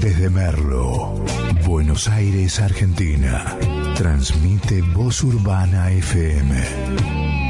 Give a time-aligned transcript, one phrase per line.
[0.00, 1.24] Desde Merlo,
[1.66, 3.44] Buenos Aires, Argentina.
[3.96, 7.47] Transmite Voz Urbana FM.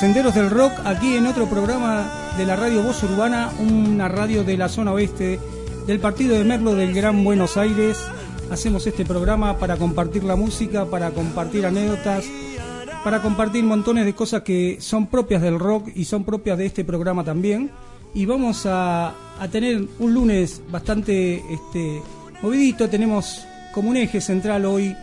[0.00, 4.56] Senderos del Rock, aquí en otro programa de la radio Voz Urbana, una radio de
[4.56, 5.38] la zona oeste
[5.86, 7.98] del partido de Merlo del Gran Buenos Aires.
[8.50, 12.24] Hacemos este programa para compartir la música, para compartir anécdotas,
[13.04, 16.82] para compartir montones de cosas que son propias del rock y son propias de este
[16.82, 17.70] programa también.
[18.14, 19.12] Y vamos a,
[19.52, 22.00] tener un lunes bastante este,
[22.40, 24.96] movidito, tenemos como un eje central hoy,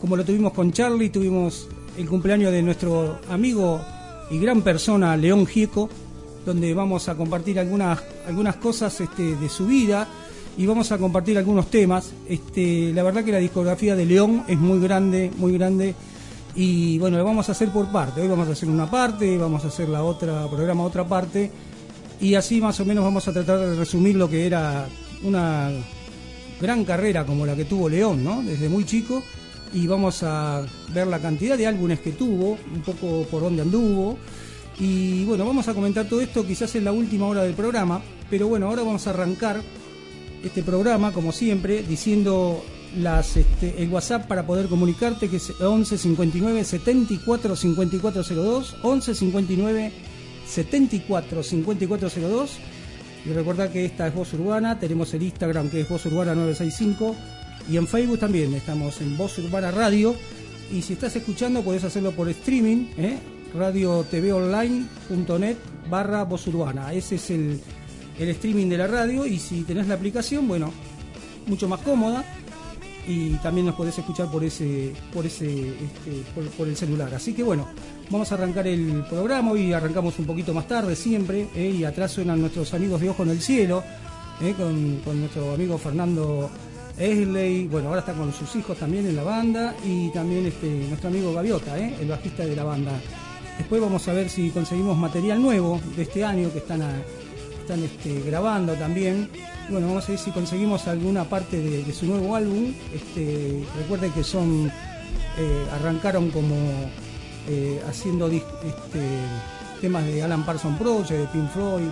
[0.00, 3.80] como lo tuvimos con Charlie, tuvimos el cumpleaños de nuestro amigo
[4.30, 5.88] y gran persona León Gieco,
[6.44, 10.08] donde vamos a compartir algunas, algunas cosas este, de su vida
[10.56, 12.12] y vamos a compartir algunos temas.
[12.28, 15.94] Este, la verdad que la discografía de León es muy grande, muy grande.
[16.54, 18.20] Y bueno, lo vamos a hacer por parte.
[18.20, 21.50] Hoy vamos a hacer una parte, vamos a hacer la otra programa otra parte.
[22.20, 24.86] Y así más o menos vamos a tratar de resumir lo que era
[25.24, 25.70] una
[26.60, 28.42] gran carrera como la que tuvo León, ¿no?
[28.42, 29.22] Desde muy chico
[29.74, 34.16] y vamos a ver la cantidad de álbumes que tuvo, un poco por dónde anduvo.
[34.78, 38.48] Y bueno, vamos a comentar todo esto quizás en la última hora del programa, pero
[38.48, 39.60] bueno, ahora vamos a arrancar
[40.44, 42.62] este programa, como siempre, diciendo
[42.98, 49.92] las, este, el WhatsApp para poder comunicarte, que es 11 59 74 5402, 11 59
[50.46, 52.50] 74 5402.
[53.26, 57.16] Y recuerda que esta es Voz Urbana, tenemos el Instagram que es Voz Urbana 965
[57.68, 60.16] y en Facebook también estamos en Voz Urbana Radio.
[60.70, 63.18] Y si estás escuchando, puedes hacerlo por streaming, ¿eh?
[63.54, 65.56] radiotvonline.net
[65.88, 66.92] barra Voz Urbana.
[66.92, 67.60] Ese es el,
[68.18, 69.26] streaming de la radio.
[69.26, 70.72] Y si tenés la aplicación, bueno,
[71.46, 72.24] mucho más cómoda.
[73.06, 76.22] Y también nos podés escuchar por ese, por ese, este,
[76.56, 77.14] por, el celular.
[77.14, 77.68] Así que bueno,
[78.10, 79.52] vamos a arrancar el programa.
[79.52, 81.48] Hoy arrancamos un poquito más tarde siempre.
[81.54, 81.76] ¿eh?
[81.78, 83.84] Y atrás suenan nuestros amigos de Ojo en el Cielo.
[84.42, 84.54] ¿eh?
[84.56, 86.50] Con, con nuestro amigo Fernando
[86.98, 91.08] Esley, bueno, ahora está con sus hijos también en la banda y también este, nuestro
[91.08, 91.96] amigo Gaviota, ¿eh?
[92.00, 92.92] el bajista de la banda.
[93.58, 96.82] Después vamos a ver si conseguimos material nuevo de este año que están,
[97.60, 99.28] están este, grabando también.
[99.68, 102.72] Bueno, vamos a ver si conseguimos alguna parte de, su nuevo álbum.
[102.92, 106.54] Este, recuerden que son eh, arrancaron como
[107.48, 109.00] eh, haciendo este,
[109.80, 111.90] temas de Alan Parsons Project, de Pink Floyd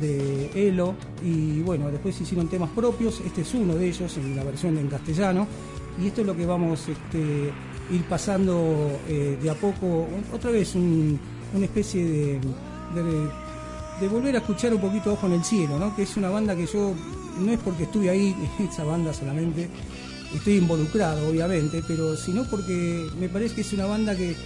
[0.00, 4.44] de Elo y bueno, después hicieron temas propios, este es uno de ellos en la
[4.44, 5.46] versión en castellano.
[6.02, 7.52] Y esto es lo que vamos este,
[7.90, 12.40] ir pasando eh, de a poco, otra vez una especie de,
[14.00, 15.96] de, volver a escuchar un poquito Ojo en el Cielo, ¿no?
[15.96, 16.92] que es una banda que yo,
[17.40, 18.36] no es porque estuve ahí,
[18.70, 19.70] esa banda solamente,
[20.34, 24.36] estoy involucrado obviamente, pero sino porque me parece que es una banda que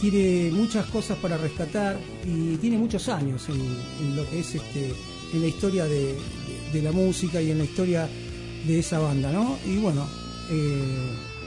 [0.00, 4.92] tiene muchas cosas para rescatar y tiene muchos años en, lo que es este,
[5.32, 6.14] en la historia de,
[6.82, 8.08] la música y en la historia
[8.66, 9.56] de esa banda, ¿no?
[9.64, 10.06] Y bueno,
[10.50, 10.82] eh,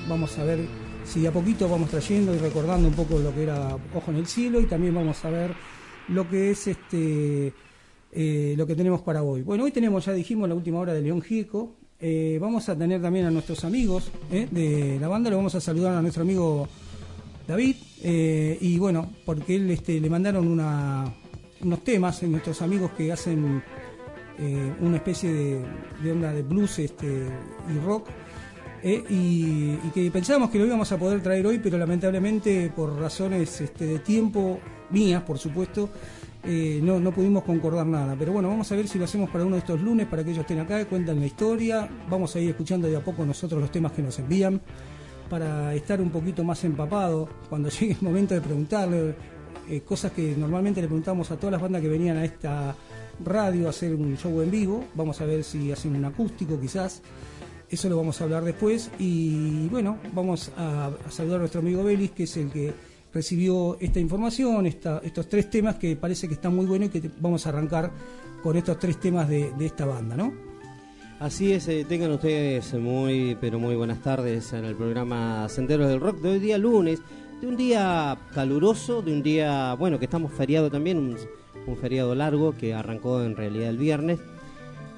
[0.08, 0.60] vamos a ver
[1.04, 4.18] si de a poquito vamos trayendo y recordando un poco lo que era Ojo en
[4.18, 5.54] el Cielo y también vamos a ver
[6.08, 7.54] lo que es este
[8.14, 9.42] eh, lo que tenemos para hoy.
[9.42, 11.76] Bueno, hoy tenemos, ya dijimos, la última hora de León Gieco.
[12.00, 15.96] Eh, vamos a tener también a nuestros amigos de la banda, lo vamos a saludar
[15.96, 16.68] a nuestro amigo
[17.48, 23.12] David, eh, y bueno, porque él este, le mandaron unos temas, en nuestros amigos que
[23.12, 23.64] hacen
[24.40, 25.32] eh, una especie
[26.04, 28.08] de, onda de blues este, y rock.
[28.84, 33.60] Eh, y, que pensábamos que lo íbamos a poder traer hoy, pero lamentablemente por razones
[33.62, 34.60] este, de tiempo
[34.92, 35.90] mías, por supuesto,
[36.44, 38.16] eh, no, no pudimos concordar nada.
[38.18, 40.30] Pero bueno, vamos a ver si lo hacemos para uno de estos lunes, para que
[40.32, 41.90] ellos estén acá, cuentan la historia.
[42.10, 44.62] Vamos a ir escuchando de a poco nosotros los temas que nos envían,
[45.30, 49.16] para estar un poquito más empapado cuando llegue el momento de preguntarle
[49.70, 52.76] eh, cosas que normalmente le preguntamos a todas las bandas que venían a esta
[53.24, 54.86] radio a hacer un show en vivo.
[54.96, 57.02] Vamos a ver si hacen un acústico quizás.
[57.70, 58.90] Eso lo vamos a hablar después.
[58.98, 62.74] Y bueno, vamos a, saludar a nuestro amigo Belis, que es el que
[63.14, 67.46] recibió esta información, estos tres temas que parece que están muy buenos y que vamos
[67.46, 67.92] a arrancar
[68.44, 70.47] con estos tres temas de, esta banda, ¿no?
[71.20, 76.00] Así es, eh, tengan ustedes muy, pero muy buenas tardes en el programa Senderos del
[76.00, 77.02] Rock de hoy día lunes,
[77.42, 81.18] de un día caluroso, de un día, bueno, que estamos feriado también, un,
[81.66, 84.20] un feriado largo que arrancó en realidad el viernes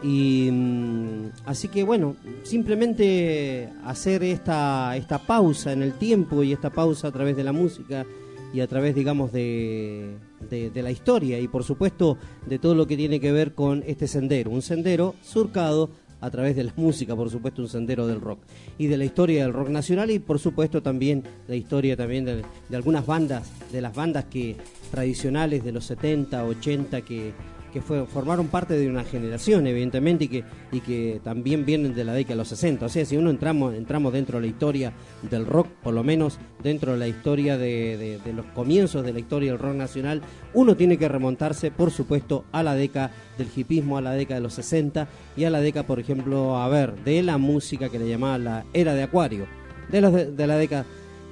[0.04, 6.69] y mm, así que bueno, simplemente hacer esta, esta pausa en el tiempo y esta
[6.69, 8.06] pausa a través de la música
[8.54, 10.16] y a través, digamos, de,
[10.50, 12.18] de, la historia y por supuesto
[12.48, 14.50] de todo lo que tiene que ver con este sendero.
[14.50, 15.89] Un sendero surcado
[16.21, 18.39] a través de la música, por supuesto, un sendero del rock.
[18.77, 22.44] Y de la historia del rock nacional y por supuesto también la historia también de,
[22.69, 24.56] de algunas bandas, de las bandas que
[24.92, 27.33] tradicionales de los 70, 80 que
[27.69, 32.13] que formaron parte de una generación, evidentemente, y que, y que también vienen de la
[32.13, 32.86] década de los 60.
[32.86, 34.94] O sea, si uno entramos, entramos dentro de la historia
[35.30, 39.51] del rock, por lo menos dentro de la historia de, los comienzos de la historia
[39.51, 40.21] del rock nacional,
[40.54, 44.44] uno tiene que remontarse, por supuesto, a la década del hipismo, a la década de
[44.44, 45.07] los 60
[45.38, 48.66] y a la década, por ejemplo, a ver, de la música que le llamaba la
[48.74, 49.45] era de Acuario,
[49.89, 50.01] de
[50.48, 50.86] la década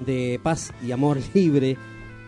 [0.05, 1.77] de paz y amor libre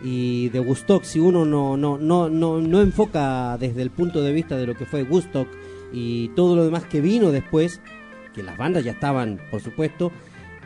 [0.02, 4.32] y de Woodstock, si uno no, no, no, no, no enfoca desde el punto de
[4.32, 5.48] vista de lo que fue Woodstock
[5.92, 7.80] y todo lo demás que vino después,
[8.34, 10.12] que las bandas ya estaban, por supuesto,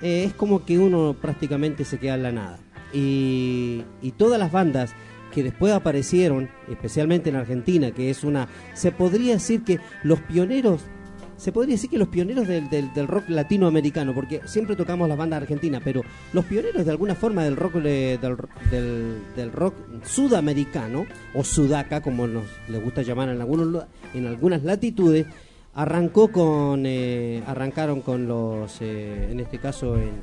[0.02, 2.58] eh, es como que uno prácticamente se queda en la nada.
[2.92, 4.94] Y, y todas las bandas
[5.32, 10.82] que después aparecieron, especialmente en Argentina, que es una, se podría decir que los pioneros
[11.36, 15.42] se podría decir que los pioneros del, del, rock latinoamericano, porque siempre tocamos las bandas
[15.42, 16.02] argentinas, pero
[16.32, 18.18] los pioneros de alguna forma del rock del,
[19.36, 23.84] del, rock sudamericano, o sudaca, como nos les gusta llamar en, algunos,
[24.14, 25.26] en algunas latitudes,
[25.74, 30.14] arrancó con eh, arrancaron con los eh, en este caso en,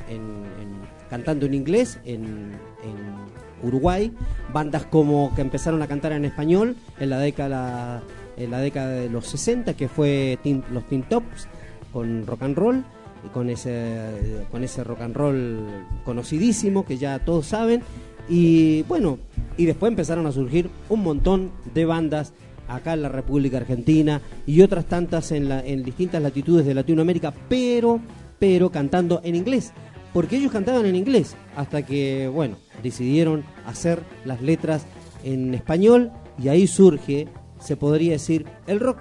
[1.10, 2.54] cantando en inglés en,
[2.84, 4.12] en, Uruguay
[4.52, 8.02] bandas como que empezaron a cantar en español en la década
[8.38, 10.38] en la década de los 60, que fue
[10.72, 11.48] los Teen Tops
[11.92, 12.86] con rock and roll,
[13.26, 15.60] y con ese, con ese rock and roll
[16.06, 17.82] conocidísimo que ya todos saben.
[18.30, 19.20] Y bueno,
[19.58, 22.34] y después empezaron a surgir un montón de bandas
[22.68, 27.34] acá en la República Argentina y otras tantas en, la, en distintas latitudes de Latinoamérica,
[27.50, 28.00] pero,
[28.40, 29.74] pero cantando en inglés.
[30.14, 34.86] Porque ellos cantaban en inglés hasta que, bueno, decidieron hacer las letras
[35.24, 36.12] en español
[36.42, 37.28] y ahí surge
[37.62, 39.00] se podría decir, el rock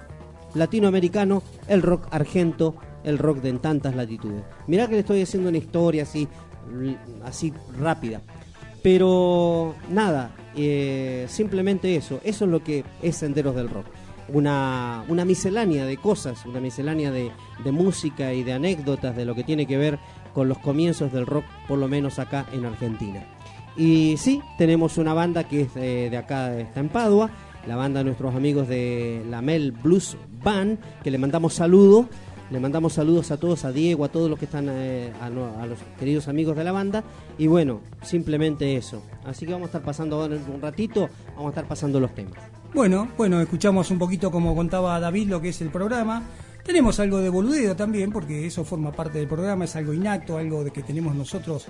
[0.53, 4.43] latinoamericano, el rock argento, el rock de en tantas latitudes.
[4.67, 6.27] Mirá que le estoy haciendo una historia así,
[7.23, 8.21] así rápida.
[8.83, 13.85] Pero nada, eh, simplemente eso, eso es lo que es Senderos del Rock.
[14.29, 17.31] Una, una miscelánea de cosas, una miscelánea de,
[17.63, 19.99] de, música y de anécdotas de lo que tiene que ver
[20.33, 23.25] con los comienzos del rock, por lo menos acá en Argentina.
[23.75, 27.29] Y sí, tenemos una banda que es de, de acá, está en Padua,
[27.67, 32.07] la banda de nuestros amigos de la Mel Blues Band, que le mandamos saludos.
[32.49, 35.79] Le mandamos saludos a todos, a Diego, a todos los que están, eh, a, los
[35.97, 37.01] queridos amigos de la banda.
[37.37, 39.03] Y bueno, simplemente eso.
[39.23, 42.33] Así que vamos a estar pasando ahora un ratito, vamos a estar pasando los temas.
[42.73, 46.23] Bueno, bueno, escuchamos un poquito como contaba David lo que es el programa.
[46.65, 50.63] Tenemos algo de boludeo también, porque eso forma parte del programa, es algo inacto, algo
[50.63, 51.65] de que tenemos nosotros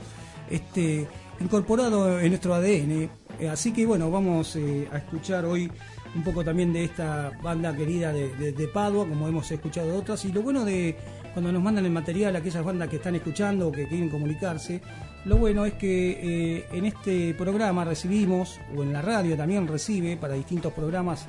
[0.49, 1.07] este,
[1.39, 3.09] incorporado en nuestro ADN.
[3.41, 5.69] Eh, así que bueno, vamos eh, a escuchar hoy
[6.13, 10.23] un poco también de esta banda querida de, Padua, como hemos escuchado otras.
[10.25, 10.95] Y lo bueno de
[11.33, 14.79] cuando nos mandan el material a aquellas bandas que están escuchando o que quieren comunicarse,
[15.25, 20.17] lo bueno es que eh, en este programa recibimos, o en la radio también recibe
[20.17, 21.25] para distintos programas,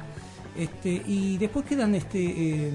[0.54, 2.72] este, y después quedan este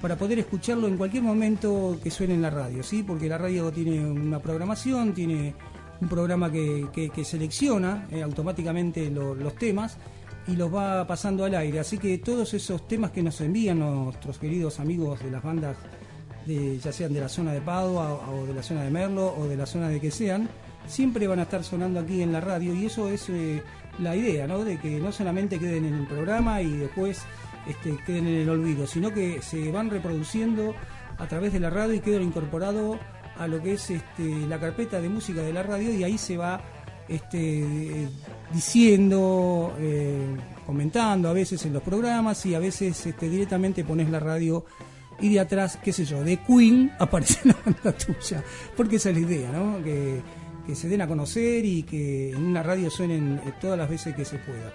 [0.00, 3.02] para poder escucharlo en cualquier momento que suene en la radio, ¿sí?
[3.02, 5.54] Porque la radio tiene una programación, tiene
[6.00, 9.96] un programa que, selecciona eh, automáticamente los temas
[10.46, 11.80] y los va pasando al aire.
[11.80, 15.76] Así que todos esos temas que nos envían nuestros queridos amigos de las bandas,
[16.46, 19.56] ya sean de la zona de Padua o de la zona de Merlo o de
[19.56, 20.48] la zona de que sean,
[20.86, 23.62] siempre van a estar sonando aquí en la radio y eso es eh,
[23.98, 24.64] la idea, ¿no?
[24.64, 27.22] De que no solamente queden en el programa y después
[27.66, 30.74] este, queden en el olvido, sino que se van reproduciendo
[31.18, 32.98] a través de la radio y quedan incorporados
[33.38, 36.36] a lo que es este, la carpeta de música de la radio y ahí se
[36.36, 36.60] va
[37.08, 38.08] este,
[38.52, 44.20] diciendo, eh, comentando a veces en los programas y a veces este, directamente pones la
[44.20, 44.64] radio
[45.20, 48.42] y de atrás, qué sé yo, de Queen aparece la banda tuya.
[48.76, 49.82] Porque esa es la idea, ¿no?
[49.82, 50.20] Que,
[50.66, 54.14] que se den a conocer y que en una radio suenen eh, todas las veces
[54.14, 54.72] que se pueda.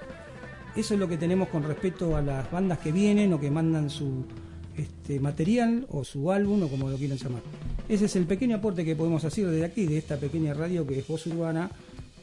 [0.75, 3.89] Eso es lo que tenemos con respecto a las bandas que vienen o que mandan
[3.89, 4.25] su
[4.81, 7.41] este, material o su álbum o como lo quieran llamar.
[7.88, 11.00] Ese es el pequeño aporte que podemos hacer desde aquí, de esta pequeña radio que
[11.00, 11.69] es Voz Urbana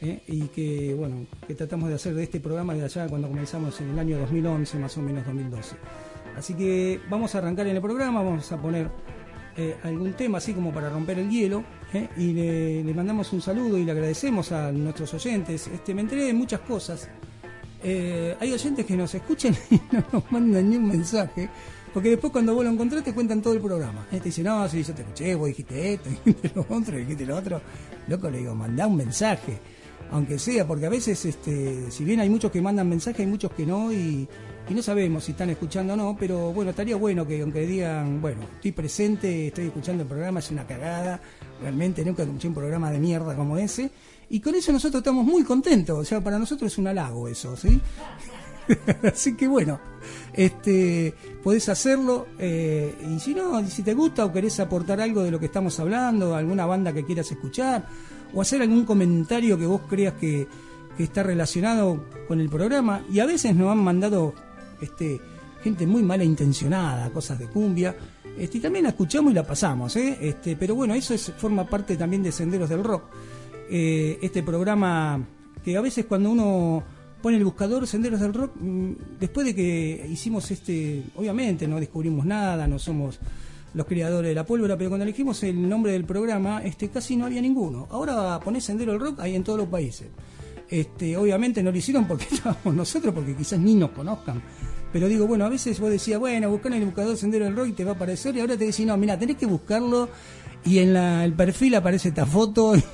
[0.00, 0.22] ¿eh?
[0.26, 3.90] y que bueno que tratamos de hacer de este programa de allá cuando comenzamos en
[3.90, 5.76] el año 2011 más o menos 2012
[6.36, 8.88] así que vamos a arrancar en el programa vamos a poner
[9.56, 12.08] eh, algún tema así como para romper el hielo ¿eh?
[12.16, 16.24] y le, le, mandamos un saludo y le agradecemos a nuestros oyentes este me enteré
[16.24, 17.08] de muchas cosas
[17.80, 21.48] hay oyentes que nos escuchan y no nos mandan ni un mensaje
[21.92, 24.06] porque después cuando vos lo encontrás te cuentan todo el programa.
[24.10, 27.36] Te dicen, no, si yo te escuché, vos dijiste esto, dijiste lo otro, dijiste lo
[27.36, 27.60] otro.
[28.06, 29.58] Loco, le digo, mandá un mensaje
[30.10, 33.52] aunque sea, porque a veces, este, si bien hay muchos que mandan mensajes, hay muchos
[33.52, 34.26] que no, y,
[34.70, 38.42] no sabemos si están escuchando o no, pero bueno, estaría bueno que aunque digan, bueno,
[38.54, 41.20] estoy presente, estoy escuchando el programa, es una cagada,
[41.62, 43.90] realmente nunca escuché un programa de mierda como ese,
[44.28, 47.56] y con eso nosotros estamos muy contentos, o sea, para nosotros es un halago eso,
[47.56, 47.80] ¿sí?
[49.10, 49.80] Así que bueno,
[50.32, 55.30] este, podés hacerlo eh, y si no, si te gusta o querés aportar algo de
[55.30, 57.86] lo que estamos hablando, alguna banda que quieras escuchar,
[58.34, 60.46] o hacer algún comentario que vos creas que,
[60.98, 63.04] está relacionado con el programa.
[63.08, 64.34] Y a veces nos han mandado
[64.80, 65.20] este,
[65.62, 67.94] gente muy mala intencionada, cosas de cumbia.
[68.36, 70.18] Este, y también la escuchamos y la pasamos, ¿eh?
[70.20, 73.04] este, pero bueno, eso es, forma parte también de Senderos del Rock.
[73.70, 75.24] Eh, este programa
[75.64, 76.82] que a veces cuando uno
[77.22, 82.24] pone el buscador Senderos del Rock, mm, después de que hicimos este, obviamente no descubrimos
[82.24, 83.18] nada, no somos
[83.74, 87.26] los creadores de la pólvora, pero cuando elegimos el nombre del programa, este casi no
[87.26, 87.86] había ninguno.
[87.90, 90.08] Ahora ponés Sendero el Rock ahí en todos los países.
[90.70, 94.42] Este, obviamente no lo hicieron porque estábamos nosotros, porque quizás ni nos conozcan.
[94.92, 97.72] Pero digo, bueno, a veces vos decías, bueno, buscar el buscador Sendero del Rock y
[97.72, 100.08] te va a aparecer, y ahora te decís, no, mira, tenés que buscarlo
[100.68, 102.74] y en la, el perfil aparece esta foto.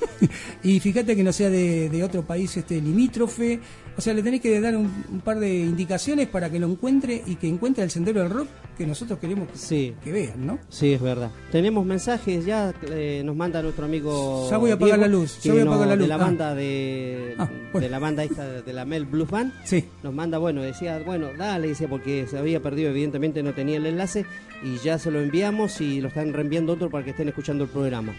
[0.63, 3.59] Y fíjate que no sea de, de, otro país este limítrofe.
[3.97, 4.89] O sea le tenés que dar un,
[5.23, 8.85] par de indicaciones para que lo encuentre y que encuentre el sendero del rock que
[8.85, 10.59] nosotros queremos que, que vean ¿no?
[10.69, 11.31] sí es verdad.
[11.51, 15.53] Tenemos mensajes ya eh, nos manda nuestro amigo ya voy a apagar la luz ya
[15.53, 16.17] voy a apagar la luz de la ah.
[16.17, 19.89] banda de, ah, de la banda esta de la Mel Blues Band sí.
[20.03, 23.85] nos manda bueno decía bueno dale decía porque se había perdido evidentemente no tenía el
[23.85, 24.25] enlace
[24.63, 27.69] y ya se lo enviamos y lo están reenviando otro para que estén escuchando el
[27.69, 28.13] programa.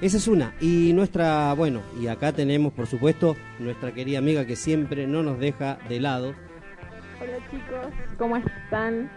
[0.00, 0.54] Esa es una.
[0.60, 5.38] Y nuestra, bueno, y acá tenemos, por supuesto, nuestra querida amiga que siempre no nos
[5.38, 6.34] deja de lado.
[7.20, 9.10] Hola chicos, ¿cómo están?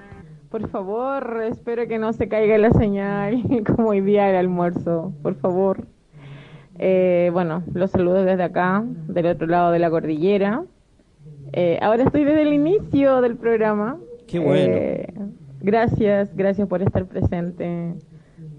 [0.50, 3.44] Por favor, espero que no se caiga la señal
[3.76, 5.88] como hoy día el almuerzo, por favor.
[6.80, 10.64] Eh, bueno, los saludo desde acá, del otro lado de la cordillera.
[11.52, 13.98] Eh, ahora estoy desde el inicio del programa.
[14.28, 14.74] Qué bueno.
[14.76, 15.14] Eh,
[15.62, 17.94] gracias, gracias por estar presente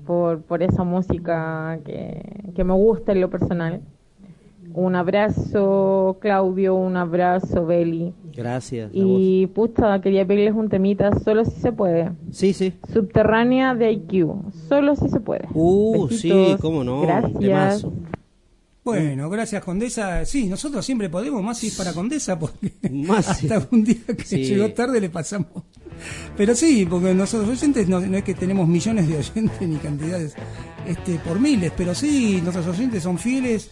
[0.06, 3.80] por, por esa música que, que me gusta en lo personal.
[4.74, 8.12] Un abrazo, Claudio, un abrazo, Beli.
[8.34, 8.90] Gracias.
[8.92, 12.10] Y puta, quería pedirles un temita, solo si se puede.
[12.32, 12.74] Sí, sí.
[12.92, 15.46] Subterránea de IQ, solo si se puede.
[15.54, 17.02] Uh, sí, cómo no.
[17.02, 17.86] Gracias.
[18.84, 20.24] Bueno, gracias Condesa.
[20.26, 24.44] Sí, nosotros siempre podemos, más si es para Condesa, porque más hasta un día que
[24.44, 25.62] llegó tarde le pasamos
[26.36, 30.34] pero sí, porque nosotros oyentes no, es que tenemos millones de oyentes ni cantidades
[30.86, 33.70] este, por miles, pero sí, nuestros oyentes son fieles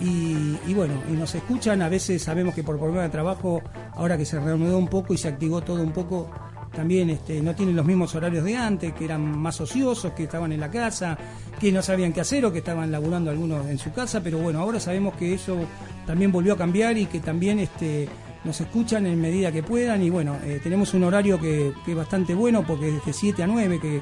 [0.00, 1.82] y, bueno, y nos escuchan.
[1.82, 5.18] A veces sabemos que por problema de trabajo, ahora que se reanudó un poco y
[5.18, 6.30] se activó todo un poco,
[6.74, 10.52] también este, no tienen los mismos horarios de antes, que eran más ociosos, que estaban
[10.52, 11.18] en la casa,
[11.60, 14.60] que no sabían qué hacer o que estaban laburando algunos en su casa, pero bueno,
[14.60, 15.58] ahora sabemos que eso
[16.06, 18.08] también volvió a cambiar y que también este,
[18.44, 22.34] nos escuchan en medida que puedan y bueno, eh, tenemos un horario que, es bastante
[22.34, 24.00] bueno porque es de 7 a 9 que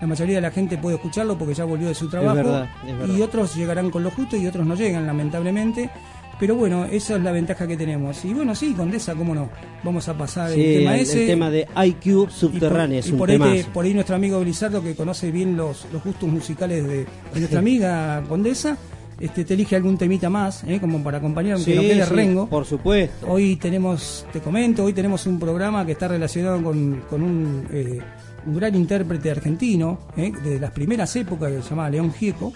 [0.00, 2.66] la mayoría de la gente puede escucharlo porque ya volvió de su trabajo
[3.06, 5.90] y otros llegarán con lo justo y otros no llegan lamentablemente.
[6.38, 8.24] Pero bueno, esa es la ventaja que tenemos.
[8.24, 9.50] Y bueno, sí, Condesa, cómo no.
[9.82, 11.22] Vamos a pasar el tema ese.
[11.22, 13.00] El tema de IQ subterráneo.
[13.04, 16.86] Y por, ahí, por ahí nuestro amigo Blizzardo, que conoce bien los, los gustos musicales
[16.86, 18.78] de nuestra amiga Condesa,
[19.20, 20.78] este, te elige algún temita más, ¿eh?
[20.80, 22.46] como para acompañar, aunque no quede rengo.
[22.46, 23.26] Por supuesto.
[23.28, 27.98] Hoy tenemos, te comento, hoy tenemos un programa que está relacionado con, un, eh,
[28.46, 30.32] un, gran intérprete argentino, ¿eh?
[30.44, 32.52] de las primeras épocas, que se llama León Gieco.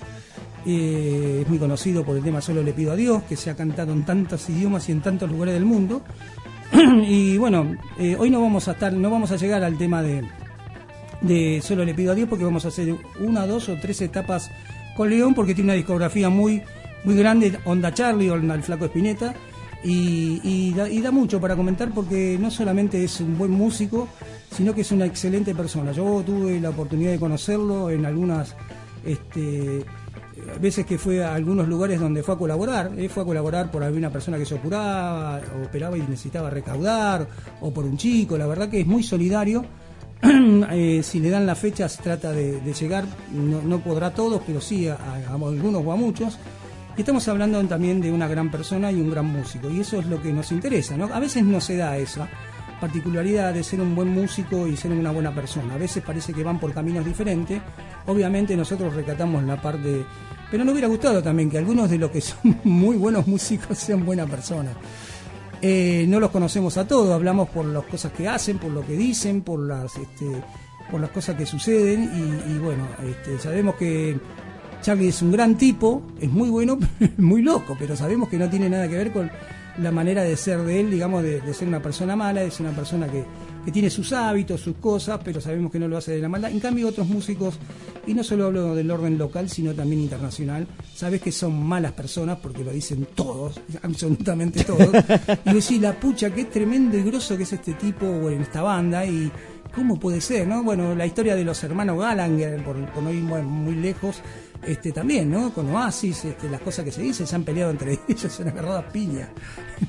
[0.65, 3.93] es muy conocido por el tema Solo le pido a Dios, que se ha cantado
[3.93, 6.03] en tantos idiomas y en tantos lugares del mundo.
[7.07, 7.77] y bueno,
[8.19, 10.23] hoy no vamos a estar, no vamos a llegar al tema de,
[11.23, 14.51] de Solo le pido a Dios porque vamos a hacer una, dos o tres etapas
[14.97, 16.63] con León porque tiene una discografía muy,
[17.05, 19.35] muy grande, Onda Charlie, Onda el Flaco Espineta,
[19.85, 20.73] y,
[21.03, 24.09] da, mucho para comentar porque no solamente es un buen músico,
[24.51, 25.93] sino que es una excelente persona.
[25.93, 28.55] Yo tuve la oportunidad de conocerlo en algunas
[29.05, 29.85] este,
[30.61, 34.11] veces que fue a algunos lugares donde fue a colaborar, fue a colaborar por alguna
[34.11, 37.27] persona que se operaba, operaba y necesitaba recaudar,
[37.61, 39.65] o por un chico, la verdad que es muy solidario.
[40.75, 44.89] Eh, si le dan las fechas trata de, llegar, no, podrá a todos, pero sí
[44.89, 44.97] a,
[45.27, 46.39] algunos o a muchos.
[46.97, 50.07] Y estamos hablando también de una gran persona y un gran músico, y eso es
[50.07, 51.07] lo que nos interesa, ¿no?
[51.07, 52.29] A veces no se da esa
[52.83, 55.75] particularidad de ser un buen músico y ser una buena persona.
[55.75, 57.63] A veces parece que van por caminos diferentes.
[58.07, 60.05] Obviamente nosotros recatamos la parte...
[60.51, 64.05] Pero nos hubiera gustado también que algunos de los que son muy buenos músicos sean
[64.05, 64.75] buenas personas.
[65.63, 68.95] Eh, no los conocemos a todos, hablamos por las cosas que hacen, por lo que
[68.95, 70.43] dicen, por las, este,
[70.91, 72.11] por las cosas que suceden
[72.49, 74.19] y, bueno, este, sabemos que
[74.83, 76.79] Charlie es un gran tipo, es muy bueno,
[77.17, 79.31] muy loco, pero sabemos que no tiene nada que ver con
[79.79, 83.07] la manera de ser de él, digamos, de, ser una persona mala, ser una persona
[83.09, 83.25] que,
[83.73, 86.51] tiene sus hábitos, sus cosas, pero sabemos que no lo hace de la maldad.
[86.51, 87.61] En cambio, otros músicos,
[88.09, 92.39] y no solo hablo del orden local, sino también internacional, sabes que son malas personas,
[92.43, 94.89] porque lo dicen todos, absolutamente todos.
[95.45, 99.07] y decís, la pucha, qué tremendo y grosso que es este tipo en esta banda,
[99.07, 99.31] y
[99.73, 100.65] cómo puede ser, ¿no?
[100.65, 104.23] Bueno, la historia de los hermanos Gallagher, por, por no ir muy lejos,
[104.67, 105.53] este también, ¿no?
[105.53, 108.49] Con Oasis, este, las cosas que se dicen, se han peleado entre ellos, se han
[108.49, 109.29] agarrado a piña.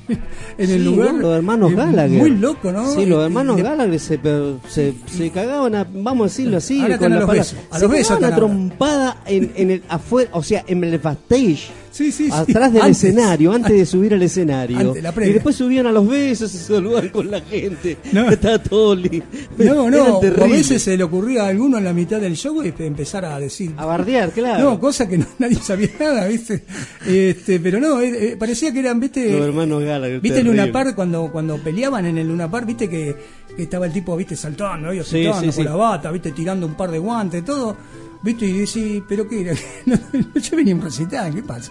[0.58, 1.14] en el lugar.
[1.14, 2.18] los hermanos Gallagher.
[2.18, 2.86] Muy loco, ¿no?
[2.90, 4.20] Sí, los este, hermanos Gallagher se,
[4.68, 7.58] se, se, cagaban, a, vamos a decirlo así, con a los besos.
[7.70, 8.18] A los besos.
[8.18, 12.86] una trompada en, en el afuera, o sea, en el backstage Sí, sí, atrás del
[12.86, 14.96] escenario, antes de subir al escenario.
[14.96, 17.98] y después subían a los besos y saludaban con la gente.
[18.10, 18.28] No.
[18.30, 19.24] Estaba todo lindo.
[19.58, 22.74] No, no, a veces se le ocurría a alguno en la mitad del show y
[22.82, 23.74] empezar a decir.
[23.76, 24.70] A bardear, claro.
[24.70, 26.64] No, cosa que nadie sabía nada, ¿viste?
[27.06, 29.30] Este, pero no, eh, eh, parecía que eran, ¿viste?
[29.30, 30.08] Los hermanos Gala.
[30.08, 32.66] ¿Viste el Luna Park cuando, cuando peleaban en el Luna Park?
[32.66, 33.14] ¿Viste que,
[33.56, 34.34] estaba el tipo, ¿viste?
[34.34, 36.32] Saltando, ellos sí, saltando con la bata, ¿viste?
[36.32, 37.76] Tirando un par de guantes, todo.
[38.24, 38.46] ¿Viste?
[38.46, 39.54] Y decís, ¿pero qué?
[39.86, 39.96] no,
[40.40, 41.70] yo venía en recital, ¿qué pasa?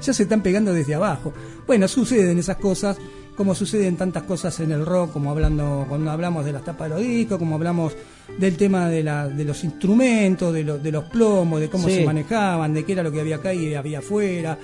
[0.00, 1.32] ya se están pegando desde abajo.
[1.66, 2.96] Bueno, suceden esas cosas,
[3.36, 6.94] como suceden tantas cosas en el rock, como hablando cuando hablamos de las tapas de
[6.96, 7.94] los discos, como hablamos
[8.38, 12.74] del tema de, la, de los instrumentos, de, de los plomos, de cómo se manejaban,
[12.74, 14.58] de qué era lo que había acá y había afuera.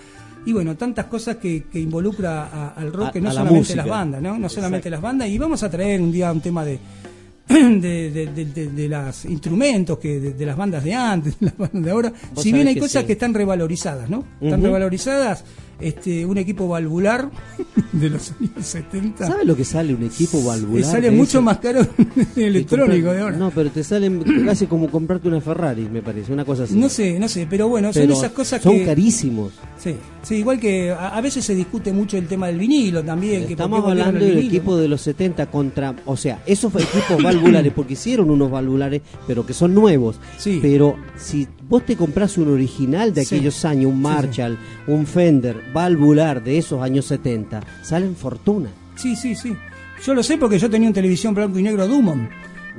[0.44, 4.38] Y bueno, tantas cosas que, que involucra al rock, que no solamente las bandas, ¿no?
[4.38, 5.28] No solamente las bandas.
[5.28, 6.78] Y vamos a traer un día un tema de,
[7.80, 11.90] de, de, de, los instrumentos que de, las bandas de antes, de las bandas de
[11.90, 12.12] ahora.
[12.36, 14.24] Si bien hay cosas que están revalorizadas, ¿no?
[14.40, 15.44] Están revalorizadas
[15.80, 17.30] este, un equipo valvular
[17.92, 19.26] de los años 70.
[19.26, 20.84] ¿Sabes lo que sale un equipo valvular?
[20.84, 21.80] sale mucho más caro
[22.36, 23.36] el electrónico de ahora.
[23.36, 24.10] No, pero te sale
[24.44, 26.74] casi como comprarte una Ferrari, me parece, una cosa así.
[26.74, 28.68] No sé, no sé, pero bueno, son esas cosas que.
[28.68, 29.52] Son carísimos.
[29.78, 33.46] Sí, sí, igual que a, veces se discute mucho el tema del vinilo también.
[33.48, 35.94] Estamos hablando del equipo de los 70 contra.
[36.06, 40.16] O sea, esos equipos valvulares, porque hicieron unos valvulares, pero que son nuevos.
[40.38, 40.58] Sí.
[40.60, 46.42] Pero si vos te compras un original de aquellos años, un Marshall, un Fender, valvular
[46.42, 48.70] de esos años 70, salen fortuna.
[48.96, 49.56] Sí, sí, sí.
[50.04, 52.30] Yo lo sé porque yo tenía un televisión blanco y negro Dumont,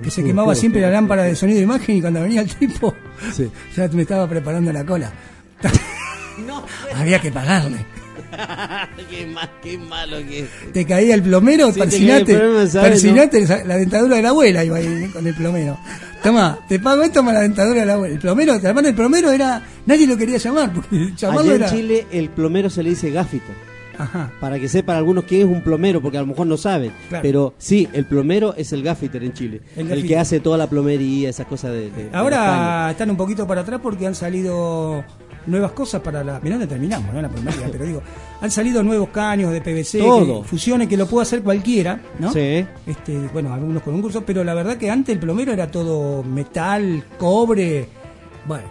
[0.02, 2.93] que se quemaba siempre la lámpara de sonido de imagen y cuando venía el tipo,
[3.75, 5.12] ya me estaba preparando la cola.
[6.95, 7.86] Había que pagarle.
[9.63, 14.78] qué, malo que Te caía el plomero, sí, persinate, la dentadura de la abuela iba
[14.78, 15.78] ahí con el plomero.
[16.23, 18.13] Toma, te pago esto, toma la dentadura de la abuela.
[18.13, 22.29] El plomero, además el plomero era, nadie lo quería llamar, porque llamarlo en Chile el
[22.29, 23.51] plomero se le dice gafito.
[23.97, 24.32] Ajá.
[24.39, 26.93] Para que sepan algunos que es un plomero, porque a lo mejor no saben.
[27.21, 29.62] Pero sí, el plomero es el gaffiter en Chile.
[29.75, 32.10] El, que hace toda la plomería, esas cosas de.
[32.13, 35.03] Ahora están un poquito para atrás porque han salido
[35.45, 36.39] nuevas cosas para la.
[36.39, 37.21] Mirá, no terminamos, ¿no?
[37.21, 38.02] La plomería, pero digo,
[38.41, 42.32] han salido nuevos caños de PVC, fusiones que lo puede hacer cualquiera, ¿no?
[42.32, 42.65] Sí.
[42.86, 46.23] Este, bueno, algunos con un curso, pero la verdad que antes el plomero era todo
[46.23, 47.88] metal, cobre.
[48.45, 48.65] Bueno,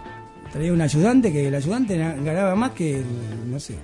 [0.51, 3.01] traía un ayudante que el ayudante ganaba más que,
[3.47, 3.75] no sé,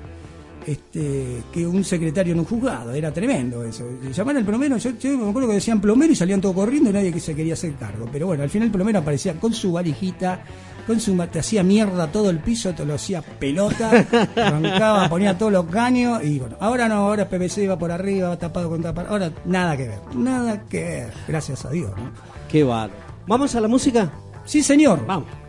[0.65, 2.91] este, que un secretario en un juzgado.
[2.93, 3.87] Era tremendo eso.
[4.11, 7.11] Llamaban al plomero, yo, me acuerdo que decían plomero y salían todos corriendo y nadie
[7.11, 8.07] que se quería hacer cargo.
[8.11, 10.43] Pero bueno, al final el plomero aparecía con su valijita,
[10.85, 13.89] con su te hacía mierda todo el piso, te lo hacía pelota,
[14.35, 18.37] arrancaba, ponía todos los caños y bueno, ahora no, ahora PVC va por arriba, va
[18.37, 19.07] tapado con tapar.
[19.07, 21.91] Ahora nada que ver, nada que ver, gracias a Dios.
[21.91, 22.11] ¿no?
[22.49, 22.89] Qué va.
[23.27, 24.11] ¿Vamos a la música?
[24.45, 25.05] Sí, señor.
[25.05, 25.44] Vamos.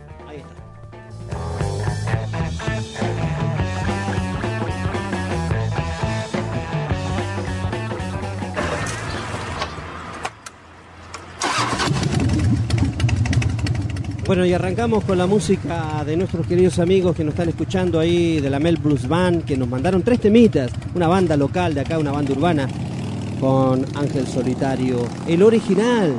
[14.27, 18.41] Bueno, y arrancamos con la música de nuestros queridos amigos que nos están escuchando ahí
[18.41, 21.97] de la Mel Blues Band, que nos mandaron tres temitas, una banda local de acá,
[21.97, 22.67] una banda urbana,
[23.39, 24.97] con Ángel Solitario,
[25.29, 26.13] el original.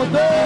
[0.00, 0.39] Rodolfo.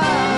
[0.00, 0.37] goodbye.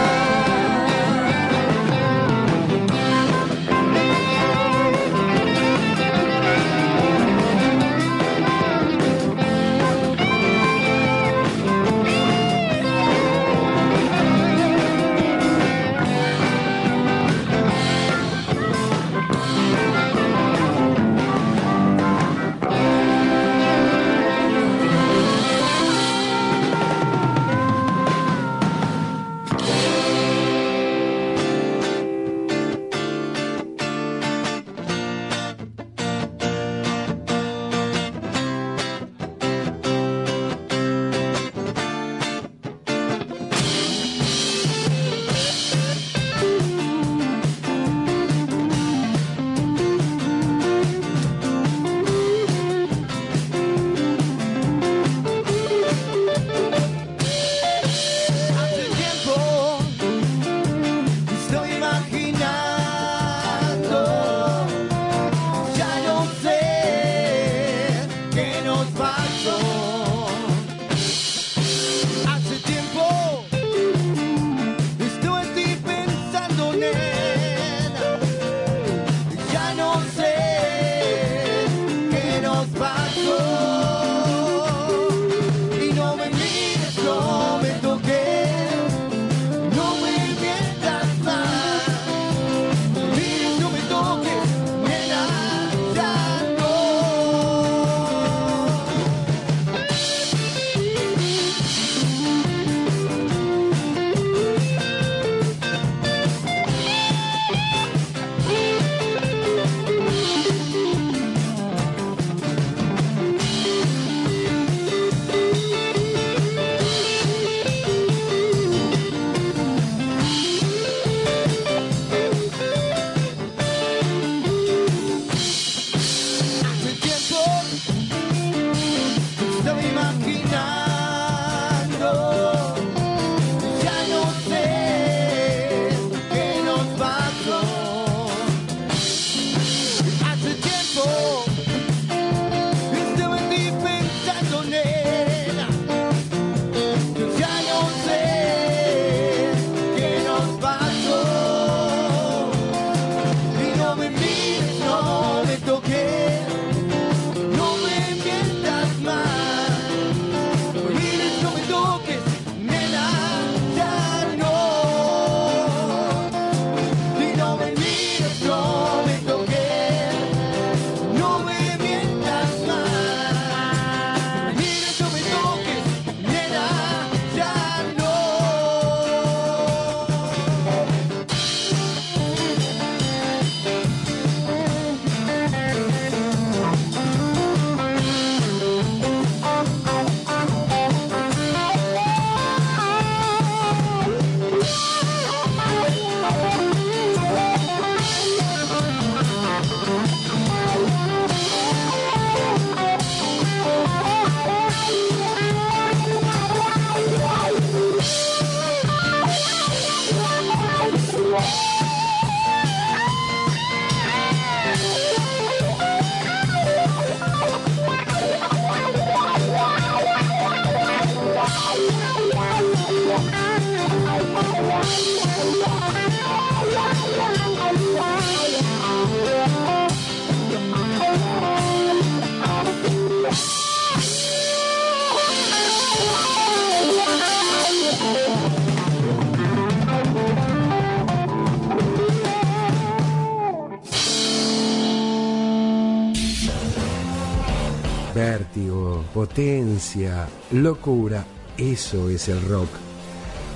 [250.52, 251.24] Locura.
[251.56, 252.68] Eso es el rock.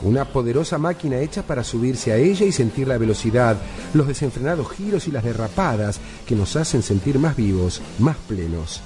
[0.03, 3.57] Una poderosa máquina hecha para subirse a ella y sentir la velocidad,
[3.95, 8.83] los desenfrenados giros y las derrapadas que nos hacen sentir más vivos, más plenos.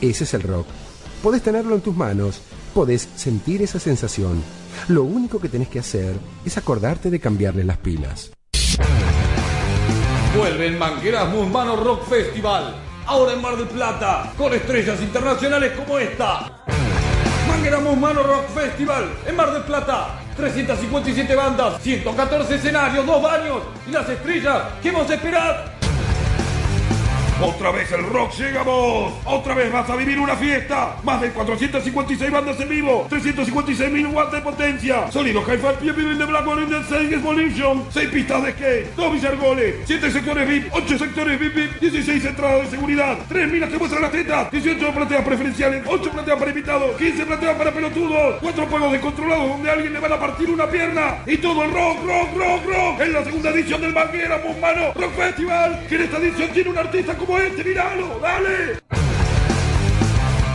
[0.00, 0.66] Ese es el rock.
[1.22, 2.40] Podés tenerlo en tus manos,
[2.74, 4.42] podés sentir esa sensación.
[4.88, 8.32] Lo único que tenés que hacer es acordarte de cambiarle las pilas.
[10.36, 12.74] Vuelve el Mangueras Mano Rock Festival.
[13.04, 16.64] Ahora en Mar del Plata, con estrellas internacionales como esta.
[17.62, 20.18] Mangueras Mano Rock Festival en Mar del Plata.
[20.36, 25.71] 357 bandas, 114 escenarios, dos baños y las estrellas que hemos esperado.
[27.42, 29.14] Otra vez el rock llega a vos.
[29.24, 30.96] Otra vez vas a vivir una fiesta.
[31.02, 33.08] Más de 456 bandas en vivo.
[33.10, 35.10] 356.000 watts de potencia.
[35.10, 37.84] Sonido hi-fi, pie de Black the Stage Explosion.
[37.90, 38.94] 6 pistas de skate.
[38.94, 39.74] 2 billargoles.
[39.84, 40.72] 7 sectores VIP.
[40.72, 41.80] 8 sectores VIP.
[41.80, 43.18] 16 entradas de seguridad.
[43.28, 44.48] 3 minas que muestran las tetas.
[44.52, 45.82] 18 plateas preferenciales.
[45.84, 46.96] 8 plateas para invitados.
[46.96, 48.36] 15 plateas para pelotudos.
[48.40, 51.18] 4 juegos descontrolados donde alguien le van a partir una pierna.
[51.26, 53.00] Y todo el rock, rock, rock, rock.
[53.00, 55.86] En la segunda edición del Banguera Mano Rock Festival.
[55.88, 58.82] Que en esta edición tiene un artista como este, míralo, dale.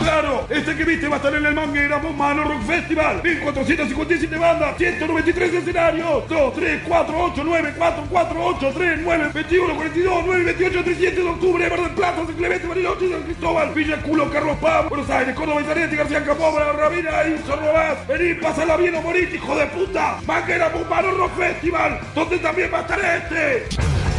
[0.08, 3.20] Claro, este que viste va a estar en el Manguera Mano Rock Festival.
[3.22, 6.26] 1457 bandas, 193 escenarios.
[6.28, 11.22] 2, 3, 4, 8, 9, 4, 4, 8, 3, 9, 21, 42, 9, 28, 37
[11.22, 11.68] de octubre.
[11.68, 15.62] Mar del Plata, San Clemente, Bariloche, San Cristóbal, Villa Culo, Carlos Paz, Buenos Aires, Córdoba,
[15.64, 18.06] Zanetti, García Capobra, Ravina y Sorrobás.
[18.08, 20.20] Vení, pásala bien o morite, hijo de puta.
[20.26, 24.17] Manguera Mano Rock Festival, donde también va a estar este.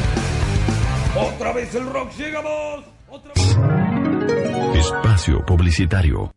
[1.16, 2.86] Otra vez el rock llega a vos.
[3.10, 3.34] Otra
[4.76, 6.32] Espacio Publicitario.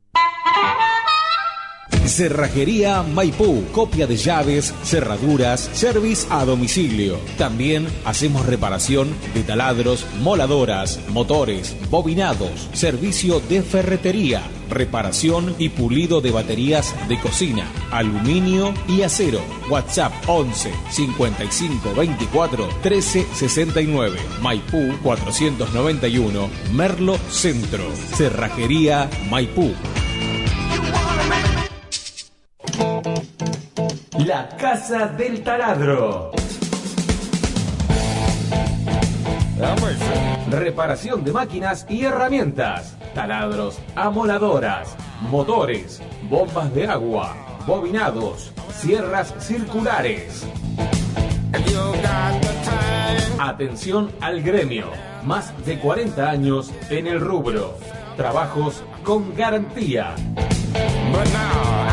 [2.06, 7.18] Cerrajería Maipú, copia de llaves, cerraduras, service a domicilio.
[7.38, 16.30] También hacemos reparación de taladros, moladoras, motores, bobinados, servicio de ferretería, reparación y pulido de
[16.30, 19.40] baterías de cocina, aluminio y acero.
[19.68, 24.18] WhatsApp 11 55 24 13 69.
[24.40, 27.84] Maipú 491, Merlo Centro.
[28.14, 29.72] Cerrajería Maipú.
[34.18, 36.32] La Casa del Taladro.
[40.50, 42.96] Reparación de máquinas y herramientas.
[43.14, 50.46] Taladros, amoladoras, motores, bombas de agua, bobinados, sierras circulares.
[53.38, 54.86] Atención al gremio.
[55.24, 57.76] Más de 40 años en el rubro.
[58.16, 60.14] Trabajos con garantía.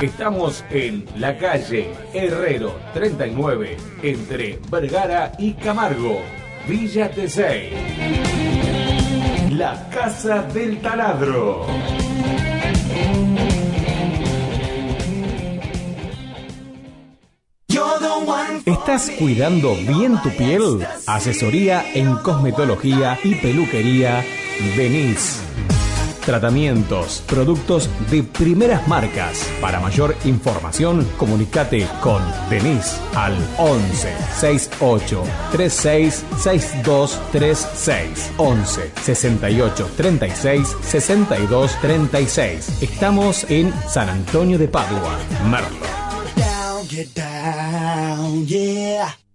[0.01, 6.21] Estamos en la calle Herrero 39, entre Vergara y Camargo,
[6.67, 8.58] Villa Tesey.
[9.59, 11.65] La Casa del Taladro.
[18.65, 20.87] ¿Estás cuidando bien tu piel?
[21.05, 24.23] Asesoría en cosmetología y peluquería
[24.77, 25.41] Denise.
[26.25, 29.47] Tratamientos, productos de primeras marcas.
[29.61, 40.75] Para mayor información, comunícate con Denise al 11 68 36 62 36 11 68 36
[40.81, 42.81] 62 36.
[42.81, 45.17] Estamos en San Antonio de Padua,
[45.49, 45.99] Merlo.
[46.89, 49.28] Get down, yeah.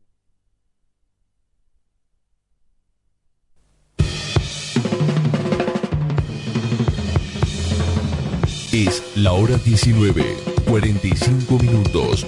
[8.75, 10.25] Es la hora 19,
[10.69, 12.27] 45 minutos.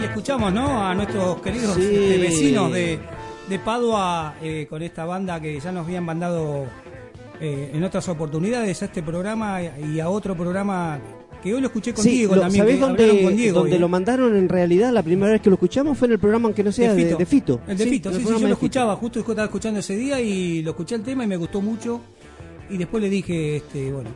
[0.00, 0.86] Y escuchamos, ¿no?
[0.86, 1.82] A nuestros queridos Sí.
[1.82, 3.00] este, vecinos de,
[3.48, 6.66] de Padua eh, con esta banda que ya nos habían mandado
[7.40, 11.00] eh, en otras oportunidades a este programa y a otro programa
[11.44, 12.64] que hoy lo escuché con Sí, Diego lo- también.
[12.64, 14.92] ¿sabés dónde, con Diego, lo mandaron en realidad?
[14.92, 17.26] La primera vez que lo escuchamos fue en el programa, aunque no sea de, de
[17.26, 17.60] Fito.
[17.68, 18.48] El de Sí, Fito, sí, sí, yo lo Fito.
[18.52, 22.00] escuchaba, justo estaba escuchando ese día y lo escuché el tema y me gustó mucho.
[22.70, 24.08] Y después le dije, este, bueno,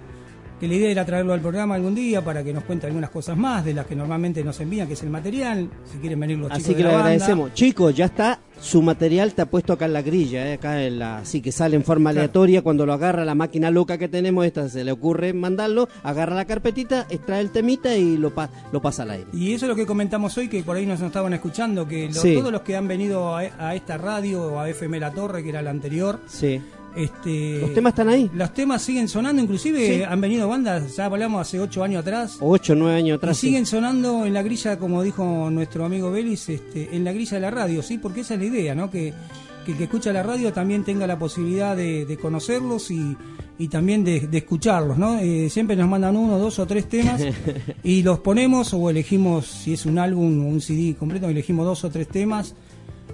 [0.58, 3.36] que la idea era traerlo al programa algún día para que nos cuente algunas cosas
[3.36, 6.50] más de las que normalmente nos envían, que es el material, si quieren venir los
[6.50, 7.04] Así chicos que de le banda.
[7.10, 7.54] agradecemos.
[7.54, 8.40] Chicos, ya está.
[8.60, 11.76] Su material está puesto acá en la grilla, eh, acá en la, así que sale
[11.76, 12.60] en forma aleatoria.
[12.62, 16.44] Cuando lo agarra la máquina loca que tenemos, esta se le ocurre mandarlo, agarra la
[16.44, 19.26] carpetita, extrae el temita y lo, pa- lo pasa al aire.
[19.32, 22.14] Y eso es lo que comentamos hoy, que por ahí nos estaban escuchando, que lo-
[22.14, 22.34] Sí.
[22.34, 25.50] todos los que han venido a, a esta radio o a FM La Torre, que
[25.50, 26.60] era la anterior, Sí.
[26.98, 28.30] Este, ¿Los temas están ahí?
[28.34, 30.02] los temas siguen sonando, inclusive Sí.
[30.02, 33.36] han venido bandas, ya hablamos hace ocho años atrás, Ocho, nueve años y atrás.
[33.36, 33.46] sí.
[33.48, 37.40] siguen sonando en la grilla, como dijo nuestro amigo Vélez, este, en la grilla de
[37.40, 37.98] la radio, ¿sí?
[37.98, 38.90] Porque esa es la idea, ¿no?
[38.90, 39.12] Que,
[39.64, 43.16] que el que escucha la radio también tenga la posibilidad de, de conocerlos y,
[43.58, 45.18] y también de, de escucharlos, ¿no?
[45.18, 47.22] Eh, siempre nos mandan uno, dos o tres temas
[47.84, 51.84] y los ponemos o elegimos, si es un álbum o un CD completo, elegimos dos
[51.84, 52.54] o tres temas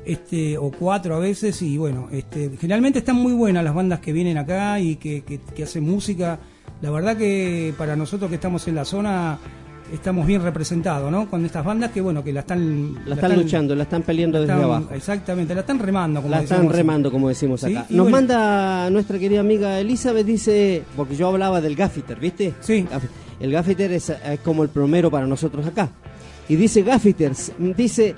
[0.07, 4.12] este o cuatro a veces y bueno este generalmente están muy buenas las bandas que
[4.12, 6.38] vienen acá y que, que, que hacen música
[6.83, 9.38] la verdad que para nosotros que estamos en la zona
[9.93, 13.75] estamos bien representados no con estas bandas que bueno que la están La están luchando,
[13.75, 14.95] la están peleando la desde están- abajo.
[14.95, 16.77] exactamente la están remando como La están decimos.
[16.77, 17.87] remando, como decimos acá.
[17.90, 18.11] Nos bueno.
[18.11, 22.55] manda nuestra querida amiga Elizabeth, dice, porque yo hablaba del gaffiter, ¿viste?
[22.61, 22.87] Sí.
[23.40, 25.90] El gaffiter es, es como el plomero para nosotros acá.
[26.49, 28.14] Y dice gaffiters, dice,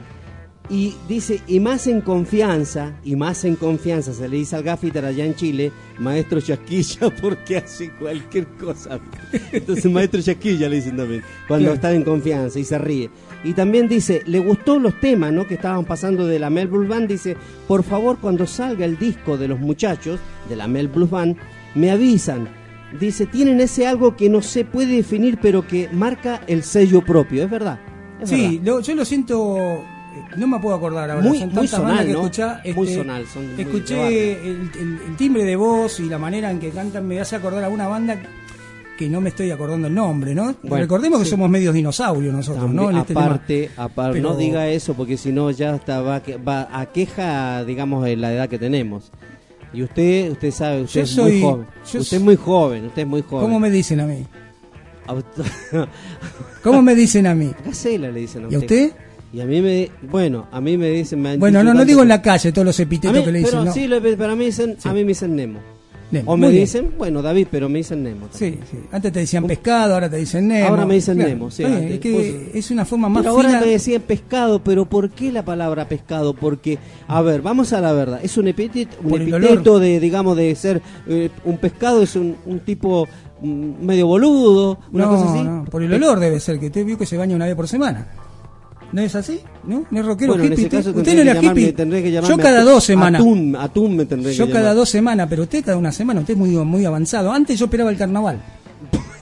[0.68, 5.05] y dice, y más en confianza, y más en confianza, se le dice al gaffiter
[5.05, 8.98] allá en Chile, maestro Chasquilla, porque hace cualquier cosa.
[9.52, 11.74] Entonces, maestro Chasquilla le dicen también, cuando Claro.
[11.74, 13.11] está en confianza y se ríe.
[13.44, 15.46] Y también dice, le gustó los temas ¿no?
[15.46, 17.09] que estaban pasando de la Mel Blues Band.
[17.09, 17.37] Dice,
[17.68, 21.37] por favor, cuando salga el disco de los muchachos de la Mel Blues Band,
[21.76, 22.48] me avisan.
[22.98, 27.44] Dice, tienen ese algo que no se puede definir, pero que marca el sello propio.
[27.44, 27.79] Es verdad.
[28.20, 28.64] Es sí verdad.
[28.64, 29.85] lo- yo lo siento
[30.37, 32.18] no me puedo acordar ahora Muy- son muy zonal, que ¿no?
[32.20, 36.50] escuchá, Muy este, son muy escuché el, el- el timbre de voz y la manera
[36.50, 38.18] en que cantan me hace acordar a una banda
[38.98, 40.55] que no me estoy acordando el nombre, ¿no?
[40.62, 42.90] Bueno, Recordemos que somos medios dinosaurios nosotros, También, ¿no?
[42.90, 46.68] En este aparte, aparte Pero- no diga eso porque si no ya está, va, va
[46.72, 49.12] a queja, digamos, de la edad que tenemos.
[49.74, 51.66] Y usted, usted sabe, usted Yo es soy- muy joven.
[51.92, 53.44] yo Usted es muy joven, usted es muy joven.
[53.46, 54.26] ¿Cómo me dicen a mí?
[56.62, 57.52] ¿Cómo me dicen a mí?
[57.64, 58.92] Gacela le dicen a ¿Y a usted.
[59.37, 62.09] Y a mí me, bueno, a mí me dicen, me Bueno, no, no digo en
[62.09, 63.72] la calle todos los epítetos mí- que le dicen, pero ¿no?
[63.75, 64.88] sí, lo- pero a mí, dicen, Sí.
[64.88, 65.59] a mí me dicen Nemo.
[66.11, 66.64] Nemo, O me muy bien.
[66.64, 68.29] dicen, bueno, David, pero me dicen Nemo.
[68.31, 68.79] Sí, sí.
[68.92, 70.68] Antes te decían pescado, ahora te dicen Nemo.
[70.68, 72.12] Ahora me dicen Claro, Nemo, sí, está bien, antes, es que
[72.49, 73.61] pues, es una forma más Pero ahora fina.
[73.61, 76.33] me decían pescado, pero ¿por qué la palabra pescado?
[76.33, 80.54] Porque, a ver, vamos a la verdad, es un epíteto, un epíteto de, digamos, de
[80.54, 83.06] ser eh, un pescado, es un, un tipo
[83.42, 85.42] mm, medio boludo, una no, cosa así.
[85.42, 87.69] no, por el olor debe ser, que usted vio que se baña una vez por
[87.69, 88.06] semana.
[88.97, 89.40] ¿No es así?
[89.65, 89.85] ¿No?
[89.90, 90.65] ¿No es rockero Bueno, hippie?
[90.79, 92.13] usted no era llamarme- hippie.
[92.27, 93.21] Yo cada dos semanas.
[93.21, 96.33] Atún, atún me tendré que Yo cada dos semanas, pero usted cada una semana, usted
[96.33, 97.31] es muy, muy avanzado.
[97.31, 98.40] Antes yo esperaba el carnaval.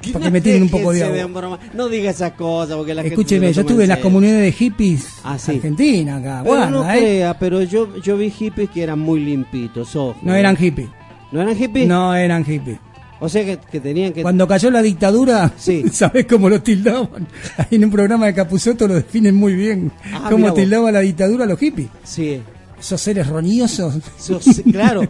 [0.00, 1.58] Que para que me tiren un poco de agua.
[1.72, 5.08] No diga esas cosas porque la gente Escúcheme, yo estuve en las comunidades de hippies
[5.24, 5.56] Ah, sí.
[5.56, 6.96] Argentina, acá, Pero guarda, no ¿eh?
[6.98, 10.14] crea, pero yo, yo vi hippies que eran muy limpitos, ojo.
[10.22, 10.88] No eran hippies.
[11.32, 11.88] ¿No eran hippies?
[11.88, 12.78] No eran hippies.
[13.20, 14.22] O sea que, que tenían que...
[14.22, 15.84] Cuando cayó la dictadura, Sí.
[15.92, 17.26] ¿sabés cómo lo tildaban?
[17.56, 19.92] Ahí en un programa de Capuzoto lo definen muy bien.
[20.12, 21.88] Ah, cómo tildaba la dictadura a los hippies.
[22.02, 22.40] Sí,
[22.78, 23.94] Esos seres roñosos.
[24.18, 25.02] sos- claro,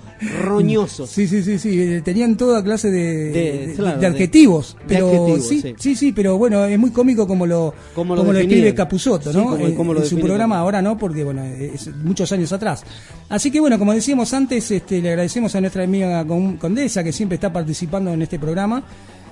[0.43, 1.11] roñosos.
[1.11, 3.01] Sí, sí, sí, sí, eh, tenían toda clase de,
[3.31, 5.75] De- de- claro, de de- adjetivos, pero adjetivos, sí, sí.
[5.79, 9.37] sí, sí, pero bueno, es muy cómico como lo, Cómo como lo escribe Capusotto, Sí,
[9.39, 9.45] ¿no?
[9.75, 12.83] como- Eh, lo en su programa, como- ahora no, porque bueno, es muchos años atrás.
[13.29, 17.13] Así que bueno, como decíamos antes, este, le agradecemos a nuestra amiga Con- Condesa que
[17.13, 18.83] siempre está participando en este programa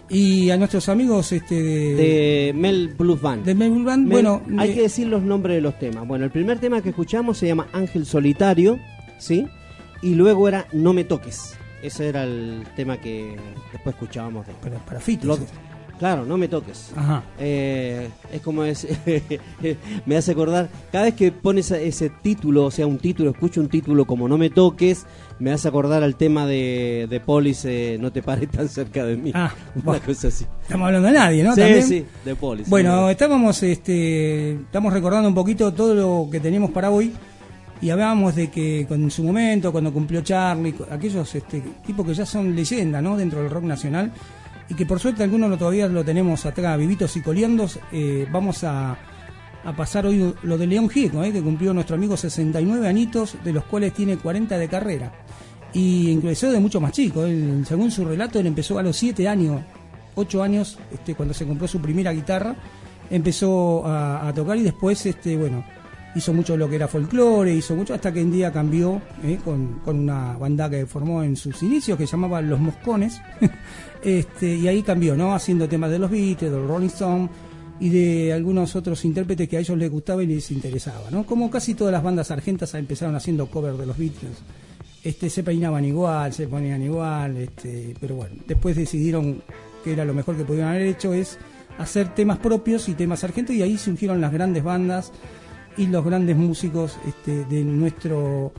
[0.08, 3.44] y a nuestros amigos este, de, De Mel Blues Band.
[3.44, 4.02] de Melbourne Band.
[4.08, 6.06] Mel- bueno, hay que decir los nombres de los temas.
[6.06, 8.78] Bueno, el primer tema que escuchamos se llama Ángel Solitario,
[9.18, 9.46] ¿sí?
[10.02, 11.54] Y luego era No me toques.
[11.82, 13.36] Ese era el tema que
[13.72, 15.44] después escuchábamos de para, para Fito, Lo- sí.
[16.02, 16.90] Claro, no me toques.
[16.96, 17.22] Ajá.
[17.38, 18.88] Eh, es como es,
[20.06, 23.68] me hace acordar, cada vez que pones ese título, o sea, un título, escucho un
[23.68, 25.06] título como No me toques,
[25.38, 29.16] me hace acordar al tema de, de Polis, eh, No te pares tan cerca de
[29.16, 29.30] mí.
[29.32, 30.02] Ah, Una bueno.
[30.04, 30.44] cosa así.
[30.62, 31.54] Estamos hablando de nadie, ¿no?
[31.54, 31.86] sí, También.
[31.86, 32.68] sí, de Polis.
[32.68, 37.12] Bueno, estábamos, este, estamos recordando un poquito todo lo que teníamos para hoy
[37.80, 42.26] y hablábamos de que con su momento, cuando cumplió Charlie, aquellos este, tipos que ya
[42.26, 43.16] son leyenda, ¿no?
[43.16, 44.10] Dentro del rock nacional
[44.68, 47.78] y que por suerte algunos todavía lo tenemos acá vivitos y coleandos.
[47.92, 48.96] eh, vamos a,
[49.64, 51.32] a pasar hoy lo de León Gieco, ¿eh?
[51.32, 55.12] que cumplió nuestro amigo 69 añitos, de los cuales tiene 40 de carrera.
[55.72, 57.24] Y ingresó de mucho más chico.
[57.64, 59.62] Según su relato, él empezó a los 7 años,
[60.14, 62.54] 8 años, este, cuando se compró su primera guitarra,
[63.10, 65.64] empezó a, a tocar y después, este, bueno,
[66.14, 69.80] hizo mucho lo que era folclore, hizo mucho hasta que un día cambió eh, con,
[69.84, 73.20] con una banda que formó en sus inicios que se llamaba Los Moscones.
[74.02, 75.34] este, y ahí cambió, ¿no?
[75.34, 77.30] Haciendo temas de los Beatles, de los Rolling Stones
[77.80, 81.24] y de algunos otros intérpretes que a ellos les gustaba y les interesaba, ¿no?
[81.24, 84.38] Como casi todas las bandas argentas empezaron haciendo cover de los Beatles.
[85.02, 89.42] Este, se peinaban igual, se ponían igual, este, pero bueno, después decidieron
[89.82, 91.38] que era lo mejor que podían haber hecho es
[91.78, 95.12] hacer temas propios y temas argentos y ahí surgieron las grandes bandas
[95.76, 98.52] y los grandes músicos este, de nuestro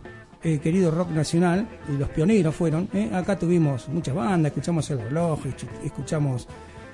[0.44, 2.90] eh, querido rock nacional y los pioneros fueron.
[2.94, 3.10] ¿eh?
[3.14, 6.48] Acá tuvimos muchas bandas, escuchamos el reloj, escu- escuchamos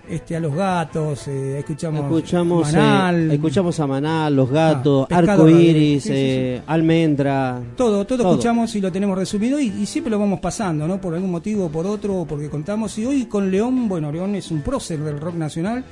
[0.08, 5.44] este, a los gatos, eh, escuchamos, Escuchamos, Manal, escuchamos a Manal, Los Gatos, Ah, Pescado
[5.46, 7.62] Arco Iris, sí, sí, Almendra.
[7.78, 8.32] todo, todo, todo.
[8.32, 11.00] escuchamos y lo tenemos resumido y, y siempre lo vamos pasando, ¿no?
[11.00, 12.98] Por algún motivo o por otro, porque contamos.
[12.98, 15.84] Y hoy con León, bueno, León es un prócer del rock nacional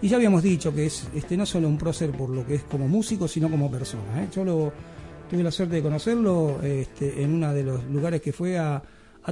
[0.00, 2.62] y ya habíamos dicho que es este no solo un prócer por lo que es
[2.62, 4.26] como músico, sino como persona.
[4.34, 4.72] Yo lo,
[5.28, 8.82] tuve la suerte de conocerlo este, en uno de los lugares que fue a,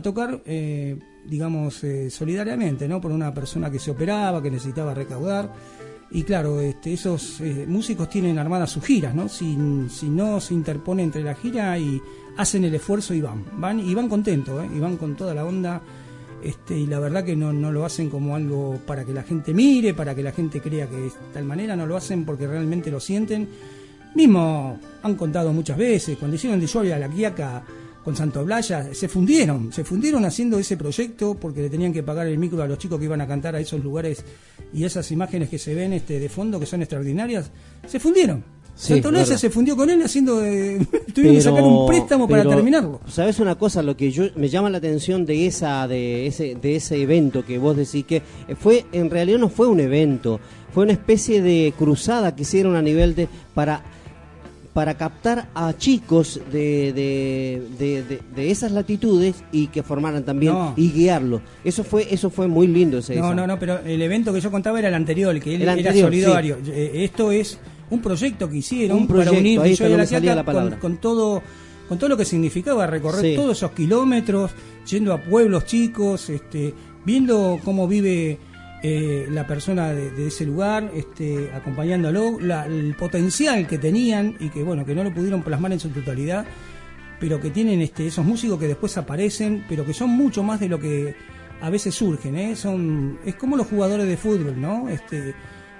[0.02, 3.00] tocar, eh, digamos, eh, solidariamente, ¿no?
[3.00, 5.52] Por una persona que se operaba, que necesitaba recaudar.
[6.10, 9.28] Y claro, este, esos eh, músicos tienen armadas sus giras, ¿no?
[9.28, 9.56] Si,
[9.88, 12.00] si no se interpone entre la gira y
[12.36, 14.68] hacen el esfuerzo y van, van y van contentos, ¿eh?
[14.74, 15.82] y van con toda la onda.
[16.42, 19.54] Este, y la verdad que no, no lo hacen como algo para que la gente
[19.54, 22.90] mire, para que la gente crea que es tal manera, no lo hacen porque realmente
[22.90, 23.48] lo sienten.
[24.14, 27.64] Mismo han contado muchas veces, cuando hicieron de Lluvia a la Quiaca
[28.04, 32.26] con Santo Blaya, se fundieron, se fundieron haciendo ese proyecto porque le tenían que pagar
[32.26, 34.24] el micro a los chicos que iban a cantar a esos lugares
[34.74, 37.50] y esas imágenes que se ven este de fondo que son extraordinarias,
[37.86, 38.44] se fundieron.
[38.76, 40.84] Sí, Santo Blaya se fundió con él haciendo de,
[41.14, 43.00] tuvieron que sacar un préstamo para terminarlo.
[43.06, 43.82] ¿Sabes una cosa?
[43.82, 47.58] Lo que yo me llama la atención de esa de ese de ese evento que
[47.58, 48.22] vos decís que
[48.58, 50.40] fue en realidad no fue un evento,
[50.72, 53.84] fue una especie de cruzada que hicieron a nivel de para
[54.74, 60.52] para captar a chicos de, de, de, de- de esas latitudes y que formaran también
[60.52, 60.74] No.
[60.76, 61.40] y guiarlos.
[61.64, 63.34] Eso fue eso fue muy lindo ese No, esa.
[63.36, 65.62] no, no, pero el evento que yo contaba era el anterior, el que él El
[65.62, 66.58] era anterior, solidario.
[66.66, 67.56] Eh, Esto es
[67.90, 70.70] un proyecto que hicieron Un para proyecto, unir ahí está, a la Quiaca la con,
[70.80, 71.42] con todo
[71.88, 73.34] con todo lo que significaba recorrer Sí.
[73.36, 74.50] todos esos kilómetros,
[74.90, 76.72] yendo a pueblos chicos, este,
[77.04, 78.38] viendo cómo vive
[78.86, 84.62] eh, la persona de, ese lugar, este, acompañándolo, la- el potencial que tenían y que
[84.62, 86.44] bueno que no lo pudieron plasmar en su totalidad,
[87.18, 90.68] pero que tienen este, esos músicos que después aparecen, pero que son mucho más de
[90.68, 91.14] lo que
[91.62, 92.56] a veces surgen, ¿eh?
[92.56, 94.86] Son, es como los jugadores de fútbol, ¿no?
[94.90, 95.34] Este,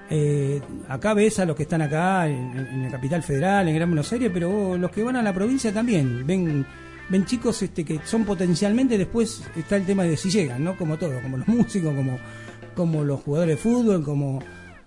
[0.08, 3.90] eh, acá ves a los que están acá en, en la capital federal, en Gran
[3.90, 6.64] Buenos Aires, pero los que van a la provincia también ven
[7.10, 10.74] ven chicos este que son potencialmente después está el tema de si llegan, ¿no?
[10.78, 12.18] Como todo, como los músicos, como
[12.74, 14.40] como los jugadores de fútbol, como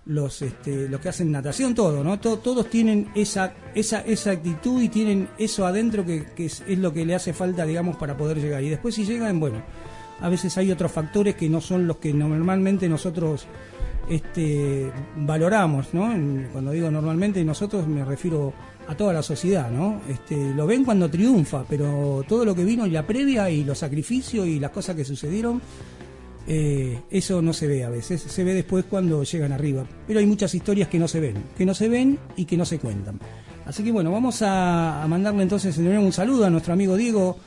[0.05, 2.17] los este, los que hacen natación, todo, ¿no?
[2.19, 6.77] To- todos tienen esa esa esa actitud y tienen eso adentro que, que es, es
[6.79, 8.63] lo que le hace falta, digamos, para poder llegar.
[8.63, 9.61] Y después si llegan, bueno,
[10.21, 13.47] a veces hay otros factores que no son los que normalmente nosotros
[14.09, 16.07] este, valoramos, ¿no?
[16.53, 18.53] Cuando digo normalmente nosotros me refiero
[18.87, 19.99] a toda la sociedad, ¿no?
[20.07, 23.79] Este, lo ven cuando triunfa, pero todo lo que vino y la previa y los
[23.79, 25.61] sacrificios y las cosas que sucedieron,
[26.47, 29.85] eh, eso no se ve a veces, se ve después cuando llegan arriba.
[30.07, 32.65] Pero hay muchas historias que no se ven, que no se ven y que no
[32.65, 33.19] se cuentan.
[33.65, 37.37] Así que bueno, vamos a, mandarle entonces un saludo a nuestro amigo Diego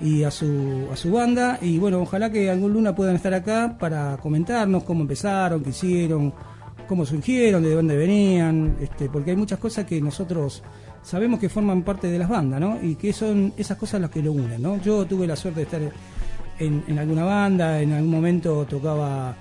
[0.00, 1.58] y a su, a su banda.
[1.60, 6.32] Y bueno, ojalá que algún luna puedan estar acá para comentarnos cómo empezaron, qué hicieron,
[6.86, 10.62] cómo surgieron, de dónde venían, este, porque hay muchas cosas que nosotros
[11.02, 12.78] sabemos que forman parte de las bandas, ¿no?
[12.80, 14.80] Y que son esas cosas las que lo unen, ¿no?
[14.80, 15.82] Yo tuve la suerte de estar
[16.58, 19.34] en, en alguna banda, en algún momento tocaba,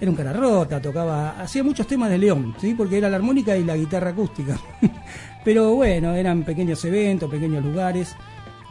[0.00, 2.74] era un cara rota, tocaba, hacía muchos temas de León, ¿sí?
[2.74, 4.58] Porque era la armónica y la guitarra acústica.
[5.44, 8.14] Pero bueno, eran pequeños eventos, pequeños lugares.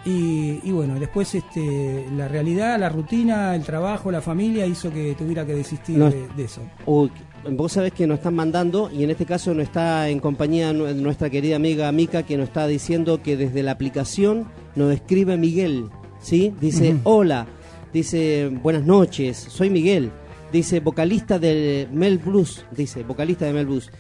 [0.06, 5.14] Y, y bueno, después este, la realidad, la rutina, el trabajo, la familia hizo que
[5.18, 6.10] tuviera que desistir No.
[6.10, 6.62] de, de eso.
[6.86, 7.12] Uy,
[7.52, 10.94] vos sabés que nos están mandando, y en este caso nos está en compañía nu-
[10.94, 14.46] nuestra querida amiga Mica, que nos está diciendo que desde la aplicación
[14.76, 15.90] nos escribe Miguel,
[16.22, 16.54] ¿sí?
[16.62, 17.46] Dice, hola,
[17.94, 20.12] dice, buenas noches, soy Miguel,
[20.52, 23.92] dice, vocalista de Mel Blues, dice, vocalista de Mel Blues.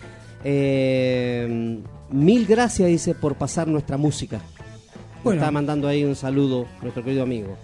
[0.43, 1.79] Eh,
[2.11, 4.37] mil gracias, dice, por pasar nuestra música.
[4.37, 5.41] Nos Bueno.
[5.41, 7.57] está mandando ahí un saludo nuestro querido amigo.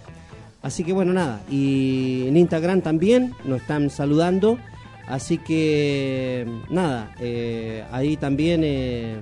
[0.61, 1.41] Así que bueno, nada.
[1.49, 4.57] Y en Instagram también nos están saludando.
[5.07, 9.17] Así que nada, eh, ahí también eh,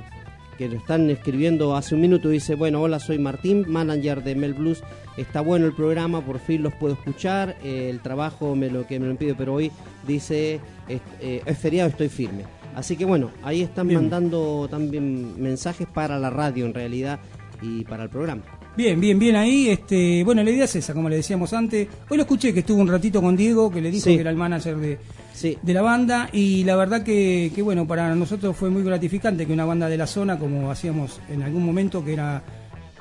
[0.57, 2.29] que lo están escribiendo hace un minuto.
[2.29, 4.81] Dice, bueno, hola, soy Martín, manager de Mel Blues.
[5.17, 7.55] Está bueno el programa, por fin los puedo escuchar.
[7.63, 9.71] eh, el trabajo me lo que me lo impide, pero hoy
[10.07, 12.43] dice, es, eh, es feriado, estoy firme.
[12.75, 14.01] Así que bueno, ahí están Bien.
[14.01, 17.19] mandando también mensajes para la radio en realidad
[17.61, 18.41] y para el programa.
[18.75, 19.69] Bien, bien, bien ahí.
[19.69, 21.87] Este, bueno, la idea es esa, como le decíamos antes.
[22.09, 24.15] Hoy lo escuché que estuvo un ratito con Diego, que le dijo Sí.
[24.15, 24.97] que era el manager de,
[25.31, 25.55] Sí.
[25.61, 26.27] de la banda.
[26.33, 29.97] Y la verdad que, que, bueno, para nosotros fue muy gratificante que una banda de
[29.97, 32.41] la zona, como hacíamos en algún momento, que era.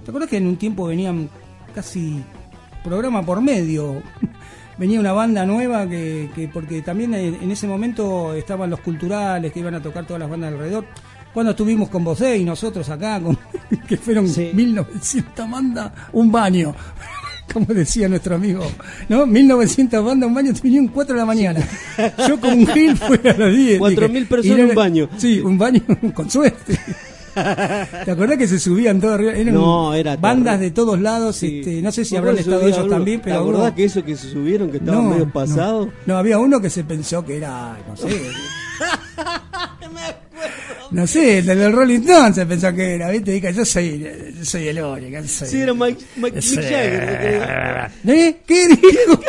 [0.05, 1.31] ¿Te acuerdas que en un tiempo venían
[1.73, 2.23] casi
[2.85, 4.03] programa por medio?
[4.79, 9.61] Venía una banda nueva que, que porque también en, ese momento estaban los culturales que
[9.61, 10.87] iban a tocar todas las bandas alrededor.
[11.33, 13.39] Cuando estuvimos con vos y nosotros acá, con,
[13.89, 14.51] que fueron Sí.
[14.53, 16.75] 1900 bandas, un baño.
[17.53, 18.64] como decía nuestro amigo,
[19.09, 19.27] ¿no?
[19.27, 21.61] 1900 bandas, un baño, vinieron 4 de la mañana.
[22.27, 23.81] Yo con un gil fui a las 10.
[23.81, 25.09] 4.000 dije, personas y un baño.
[25.16, 25.83] Sí, un baño
[26.14, 26.79] con suerte.
[27.35, 29.33] ¿Te acordás que se subían todos arriba?
[29.33, 30.64] Eran No, era bandas terrible.
[30.66, 31.61] de todos lados, Sí.
[31.61, 34.05] este, no sé si ¿Vos habrán estado ellos también, ¿Te pero acordás uno- que eso
[34.05, 35.89] que se subieron, que estaban medio pasados?
[36.07, 38.09] No, había uno que se pensó que era, no sé.
[40.91, 43.30] No sé, el del Rolling Stones se pensó que era, ¿viste?
[43.33, 44.07] Dijo, yo soy,
[44.37, 44.76] yo soy el
[45.28, 46.37] soy- Sí, era Mike, Mike.
[46.37, 47.91] Mick Jagger.
[48.09, 48.37] ¿Eh?
[48.47, 49.20] ¿Qué dijo?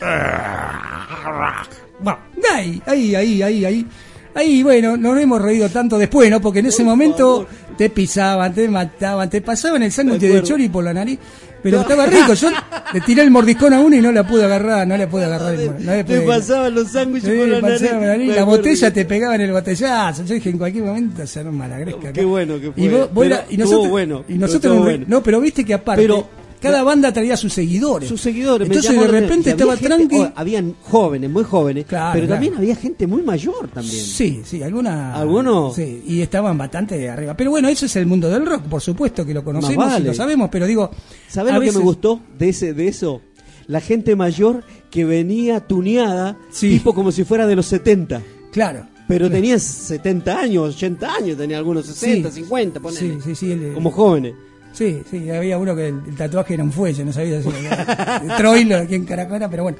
[2.00, 2.18] Bueno,
[2.52, 3.86] ahí, ahí, ahí, ahí,
[4.34, 4.62] ahí.
[4.62, 6.40] Bueno, nos hemos reído tanto después, ¿no?
[6.40, 10.84] Porque en ese momento te pisaban, te mataban, te pasaban el sándwich De chori por
[10.84, 11.18] la nariz.
[11.62, 12.50] Pero estaba rico, yo
[12.92, 15.54] le tiré el mordiscón a uno y no la pude agarrar, no le pude agarrar.
[15.80, 17.80] no le Te pasaban los sándwiches Sí, por la nariz.
[17.90, 20.24] la nariz, La botella te pegaba en el botellazo.
[20.26, 22.12] Yo dije, en cualquier momento se arma la gresca.
[22.12, 22.26] Qué acá.
[22.26, 22.82] bueno que fue.
[22.84, 25.04] Y, vos- vos Pero era- y estuvo nosotros, bueno, y nosotros re- bueno.
[25.08, 26.28] no, pero viste que aparte, Pero-
[26.64, 28.08] cada banda traía sus seguidores.
[28.08, 28.66] Sus seguidores.
[28.66, 30.16] Entonces de repente estaba Había gente- tranqui.
[30.18, 32.34] oh, habían jóvenes, muy jóvenes, Claro, pero claro.
[32.40, 34.04] también había gente muy mayor también.
[34.04, 35.14] Sí, sí, alguna.
[35.14, 35.74] ¿Algunos?
[35.74, 37.36] Sí, y estaban bastante arriba.
[37.36, 40.04] Pero bueno, eso es el mundo del rock, por supuesto que lo conocemos vale.
[40.04, 40.90] y lo sabemos, pero digo.
[41.28, 43.20] ¿Sabés a lo que me gustó de ese de eso?
[43.66, 46.68] La gente mayor que venía tuneada, Sí.
[46.70, 48.20] tipo como si fuera de los 70.
[48.52, 48.86] Claro.
[49.08, 52.40] Pero tenían 70 años, 80 años, tenía algunos 60, Sí.
[52.40, 53.14] 50, ponele.
[53.16, 53.52] Sí, sí, sí.
[53.52, 54.32] el- Como jóvenes.
[54.74, 58.22] Sí, sí, había uno que el, el tatuaje era un fuelle, no sabía si era
[58.36, 59.78] Troilo, aquí en Caracara, pero bueno.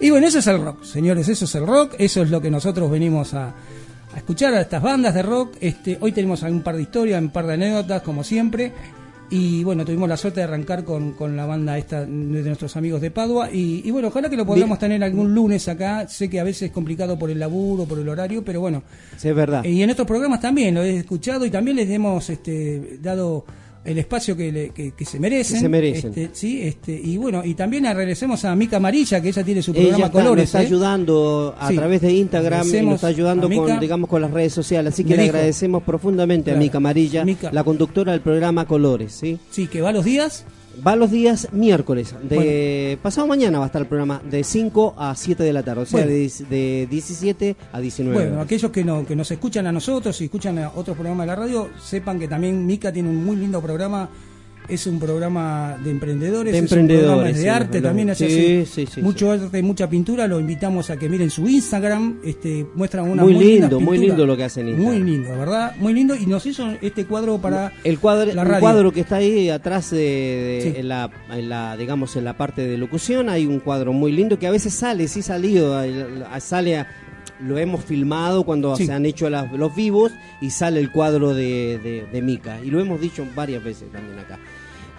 [0.00, 2.50] Y bueno, eso es el rock, señores, eso es el rock, eso es lo que
[2.50, 5.54] nosotros venimos a, a escuchar a estas bandas de rock.
[5.60, 8.72] Este, hoy tenemos un par de historias, un par de anécdotas, como siempre.
[9.30, 13.00] Y bueno, tuvimos la suerte de arrancar con, con la banda esta de nuestros amigos
[13.00, 13.50] de Padua.
[13.50, 16.06] Y, y bueno, ojalá que lo podamos tener algún lunes acá.
[16.08, 18.82] Sé que a veces es complicado por el laburo, por el horario, pero bueno,
[19.16, 19.64] Sí, es verdad.
[19.64, 23.44] y en estos programas también lo he escuchado y también les hemos este, dado
[23.84, 25.56] el espacio que, le- que, que se merecen.
[25.56, 26.10] Que se merecen.
[26.10, 29.72] Este, sí, este, y bueno, y también agradecemos a Mica Amarilla, que ella tiene su
[29.72, 30.44] Ella programa está, nos Colores.
[30.46, 30.66] está ¿eh?
[30.66, 31.76] ayudando a Sí.
[31.76, 33.62] través de Instagram y nos está ayudando Mica.
[33.62, 34.94] con, digamos, con las redes sociales.
[34.94, 35.34] Así que le dijo.
[35.34, 36.56] agradecemos profundamente a.
[36.56, 37.50] Mica Amarilla, Mica.
[37.52, 39.12] la conductora del programa Colores.
[39.12, 39.38] ¿sí?
[39.50, 40.44] Sí, que va los días.
[40.86, 42.14] Va los días miércoles.
[42.22, 45.82] De pasado mañana va a estar el programa de 5 a 7 de la tarde.
[45.82, 46.12] O sea, Bueno.
[46.12, 48.14] de, de 17 a 19.
[48.16, 48.44] Bueno, horas.
[48.46, 51.36] aquellos que, no, que nos escuchan a nosotros y escuchan a otros programas de la
[51.36, 54.08] radio, sepan que también Mica tiene un muy lindo programa.
[54.66, 58.64] Es un programa de emprendedores, De es un programa emprendedores, de sí, arte, también hace
[58.64, 60.26] Sí, sí, mucho arte, mucha pintura.
[60.26, 64.34] Lo invitamos a que miren su Instagram, este, muestran una Muy lindo, muy lindo lo
[64.38, 65.76] que hacen en Muy lindo, ¿verdad?
[65.78, 69.16] Muy lindo y nos hizo este cuadro para el cuadro, la el cuadro que está
[69.16, 73.60] ahí atrás de, en, la, en la, digamos, en la parte de locución hay un
[73.60, 75.78] cuadro muy lindo que a veces sale, sí salido,
[76.40, 76.86] sale a-
[77.40, 78.86] lo hemos filmado cuando Sí.
[78.86, 82.70] se han hecho las- los vivos y sale el cuadro de, de, de Mica y
[82.70, 84.38] lo hemos dicho varias veces también acá.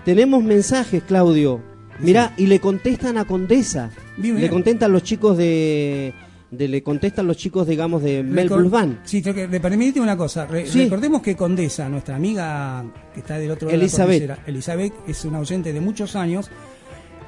[0.06, 1.62] Tenemos mensajes, Claudio.
[2.00, 3.90] Mirá, y le contestan a Condesa.
[4.18, 6.14] Bien, le contestan los chicos de,
[6.52, 9.00] de- le contestan los chicos, digamos, de Mel Recor- Blues Band.
[9.06, 10.46] Sí, que- permite una cosa.
[10.46, 10.84] Re- Sí.
[10.84, 12.84] Recordemos que Condesa, nuestra amiga
[13.14, 14.22] que está del otro lado Elizabeth.
[14.22, 16.50] de la Elizabeth, es una oyente de muchos años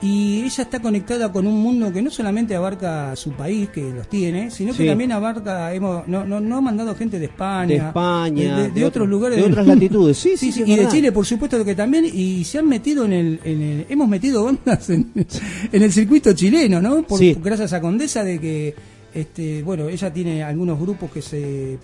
[0.01, 4.07] y ella está conectada con un mundo que no solamente abarca su país, que los
[4.07, 4.85] tiene, sino que Sí.
[4.89, 8.69] también abarca, hemos, no, no, no ha mandado gente de España, De España, de, de-
[8.69, 10.17] de otros otro- lugares, de otras latitudes.
[10.17, 10.87] Sí, sí, sí, y de.
[10.87, 14.43] Chile, por supuesto que también, y se han metido en el, en el- hemos metido
[14.45, 15.11] bandas en,
[15.71, 17.01] en el circuito chileno, ¿no?
[17.01, 17.19] Por-.
[17.41, 18.75] Gracias a Condesa de que,
[19.15, 21.79] este, bueno, ella tiene algunos grupos que se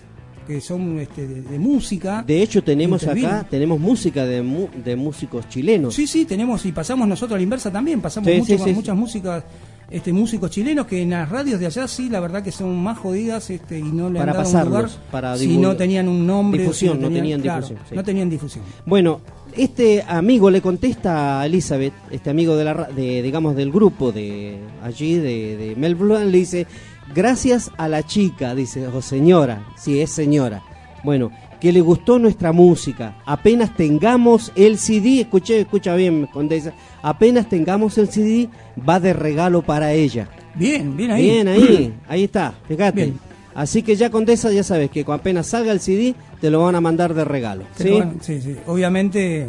[0.46, 2.22] que son este, de, de música.
[2.26, 5.94] De hecho, tenemos acá, tenemos música de, mu- de músicos chilenos.
[5.94, 8.72] Sí, sí, tenemos y pasamos nosotros a la inversa también, pasamos Sí, mucho- sí, sí,
[8.74, 9.44] muchas músicas
[9.90, 12.96] este músicos chilenos que en las radios de allá sí, la verdad que son más
[12.98, 16.08] jodidas este y no le Para han dado pasarlos, un lugar para si no tenían
[16.08, 17.94] un nombre, Difusión, si no tenían claro, difusión, sí.
[17.94, 18.64] No tenían difusión.
[18.86, 19.20] Bueno,
[19.54, 24.56] este amigo le contesta a Elizabeth, este amigo de la, de, digamos, del grupo de
[24.82, 26.66] allí, de, de Mel Blanc, le dice,
[27.14, 30.62] gracias a la chica, dice, o señora, sí, es señora.
[31.02, 31.30] Bueno,
[31.60, 33.16] que le gustó nuestra música.
[33.26, 38.48] Apenas tengamos el CD, escuché, escucha bien, Condesa, apenas tengamos el CD,
[38.88, 40.28] va de regalo para ella.
[40.54, 41.22] Bien, bien ahí.
[41.22, 43.04] Bien ahí, ahí está, fíjate.
[43.04, 43.18] Bien.
[43.54, 46.80] Así que ya Condesa ya sabes que apenas salga el CD te lo van a
[46.80, 47.64] mandar de regalo.
[47.76, 47.90] ¿sí?
[47.98, 48.56] van- sí, sí.
[48.66, 49.46] Obviamente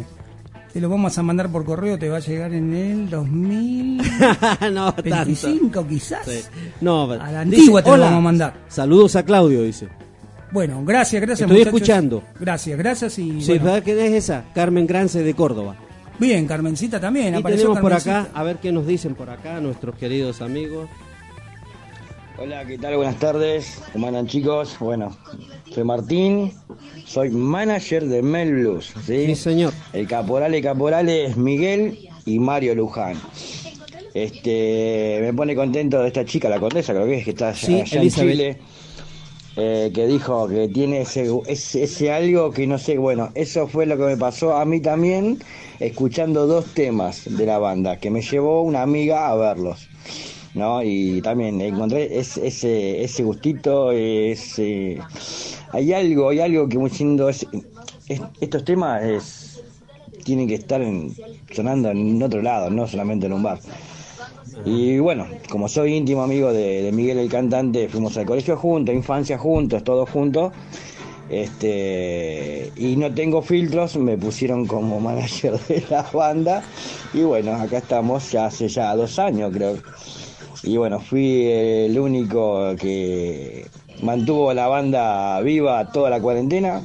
[0.76, 5.88] te lo vamos a mandar por correo, te va a llegar en el 2025 no,
[5.88, 6.26] quizás.
[6.26, 6.42] Sí.
[6.82, 8.54] No, A la antigua te lo vamos a mandar.
[8.68, 9.88] Saludos a Claudio, dice.
[10.52, 11.48] Bueno, gracias, gracias.
[11.48, 11.80] Estoy muchachos.
[11.80, 12.22] escuchando.
[12.38, 13.64] Gracias, gracias y Sí, bueno.
[13.64, 14.44] ¿verdad que es esa?
[14.54, 15.76] Carmen Grance de Córdoba.
[16.18, 17.32] bien, Carmencita también.
[17.34, 18.20] Y apareció tenemos por Carmencita.
[18.20, 20.90] acá, a ver qué nos dicen por acá nuestros queridos amigos.
[22.38, 22.96] Hola, ¿qué tal?
[22.96, 23.82] Buenas tardes.
[23.92, 24.76] ¿Cómo andan chicos?
[24.78, 25.16] Bueno,
[25.72, 26.52] soy Martín,
[27.04, 29.26] soy manager de Mel Blues, ¿sí?
[29.26, 29.72] Sí, señor.
[29.92, 33.16] El caporal y caporal es Miguel y Mario Luján.
[34.12, 38.02] Este, me pone contento esta chica, la condesa, creo que es que está Sí, allá
[38.02, 38.10] en.
[38.10, 38.58] Chile,
[39.56, 43.86] eh, que dijo que tiene ese, ese, ese algo que no sé, bueno, eso fue
[43.86, 45.38] lo que me pasó a mí también,
[45.80, 49.88] escuchando dos temas de la banda, que me llevó una amiga a verlos.
[50.56, 50.82] ¿No?
[50.82, 55.06] Y también encontré ese, ese, ese gustito, ese...
[55.72, 57.46] hay algo, hay algo que siendo es,
[58.08, 59.62] es- estos temas es,
[60.24, 61.16] tienen que estar en-
[61.52, 63.60] sonando en otro lado, no solamente en un bar.
[64.64, 68.94] Y bueno, como soy íntimo amigo de, de Miguel el cantante, fuimos al colegio juntos,
[68.94, 70.52] infancia juntos, todos juntos.
[71.28, 76.62] Este, y no tengo filtros, me pusieron como manager de la banda.
[77.12, 79.76] Y bueno, acá estamos ya hace ya dos años, creo.
[80.62, 83.66] Y bueno, fui el único que
[84.02, 86.82] mantuvo la banda viva toda la cuarentena.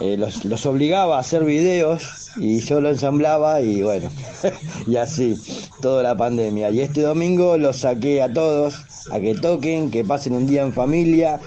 [0.00, 4.08] Eh, los, los obligaba a hacer videos y yo lo ensamblaba y bueno,
[4.86, 5.36] y así,
[5.80, 6.70] toda la pandemia.
[6.70, 8.74] Y este domingo los saqué a todos
[9.10, 11.40] a que toquen, que pasen un día en familia,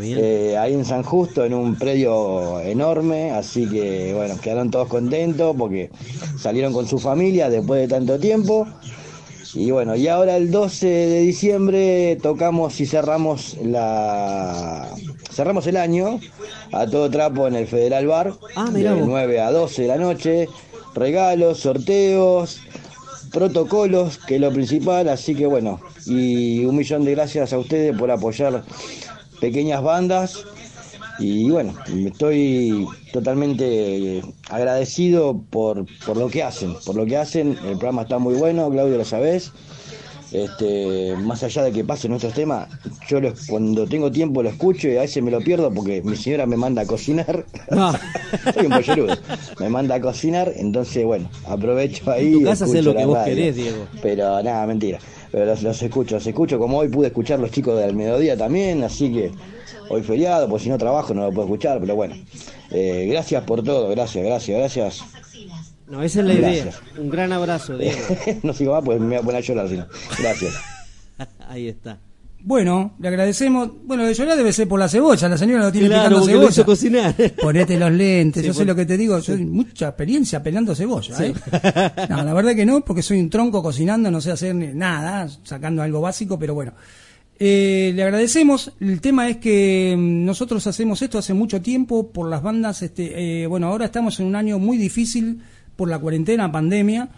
[0.00, 5.54] eh, ahí en San Justo, en un predio enorme, así que bueno, quedaron todos contentos
[5.58, 5.90] porque
[6.38, 8.66] salieron con su familia después de tanto tiempo.
[9.54, 14.88] Y bueno, y ahora el 12 de diciembre tocamos y cerramos la
[15.32, 16.20] cerramos el año
[16.72, 19.06] a todo trapo en el Federal Bar Ah, de vos.
[19.06, 20.48] 9 a 12 de la noche,
[20.94, 22.60] regalos, sorteos,
[23.32, 27.96] protocolos, que es lo principal, así que bueno, y un millón de gracias a ustedes
[27.96, 28.62] por apoyar
[29.40, 30.44] pequeñas bandas
[31.20, 31.74] y bueno,
[32.06, 38.02] estoy totalmente eh, agradecido por, por lo que hacen, por lo que hacen, el programa
[38.02, 39.52] está muy bueno, Claudio lo sabés.
[40.32, 42.68] Este, más allá de que pasen nuestros temas,
[43.08, 46.14] yo los- cuando tengo tiempo lo escucho y a veces me lo pierdo porque mi
[46.16, 47.44] señora me manda a cocinar.
[47.72, 47.98] Ah.
[48.54, 49.16] Soy un pollerudo.
[49.58, 52.28] Me manda a cocinar, entonces bueno, aprovecho ahí.
[52.28, 53.34] En tu casa escucho lo que vos radio.
[53.34, 53.86] querés, Diego.
[54.02, 55.00] Pero nada, mentira.
[55.32, 58.84] Pero los, los escucho, los escucho como hoy pude escuchar los chicos del mediodía también,
[58.84, 59.32] así que
[59.88, 62.14] hoy feriado, pues si no trabajo no lo puedo escuchar, pero bueno.
[62.70, 65.04] Eh, gracias por todo, gracias, gracias, gracias.
[65.88, 66.70] No, esa es la idea.
[66.98, 67.98] Un gran abrazo, Diego.
[68.44, 69.86] no sigo más, pues me voy a poner a llorar, si no.
[70.18, 70.54] Gracias.
[71.48, 71.98] Ahí está.
[72.42, 73.70] Bueno, le agradecemos.
[73.84, 75.28] Bueno, de llorar debe ser por la cebolla.
[75.28, 76.64] La señora lo tiene Claro, picando lo cebolla.
[76.64, 77.14] cocinar.
[77.42, 78.40] Ponete los lentes.
[78.42, 79.18] Sí, yo sé lo que te digo.
[79.18, 81.26] Yo mucha experiencia pelando cebolla.
[81.26, 81.34] ¿eh?
[82.08, 84.10] No, la verdad que no, porque soy un tronco cocinando.
[84.10, 86.72] No sé hacer nada, sacando algo básico, pero bueno.
[87.42, 88.70] Eh, le agradecemos.
[88.80, 92.82] El tema es que mm, nosotros hacemos esto hace mucho tiempo por las bandas.
[92.82, 95.40] Este, eh, bueno, ahora estamos en un año muy difícil
[95.74, 97.08] por la cuarentena, pandemia,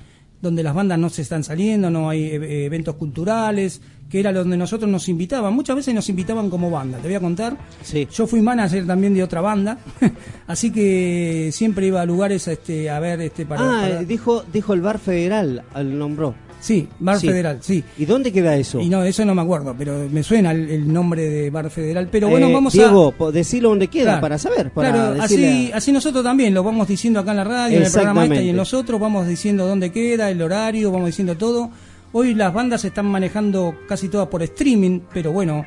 [0.40, 4.56] donde las bandas no se están saliendo, no hay eh, eventos culturales, que era donde
[4.56, 5.52] nosotros nos invitaban.
[5.54, 6.98] Muchas veces nos invitaban como banda.
[6.98, 7.56] Te voy a contar.
[7.82, 8.06] Sí.
[8.12, 9.78] Yo fui manager también de otra banda,
[10.46, 13.62] así que siempre iba a lugares este, a ver este para.
[13.62, 16.36] ah, para- dijo, dijo el bar federal, al nombró.
[16.62, 17.26] Sí, Bar Sí.
[17.26, 17.82] Federal, sí.
[17.98, 18.78] ¿Y dónde queda eso?
[18.80, 22.08] Y no, eso no me acuerdo, pero me suena el, el nombre de Bar Federal.
[22.10, 23.30] Pero bueno, Eh, vamos Diego, a.
[23.32, 24.20] decilo dónde queda Claro.
[24.20, 24.70] para saber.
[24.70, 27.82] Para claro, así, a- así nosotros también lo vamos diciendo acá en la radio, en
[27.82, 28.56] el programa este y en Exactamente.
[28.56, 31.68] los otros, vamos diciendo dónde queda, el horario, vamos diciendo todo.
[32.12, 35.64] Hoy las bandas se están manejando casi todas por streaming, pero bueno,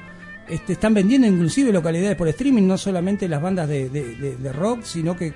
[0.47, 4.53] este, están vendiendo inclusive localidades por streaming, no solamente las bandas de, de- de- de
[4.53, 5.33] rock, sino que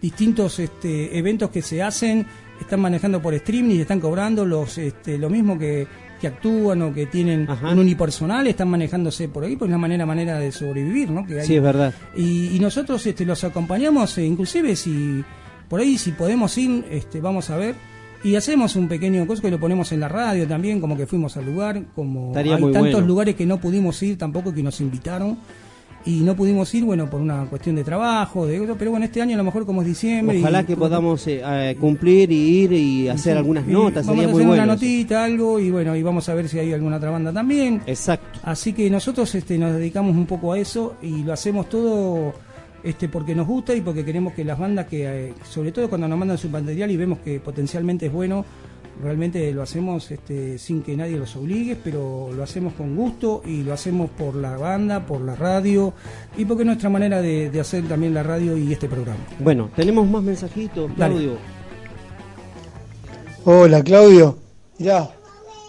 [0.00, 2.26] distintos este, eventos que se hacen
[2.60, 5.86] están manejando por streaming y están cobrando los este, lo mismo que,
[6.20, 7.70] que actúan o que tienen Ajá.
[7.72, 11.26] un unipersonal, están manejándose por ahí, pues es una manera, manera de sobrevivir, ¿no?
[11.26, 11.92] Que hay- Sí, es verdad.
[12.16, 15.22] y, y nosotros este, los acompañamos, eh, inclusive si
[15.68, 17.74] por ahí si podemos ir, este, vamos a ver.
[18.22, 21.36] Y hacemos un pequeño coso que lo ponemos en la radio también, como que fuimos
[21.36, 23.00] al lugar, como Estaría hay tantos bueno.
[23.06, 25.36] lugares que no pudimos ir tampoco que nos invitaron.
[26.06, 29.34] Y no pudimos ir, bueno, por una cuestión de trabajo, de pero bueno, este año
[29.34, 30.38] a lo mejor como es diciembre.
[30.38, 32.34] Ojalá y- que podamos eh, eh, cumplir y
[32.64, 34.04] ir y hacer Sí, algunas notas.
[34.06, 34.62] Vamos Sería a muy hacer bueno.
[34.64, 34.84] una eso.
[34.84, 37.80] notita, algo, y bueno, y vamos a ver si hay alguna otra banda también.
[37.86, 38.38] Exacto.
[38.42, 42.34] Así que nosotros este, nos dedicamos un poco a eso y lo hacemos todo
[42.82, 46.06] este, porque nos gusta y porque queremos que las bandas que, eh, sobre todo cuando
[46.06, 48.44] nos mandan su material y vemos que potencialmente es bueno,
[49.02, 53.62] realmente lo hacemos este, sin que nadie los obligue, pero lo hacemos con gusto y
[53.62, 55.92] lo hacemos por la banda, por la radio
[56.36, 59.20] y porque es nuestra manera de, de hacer también la radio y este programa.
[59.40, 61.14] Bueno, tenemos más mensajitos, Dale.
[61.14, 61.38] Claudio.
[63.46, 64.38] Hola Claudio,
[64.78, 65.10] mirá,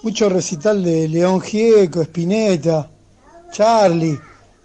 [0.02, 2.90] mucho recital de León Gieco, Spinetta,
[3.52, 4.18] Charlie,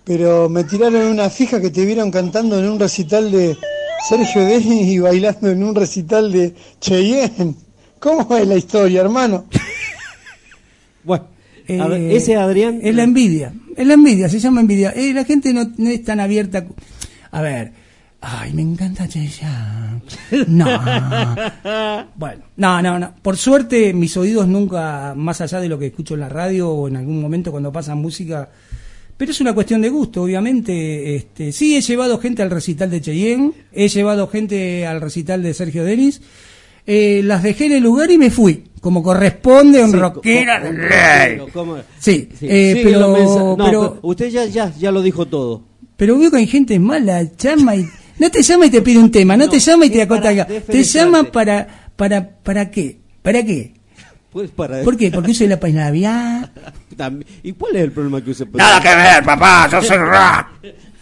[0.05, 3.57] pero me tiraron una fija que te vieron cantando en un recital de
[4.09, 7.55] Sergio Denis y bailando en un recital de Cheyenne.
[8.01, 9.47] ¿Cómo es la historia, hermano?
[11.03, 11.29] Bueno,
[11.67, 12.81] ver, Eh, ese Adrián.
[12.83, 13.55] Es la envidia.
[13.75, 14.91] Es la envidia, se llama envidia.
[14.91, 16.67] Eh, la gente no, no es tan abierta.
[17.31, 17.73] A ver,
[18.23, 20.03] Ay, me encanta Cheyenne.
[20.47, 20.67] No.
[22.17, 23.15] Bueno, no, no, no.
[23.23, 26.89] Por suerte, mis oídos nunca, más allá de lo que escucho en la radio o
[26.89, 28.49] en algún momento cuando pasan música,
[29.17, 31.17] pero es una cuestión de gusto, obviamente.
[31.17, 35.55] Este, sí, he llevado gente al recital de Cheyenne, he llevado gente al recital de
[35.55, 36.21] Sergio Denis.
[36.87, 39.99] Eh, las dejé en el lugar y me fui, como corresponde a un Sí.
[41.99, 43.57] Sí, Sí, eh, pero.
[43.57, 45.63] No, pero, usted ya, ya, ya lo dijo todo.
[45.97, 47.87] pero veo que hay gente mala, llama y
[48.19, 50.29] no te llama y te pide un tema, no, No, te llama y te acota
[50.31, 50.47] acá.
[50.47, 53.75] Te llama para, para, para qué, para qué.
[54.33, 55.11] Pues para ¿Por qué?
[55.11, 55.59] Porque uso la.
[56.97, 60.47] También- ¿Y cuál es el problema que usted Nada que ver, papá, yo soy rock.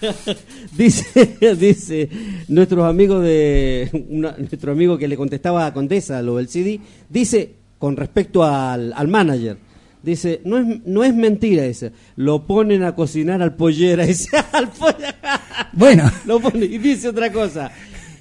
[0.76, 2.08] dice, dice
[2.48, 7.54] nuestros amigos de una- nuestro amigo que le contestaba a Condesa lo del CD, dice
[7.78, 9.58] con respecto al, al manager,
[10.02, 14.68] dice, no es, no es mentira, dice, lo ponen a cocinar al pollera, dice, al
[14.70, 15.40] pollera.
[15.72, 17.70] Bueno, Lo pone, y dice otra cosa.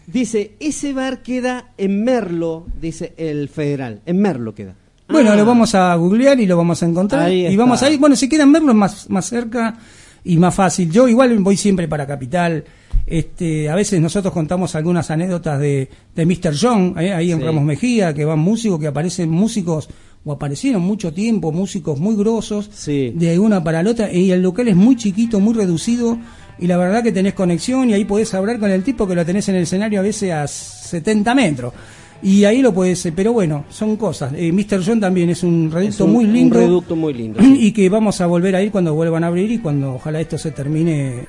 [0.05, 4.75] Dice, ese bar queda en Merlo, dice el federal, en Merlo queda.
[5.09, 7.25] Bueno, Ah, lo vamos a googlear y lo vamos a encontrar.
[7.27, 9.75] Ahí y vamos a ir, bueno, si quieren verlo es más, más cerca
[10.23, 10.91] y más fácil.
[10.91, 12.63] Yo igual voy siempre para Capital.
[13.05, 16.53] Este, a veces nosotros contamos algunas anécdotas de, de Mr.
[16.59, 17.45] John, eh, ahí en Sí.
[17.45, 19.87] Ramos Mejía, que van músicos, que aparecen músicos,
[20.25, 23.13] o aparecieron mucho tiempo, músicos muy grosos, Sí.
[23.15, 26.17] de una para la otra, y el local es muy chiquito, muy reducido,
[26.59, 29.25] y la verdad que tenés conexión y ahí podés hablar con el tipo que lo
[29.25, 31.73] tenés en el escenario a veces a 70 metros.
[32.21, 34.33] Y ahí lo puedes, pero bueno, son cosas.
[34.35, 34.81] Eh, Mr.
[34.85, 36.57] John también es un reducto es un- muy un lindo.
[36.59, 37.39] reducto muy lindo.
[37.41, 37.57] sí.
[37.59, 40.37] Y que vamos a volver a ir cuando vuelvan a abrir y cuando ojalá esto
[40.37, 41.25] se termine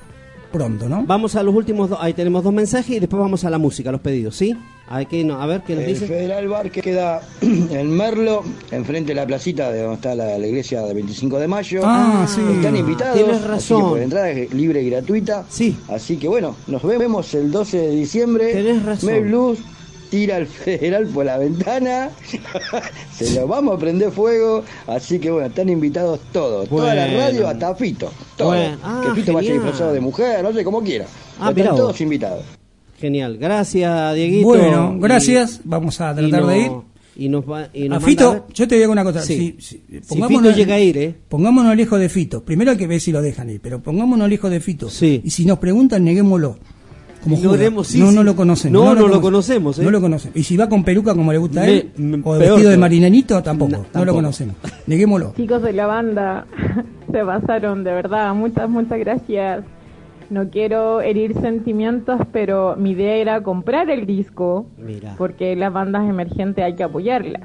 [0.51, 1.05] pronto, ¿no?
[1.07, 3.93] Vamos a los últimos dos, ahí tenemos dos mensajes y después vamos a la música,
[3.93, 4.57] los pedidos, ¿sí?
[4.91, 6.07] Hay que, no, a ver qué nos El dice.
[6.07, 10.47] Federal Bar que queda en Merlo, enfrente de la placita de donde está la, la
[10.47, 11.83] iglesia del 25 de mayo.
[11.85, 12.41] Ah, sí.
[12.57, 13.15] Están invitados.
[13.15, 13.89] Tienes así que razón.
[13.91, 15.45] por entrada es libre y gratuita.
[15.51, 15.77] Sí.
[15.89, 18.51] Así que bueno, nos vemos el 12 de diciembre.
[18.55, 19.11] Tenés razón.
[19.13, 19.59] Mel Blues
[20.11, 22.11] tira al Federal por la ventana.
[23.13, 24.65] Se lo vamos a prender fuego.
[24.87, 26.69] Así que bueno, están invitados todos.
[26.69, 28.11] Toda la radio hasta Fito.
[28.37, 28.49] Todo.
[28.49, 28.77] Bueno.
[28.83, 29.65] Ah, que Fito vaya genial.
[29.65, 31.07] disfrazado de mujer, no sé, como quiera.
[31.41, 31.77] Ah, Están vos.
[31.77, 32.45] todos invitados.
[33.01, 34.47] Genial, gracias Dieguito.
[34.49, 35.61] Bueno, Y- gracias.
[35.65, 36.71] Vamos a tratar de ir.
[37.17, 39.23] Y nos va, y A nos Fito, manda- yo te digo una cosa.
[39.23, 39.57] Sí.
[39.59, 41.15] Si, si- Si pongámonos- Fito llega a ir, ¿eh?
[41.29, 42.45] Pongámonos lejos de Fito.
[42.45, 44.89] Primero hay que ver si lo dejan ir, pero pongámonos lejos de Fito.
[44.89, 45.21] Sí.
[45.25, 46.59] Y si nos preguntan, neguémoslo.
[47.29, 47.61] Como Lo Judas.
[47.61, 48.15] haremos, sí, no, sí.
[48.17, 48.73] no lo conocemos.
[48.83, 49.83] No, no lo conoce- conocemos, ¿eh?
[49.85, 50.37] No lo conocemos.
[50.37, 52.77] Y si va con peluca como le gusta a él, me- o peor vestido de
[52.77, 53.71] marinanito, tampoco.
[53.73, 54.15] No, No, lo tampoco.
[54.17, 54.57] conocemos.
[54.87, 55.33] Neguémoslo.
[55.37, 56.47] Chicos de la banda,
[57.13, 58.35] se pasaron, de verdad.
[58.35, 59.65] Muchas, muchas gracias.
[60.31, 65.15] No quiero herir sentimientos, pero mi idea era comprar el disco, Mira.
[65.17, 67.43] porque las bandas emergentes hay que apoyarlas.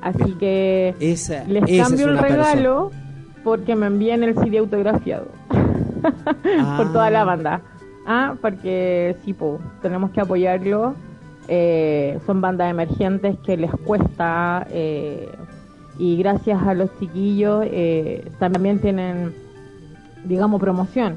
[0.00, 2.90] Así que Esa, les esa cambio el regalo
[3.44, 5.26] porque me envían el CD autografiado
[6.76, 7.62] por toda la banda.
[8.04, 10.94] Ah, porque sí, po, tenemos que apoyarlo.
[11.48, 15.28] Eh, son bandas emergentes que les cuesta eh,
[15.98, 19.34] y gracias a los chiquillos eh, también tienen,
[20.24, 21.16] digamos, promoción.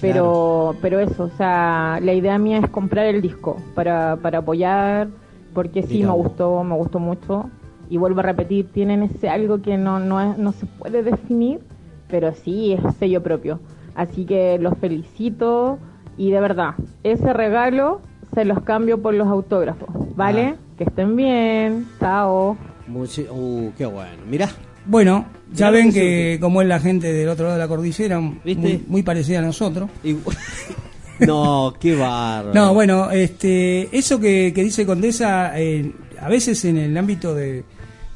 [0.00, 5.08] Pero, pero eso, o sea, la idea mía es comprar el disco para, para apoyar,
[5.52, 7.48] porque sí me gustó, me gustó mucho.
[7.90, 11.60] Y vuelvo a repetir, tienen ese algo que no, no, es- no se puede definir,
[12.08, 13.60] pero sí es sello propio.
[13.94, 15.78] Así que los felicito
[16.16, 18.00] y de verdad, ese regalo
[18.34, 20.54] se los cambio por los autógrafos, ¿vale?
[20.56, 20.60] Ah.
[20.78, 22.56] Que estén bien, chao.
[22.88, 24.22] Muchi- uh, qué bueno.
[24.28, 24.48] Mirá,
[24.86, 27.68] Bueno, ya Mirá ven que que como es la gente del otro lado de la
[27.68, 28.60] cordillera, ¿Viste?
[28.60, 29.88] muy, muy parecida a nosotros.
[30.02, 30.16] y-
[31.20, 32.52] no, qué bárbaro.
[32.54, 37.64] No, bueno, este, eso que, que dice Condesa, eh, a veces en el ámbito de,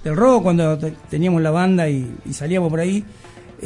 [0.04, 3.04] del rock, cuando te- teníamos la banda y, y salíamos por ahí,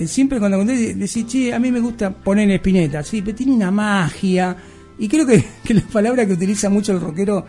[0.06, 3.70] siempre cuando Condesa decía, che, a mí me gusta poner Espineta, sí, pero tiene una
[3.70, 4.56] magia.
[4.98, 7.46] Y creo que, que la palabra que utiliza mucho el rockero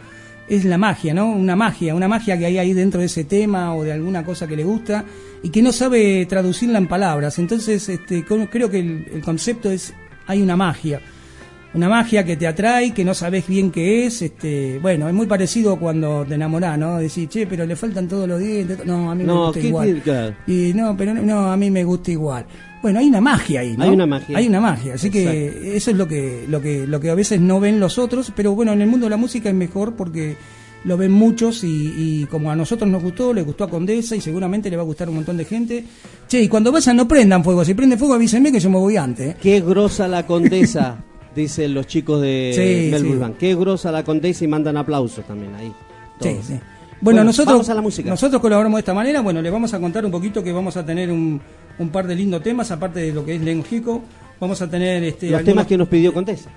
[0.47, 1.31] es la magia, ¿no?
[1.31, 4.47] Una magia, una magia que hay ahí dentro de ese tema o de alguna cosa
[4.47, 5.05] que le gusta
[5.41, 7.39] y que no sabe traducirla en palabras.
[7.39, 9.93] Entonces, este, creo que el concepto es,
[10.27, 11.01] hay una magia
[11.73, 15.25] una magia que te atrae, que no sabes bien qué es, este, bueno, es muy
[15.25, 16.97] parecido cuando te enamorás, ¿no?
[16.97, 20.35] Decís, che, pero le faltan todos los dientes, no, a mí me gusta ¿qué igual.
[20.47, 22.45] Y no, pero no, no, a mí me gusta igual.
[22.81, 23.85] Bueno, hay una magia ahí, ¿no?
[23.85, 24.37] Hay una magia.
[24.37, 27.39] Hay una magia, así que eso es lo que, lo que, lo que a veces
[27.39, 30.35] no ven los otros, pero bueno, en el mundo de la música es mejor porque
[30.83, 34.21] lo ven muchos y, y como a nosotros nos gustó, le gustó a Condesa y
[34.21, 35.83] seguramente le va a gustar a un montón de gente.
[36.27, 38.97] Che, y cuando vayan no prendan fuego, si prende fuego avísenme que yo me voy
[38.97, 39.31] antes.
[39.31, 39.37] ¿eh?
[39.41, 41.03] Qué grosa la condesa,
[41.35, 43.19] dicen los chicos de Sí, Melbourne sí.
[43.21, 43.37] Band.
[43.37, 45.71] Qué grosa la condesa y mandan aplausos también ahí.
[46.21, 46.45] Sí, todos.
[46.45, 46.59] sí.
[47.01, 48.09] Bueno, nosotros, vamos a la música.
[48.09, 49.19] nosotros colaboramos de esta manera.
[49.21, 51.41] Bueno, les vamos a contar un poquito que vamos a tener un,
[51.79, 54.01] un par de lindos temas, aparte de lo que es Lenjico.
[54.39, 56.49] Vamos a tener este, los algunos- temas que nos pidió Condesa.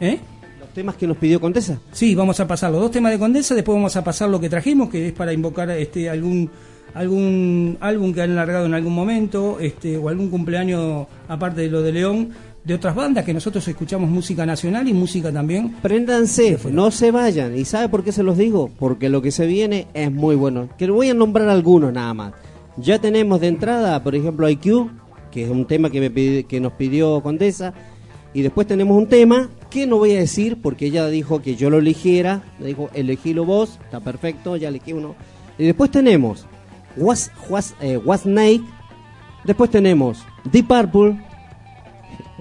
[0.00, 0.18] ¿Eh?
[0.58, 1.78] Los temas que nos pidió Condesa.
[1.92, 4.48] Sí, vamos a pasar los dos temas de Condesa, después vamos a pasar lo que
[4.48, 6.50] trajimos, que es para invocar este algún
[6.94, 11.82] algún álbum que han largado en algún momento, este o algún cumpleaños aparte de lo
[11.82, 12.30] de León
[12.70, 15.72] de otras bandas que nosotros escuchamos música nacional y música también.
[15.82, 17.58] Préndanse, no se vayan.
[17.58, 18.70] ¿Y sabe por qué se los digo?
[18.78, 20.68] Porque lo que se viene es muy bueno.
[20.78, 22.32] Que voy a nombrar algunos nada más.
[22.76, 24.88] Ya tenemos de entrada, por ejemplo, IQ,
[25.32, 27.74] que es un tema que, me pidi- que nos pidió Condesa.
[28.34, 31.70] Y después tenemos un tema que no voy a decir porque ella dijo que yo
[31.70, 32.44] lo eligiera.
[32.60, 35.16] Me dijo, elegílo vos, está perfecto, ya elegí uno.
[35.58, 36.46] Y después tenemos
[36.96, 38.62] Was, Was, eh, Snake.
[39.42, 41.20] Después tenemos Deep Purple.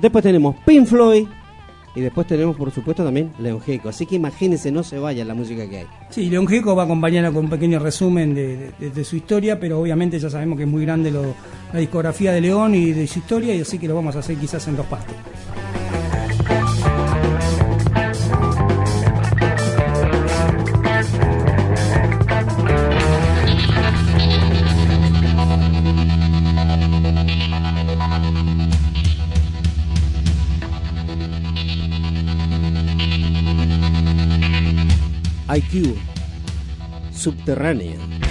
[0.01, 1.27] Después tenemos Pink Floyd.
[1.95, 3.89] Y después tenemos, por supuesto, también León Gieco.
[3.89, 5.87] Así que imagínense, no se vaya la música que hay.
[6.09, 10.19] Sí, León Gieco va a acompañarla con un pequeño resumen de, su historia, pero obviamente
[10.19, 13.61] ya sabemos que es muy grande la discografía de León y de su historia, y
[13.61, 15.15] así que lo vamos a hacer quizás en dos partes.
[35.49, 35.95] IQ
[37.11, 38.28] Subterránea.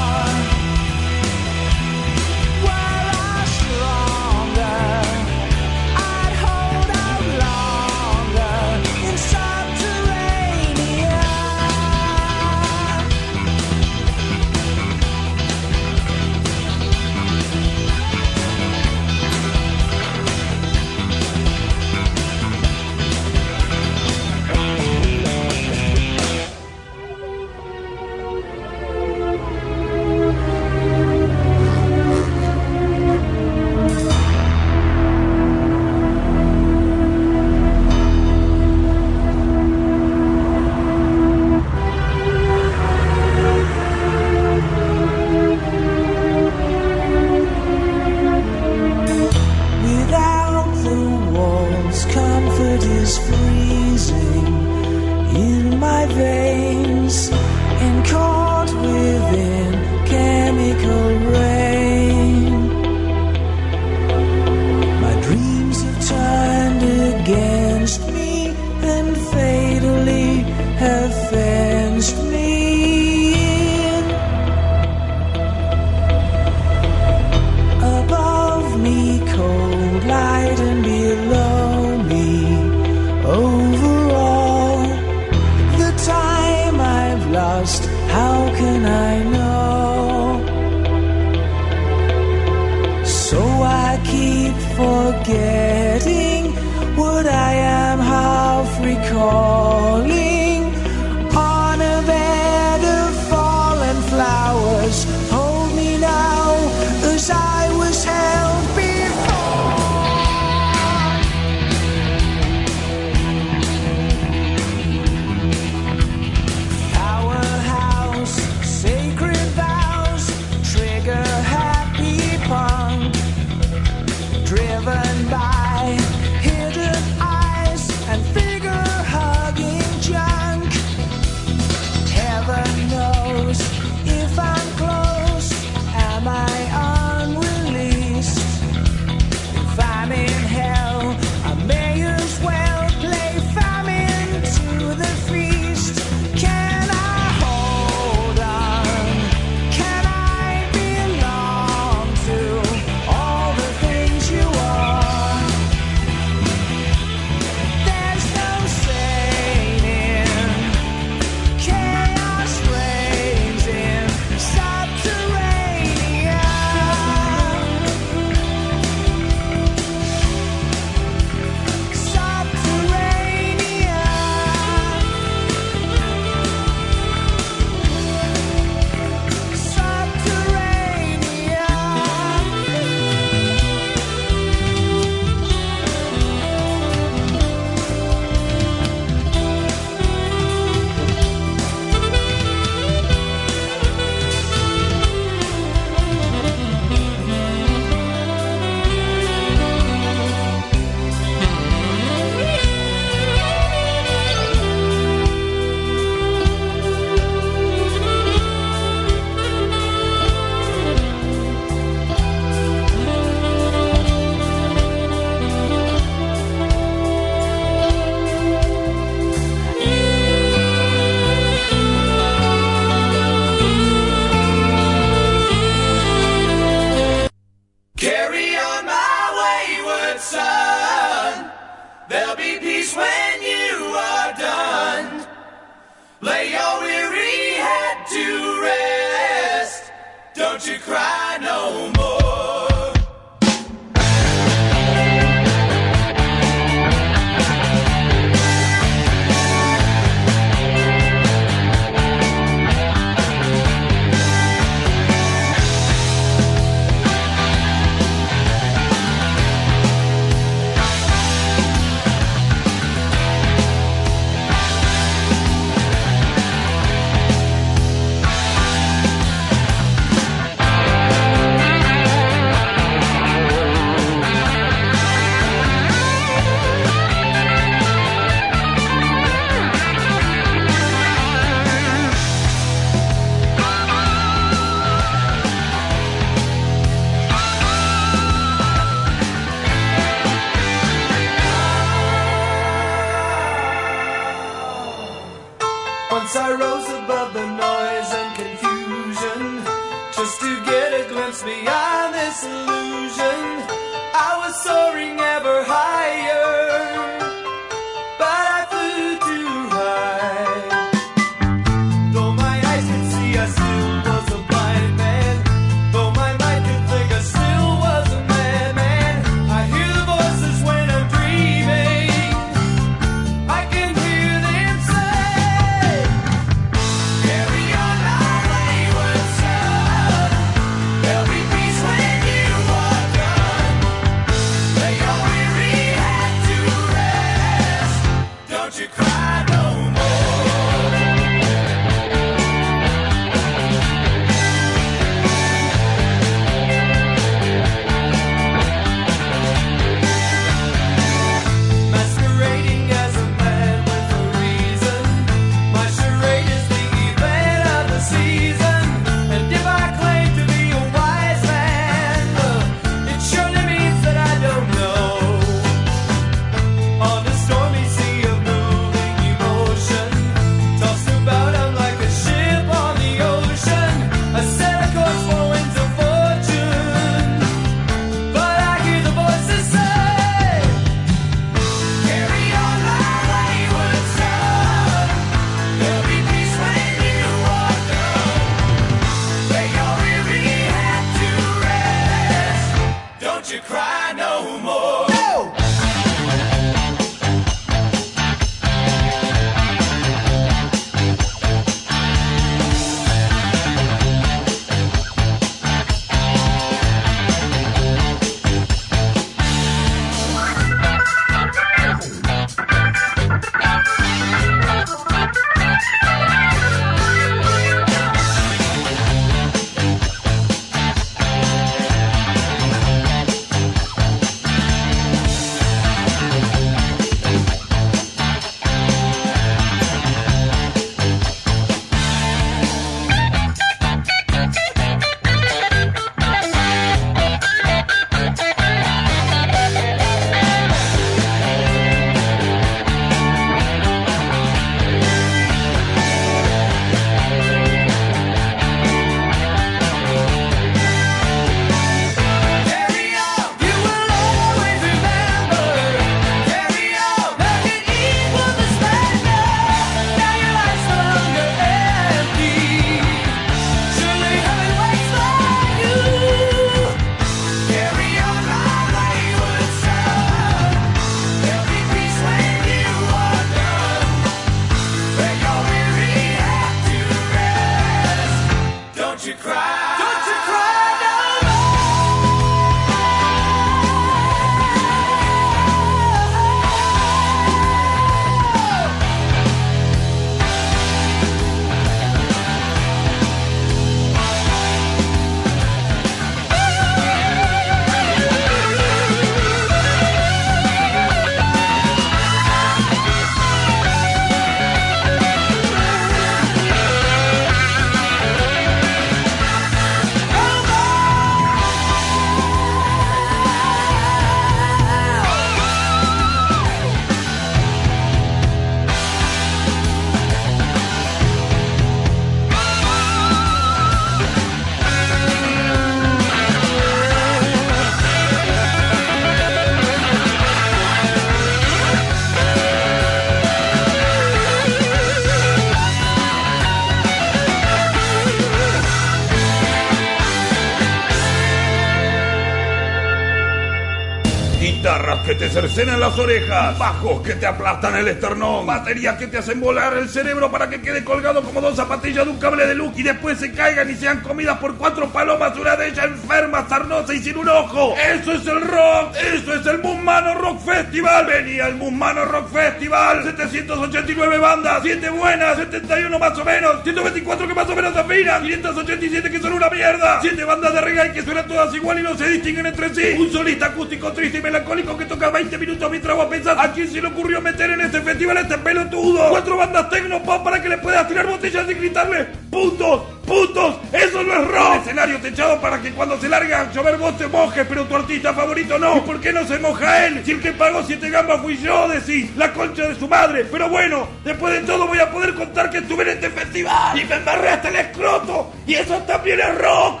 [545.38, 549.96] Te cercenan las orejas, bajos que te aplastan el esternón, baterías que te hacen volar
[549.96, 553.04] el cerebro para que quede colgado como dos zapatillas de un cable de luz y
[553.04, 557.20] después se caigan y sean comidas por cuatro palomas, una de ellas enferma, sarnosa y
[557.20, 557.94] sin un ojo.
[557.96, 561.26] Eso es el rock, eso es el Musmano Rock Festival.
[561.26, 567.54] Venía el Musmano Rock Festival, 789 bandas, 7 buenas, 71 más o menos, 124 que
[567.54, 571.46] más o menos afinan, 587 que son una mierda, 7 bandas de reggae que suenan
[571.46, 575.04] todas igual y no se distinguen entre sí, un solista acústico triste y melancólico que
[575.04, 578.38] toca 20 minutos mientras vos pensás a quién se le ocurrió meter en este festival
[578.38, 579.30] a este pelotudo.
[579.30, 584.22] Cuatro bandas tecno pop para que le puedas tirar botellas y gritarle puntos, puntos, eso
[584.22, 584.76] no es rock.
[584.76, 588.32] Escenario techado para que cuando se larga a llover vos te mojes, pero tu artista
[588.32, 588.96] favorito no.
[588.96, 590.22] ¿Y por qué no se moja él?
[590.24, 593.44] Si el que pagó siete gambas fui yo, decís, la concha de su madre.
[593.44, 597.04] Pero bueno, después de todo voy a poder contar que estuve en este festival y
[597.04, 598.52] me embarré hasta el escroto.
[598.66, 600.00] Y eso también es rock,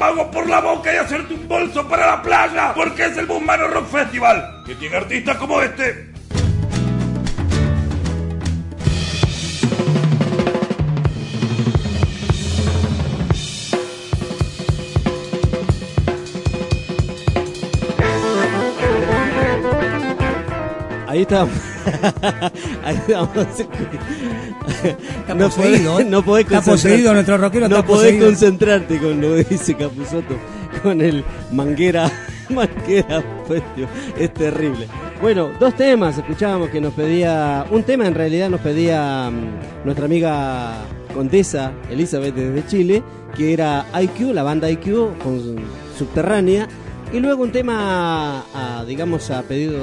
[0.00, 2.72] estómago por la boca y hacerte un bolso para la playa.
[2.74, 6.09] Porque es el Bumbano Rock Festival, que tiene artistas como este.
[21.30, 21.54] Estamos.
[22.84, 23.28] Ahí estamos.
[24.80, 26.04] Está No podés- ¿eh?
[26.04, 26.70] no podés Está concentrarte.
[26.72, 28.26] poseído, nuestro rockero No podés poseído.
[28.26, 30.34] concentrarte con lo que dice Capuzoto,
[30.82, 32.10] con el manguera,
[32.50, 33.82] manguera puesto.
[34.18, 34.86] Es terrible.
[35.22, 40.06] Bueno, dos temas escuchábamos que nos pedía, un tema en realidad nos pedía mm, nuestra
[40.06, 40.72] amiga
[41.14, 43.02] condesa Elizabeth desde Chile,
[43.36, 45.40] que era IQ, la banda IQ con
[45.98, 46.66] Subterránea,
[47.12, 49.78] y luego un tema, a, digamos, a pedido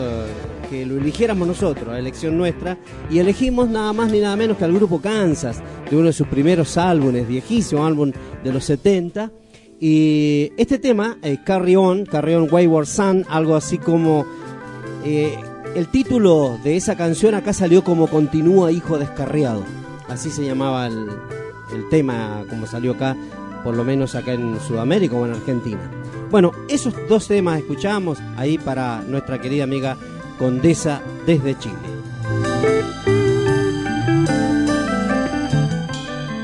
[0.70, 2.78] que lo eligiéramos nosotros, a elección nuestra,
[3.10, 6.28] y elegimos nada más ni nada menos que al grupo Kansas, de uno de sus
[6.28, 8.12] primeros álbumes, viejísimo álbum
[8.44, 9.32] de los 70.
[9.80, 14.26] Y este tema, eh, Carry On, Carry On Wayward Son, algo así como...
[15.06, 15.38] eh,
[15.76, 19.64] el título de esa canción acá salió como Continúa Hijo Descarriado.
[20.08, 21.08] Así se llamaba el,
[21.72, 23.16] el tema, como salió acá,
[23.64, 25.92] por lo menos acá en Sudamérica o en Argentina.
[26.32, 29.98] Bueno, esos dos temas escuchamos ahí para nuestra querida amiga
[30.38, 31.76] Condesa desde Chile.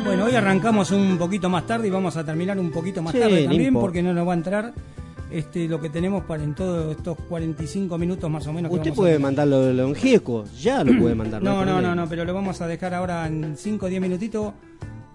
[0.06, 3.20] Bueno, hoy arrancamos un poquito más tarde y vamos a terminar un poquito más Sí,
[3.20, 4.74] tarde también porque no nos va a entrar
[5.32, 8.70] este, lo que tenemos para en todos estos 45 minutos más o menos.
[8.70, 11.42] que Usted vamos puede mandarlo de Longieco, ya lo puede mandar.
[11.42, 14.54] No, no, no, no, pero lo vamos a dejar ahora en 5 o 10 minutitos.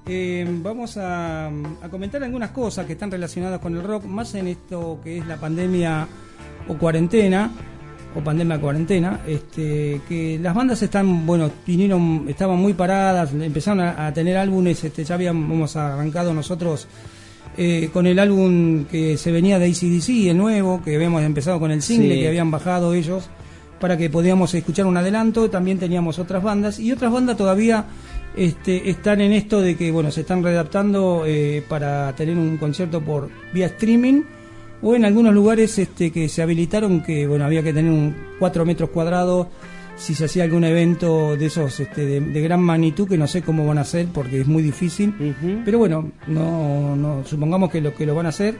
[0.07, 4.49] Eh, vamos a, a comentar algunas cosas que están relacionadas con el rock, más en
[4.49, 6.09] esto que es la pandemia
[6.67, 7.51] o cuarentena,
[8.15, 14.07] o pandemia cuarentena, este, que las bandas están, bueno, vinieron, estaban muy paradas, empezaron a,
[14.07, 16.89] a tener álbumes, este, ya habíamos arrancado nosotros
[17.57, 21.71] eh, con el álbum que se venía de ACDC, el nuevo, que habíamos empezado con
[21.71, 22.21] el single Sí.
[22.21, 23.29] que habían bajado ellos
[23.81, 25.51] para que podíamos escuchar un adelanto.
[25.51, 27.85] También teníamos otras bandas y otras bandas todavía
[28.37, 33.01] este, están en esto de que bueno se están readaptando eh, para tener un concierto
[33.01, 34.23] por vía streaming
[34.83, 38.65] o en algunos lugares este, que se habilitaron que bueno había que tener un 4
[38.65, 39.49] metros cuadrados
[39.97, 43.43] si se hacía algún evento de esos este, de, de gran magnitud que no sé
[43.43, 45.13] cómo van a hacer porque es muy difícil.
[45.65, 48.57] Pero bueno no, no supongamos que lo que lo van a hacer.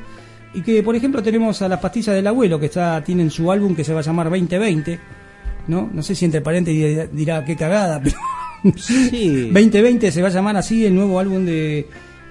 [0.55, 3.77] Y que por ejemplo tenemos a las pastillas del abuelo que está tienen su álbum
[3.77, 4.99] que se va a llamar 2020
[5.69, 8.17] no no sé si entre paréntesis dirá, dirá qué cagada pero
[8.77, 9.51] Sí.
[9.53, 11.87] 2020 se va a llamar así el nuevo álbum de,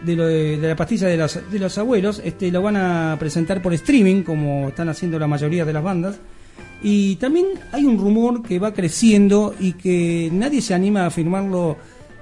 [0.05, 2.21] de, lo de, de la pastilla de los, de los abuelos.
[2.23, 6.17] Este lo van a presentar por streaming, como están haciendo la mayoría de las bandas.
[6.83, 11.75] Y también hay un rumor que va creciendo y que nadie se anima a afirmarlo,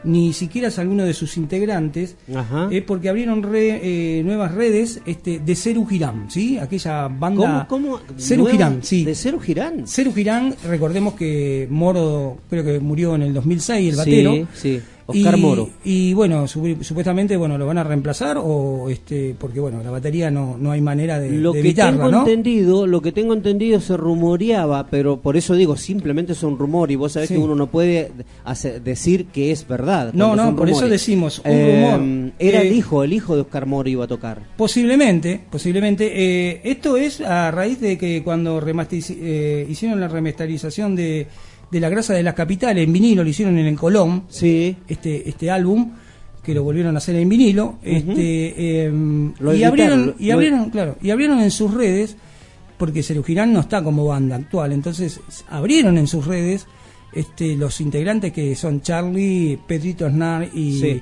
[0.06, 2.70] ni siquiera es alguno de sus integrantes, Ajá.
[2.72, 3.80] es porque abrieron re-
[4.20, 6.58] eh, nuevas redes este, de Ceru Girán, ¿sí?
[6.58, 7.66] Aquella banda.
[7.68, 7.98] ¿Cómo?
[7.98, 8.00] ¿Cómo?
[8.18, 9.04] Ceru Girán, sí.
[9.04, 9.88] ¿De Cero Girán?
[9.88, 14.48] Ceru Girán, recordemos que Moro creo que murió en el 2006, el Sí, batero.
[14.54, 14.80] sí.
[15.08, 15.70] Oscar y, Moro.
[15.84, 20.32] Y bueno, su- supuestamente bueno lo van a reemplazar o este porque bueno, la batería
[20.32, 22.20] no, no hay manera de, Lo de que evitarla, tengo ¿no?
[22.20, 26.90] entendido, lo que tengo entendido se rumoreaba, pero por eso digo, simplemente es un rumor
[26.92, 27.36] y vos sabés Sí.
[27.36, 28.12] que uno no puede
[28.84, 30.12] decir que es verdad.
[30.14, 32.32] No, no, por eso decimos, un Eh, rumor.
[32.40, 34.42] Era Eh, el hijo, el hijo de Oscar Moro iba a tocar.
[34.58, 36.12] Posiblemente, posiblemente.
[36.16, 41.28] Eh, esto es a raíz de que cuando eh, hicieron la remasterización de,
[41.76, 44.78] de la grasa de las capitales en vinilo, lo hicieron en el Colón, Sí.
[44.88, 45.92] este, este álbum,
[46.42, 48.90] que lo volvieron a hacer en vinilo, este, eh,
[49.40, 52.16] Lo y editaron, abrieron, y lo- abrieron, claro, y abrieron en sus redes,
[52.78, 55.20] porque Sergio Girán no está como banda actual, entonces
[55.50, 56.66] abrieron en sus redes
[57.14, 61.02] este, los integrantes que son Charlie, Pedrito Snar y, Sí.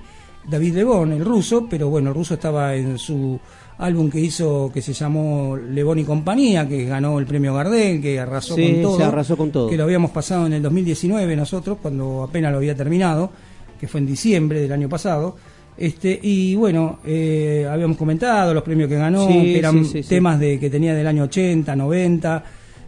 [0.49, 3.39] David Lebón, el ruso, pero bueno, el ruso estaba en su
[3.83, 8.19] álbum que hizo que se llamó Lebón y compañía, que ganó el premio Gardel, que
[8.19, 8.97] arrasó Sí, con todo.
[8.97, 9.69] se arrasó con todo.
[9.69, 13.31] Que lo habíamos pasado en el 2019 nosotros, cuando apenas lo había terminado,
[13.79, 15.35] que fue en diciembre del año pasado.
[15.77, 20.39] Este, y bueno, eh, habíamos comentado los premios que ganó, Sí, que eran sí, temas
[20.39, 22.43] de que tenía del año 80, 90,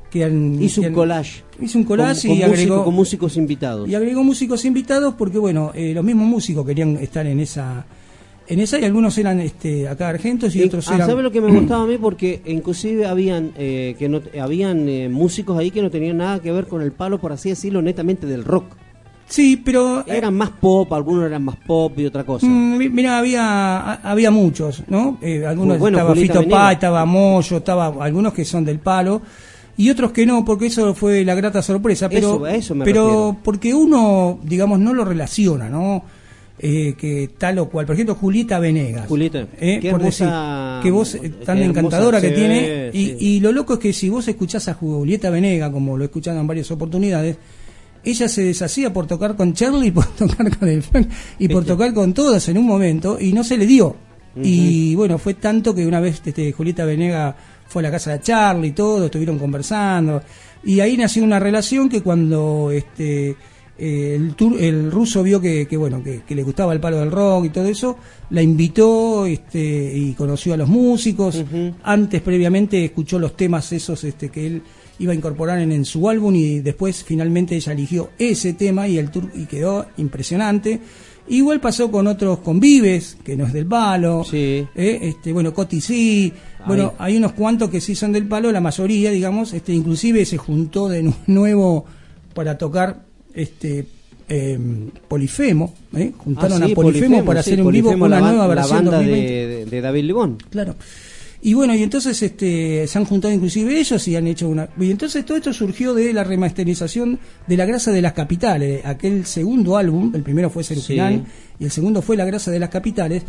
[0.10, 1.44] que han- Hizo que un collage.
[1.62, 3.90] Hizo un collage con, y con agregó músico- con músicos invitados.
[3.90, 7.86] y agregó músicos invitados porque bueno, eh, los mismos músicos querían estar en esa
[8.48, 11.42] en esa y algunos eran este acá argentos y otros ah, eran ¿sabe lo que
[11.42, 11.98] me gustaba a mí?
[12.02, 16.52] Porque inclusive habían eh, que no habían eh, músicos ahí que no tenían nada que
[16.52, 18.66] ver con el palo, por así decirlo, netamente del rock.
[19.28, 22.46] Sí, pero eh, Eran más pop, algunos eran más pop y otra cosa.
[22.46, 25.18] Mm, mi- Mira, había ha- había muchos, ¿no?
[25.22, 26.48] Eh, algunos Bueno, estaba Fito.
[26.48, 29.24] Pá, estaba Moyo, estaba algunos que son del palo
[29.78, 32.08] y otros que no, porque eso fue la grata sorpresa.
[32.08, 33.38] Pero, Eso- eso me pero refiero.
[33.44, 36.04] porque uno, digamos, no lo relaciona, ¿no?
[36.58, 37.86] Eh, que tal o cual.
[37.86, 39.08] Por ejemplo, Julieta Venegas.
[39.08, 42.90] Julieta, Eh, qué por hermosa- decir, que eh, tan qué encantadora que tiene.
[42.94, 43.18] Y, sí.
[43.20, 46.40] y lo loco es que si vos escuchás a Julieta Venega, como lo he escuchado
[46.40, 47.36] en varias oportunidades,
[48.06, 51.10] ella se deshacía por tocar con Charlie, por tocar con el Frank
[51.40, 53.96] y por tocar con todas en un momento y no se le dio.
[54.42, 57.36] Y bueno, fue tanto que una vez este, Julieta Venega
[57.68, 60.22] fue a la casa de Charlie y todo, estuvieron conversando
[60.64, 63.36] y ahí nació una relación que cuando este
[63.78, 66.98] eh, el, tur- el ruso vio que, que, bueno que, que le gustaba el palo
[67.00, 67.98] del rock y todo eso,
[68.30, 71.44] la invitó este, y conoció a los músicos.
[71.84, 74.62] Antes, previamente, escuchó los temas esos este, que él
[75.00, 78.98] iba a incorporar en, en su álbum y después finalmente ella eligió ese tema y
[78.98, 80.80] el tour y quedó impresionante.
[81.28, 84.24] Igual pasó con otros convives, que no es del palo.
[84.24, 84.66] Sí.
[84.76, 86.32] eh, este, bueno, Coti sí.
[86.68, 90.38] Bueno, hay unos cuantos que sí son del palo, la mayoría, digamos, este, inclusive se
[90.38, 91.86] juntó de nu- nuevo
[92.34, 93.05] para tocar
[93.36, 93.86] este
[94.28, 94.58] eh,
[95.08, 96.12] Polifemo, ¿eh?
[96.18, 98.48] juntaron Ah, sí, a Polifemo, para sí, hacer un vivo Polifemo, con una la, nueva
[98.48, 99.32] la versión banda 2020.
[99.34, 100.38] de, de- de David Lebón.
[100.50, 100.76] Claro.
[101.42, 104.68] Y bueno, y entonces este, se han juntado inclusive ellos y han hecho una...
[104.80, 109.28] Y entonces todo esto surgió de la remasterización de La Grasa de las Capitales, aquel
[109.28, 111.24] segundo álbum, el primero fue Serugirán
[111.60, 113.22] y el segundo fue La Grasa de las Capitales,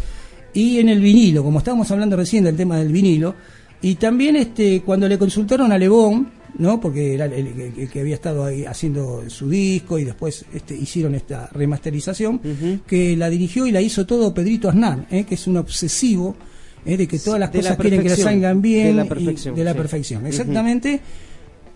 [0.55, 3.35] y en el vinilo, como estábamos hablando recién del tema del vinilo,
[3.83, 6.81] y también este, cuando le consultaron a Lebón, ¿no?
[6.81, 10.75] porque era el, el- el que había estado ahí haciendo su disco y después este,
[10.77, 12.41] hicieron esta remasterización,
[12.87, 15.25] que la dirigió y la hizo todo Pedrito Aznar, ¿eh?
[15.25, 16.35] que es un obsesivo
[16.85, 16.97] ¿eh?
[16.97, 19.09] de que todas las De la cosas quieren que le salgan bien de la y-
[19.09, 19.77] perfección, de la sí.
[19.79, 20.29] perfección, Ujú.
[20.29, 21.01] exactamente.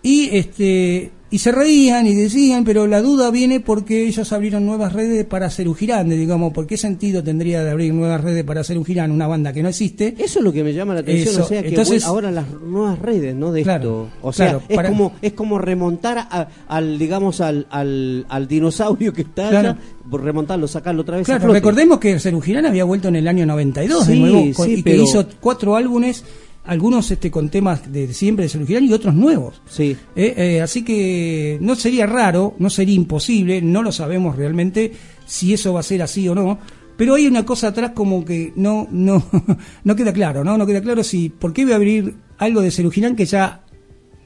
[0.03, 4.91] Y este y se reían y decían, pero la duda viene porque ellos abrieron nuevas
[4.91, 8.59] redes para hacer un girande, digamos, ¿por qué sentido tendría de abrir nuevas redes para
[8.61, 10.13] hacer un girán, una banda que no existe?
[10.17, 12.45] Eso es lo que me llama la atención, Eso, o sea que entonces- ahora las
[12.61, 13.51] nuevas redes, ¿no?
[13.53, 17.39] De Claro, esto, o sea, claro, es para- como es como remontar a- al digamos
[17.39, 19.69] al, al, al dinosaurio que está Claro.
[19.69, 19.77] allá,
[20.23, 21.25] remontarlo, sacarlo otra vez.
[21.25, 24.73] Claro, recordemos que Cerugirán había vuelto en el año 92 de Sí, nuevo con- sí,
[24.73, 26.25] y que pero- hizo cuatro álbumes,
[26.63, 29.61] algunos este con temas de siempre de Cerugirán y otros nuevos.
[29.67, 29.95] Sí.
[30.15, 34.91] Eh, eh, así que no sería raro, no sería imposible, no lo sabemos realmente
[35.25, 36.59] si eso va a ser así o no.
[36.97, 39.23] Pero hay una cosa atrás como que no no
[39.83, 40.57] no queda claro, ¿no?
[40.57, 43.63] No queda claro si por qué voy a abrir algo de Cerugirán que ya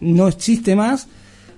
[0.02, 1.08] no existe más,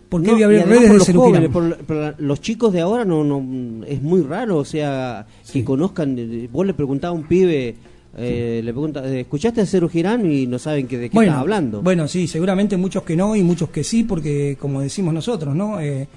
[0.10, 2.72] por qué No, voy a abrir redes por de los jóvenes, por, por los chicos
[2.72, 7.10] de ahora no, no es muy raro, o sea, que conozcan, eh, vos le preguntás
[7.10, 7.76] a un pibe,
[8.18, 10.30] eh, le preguntas, eh, ¿escuchaste a Cero Girán?
[10.32, 11.82] y no saben que, de qué bueno, estás hablando.
[11.82, 15.80] Bueno, sí, seguramente muchos que no y muchos que sí, porque como decimos nosotros, ¿no?
[15.80, 16.08] Eh,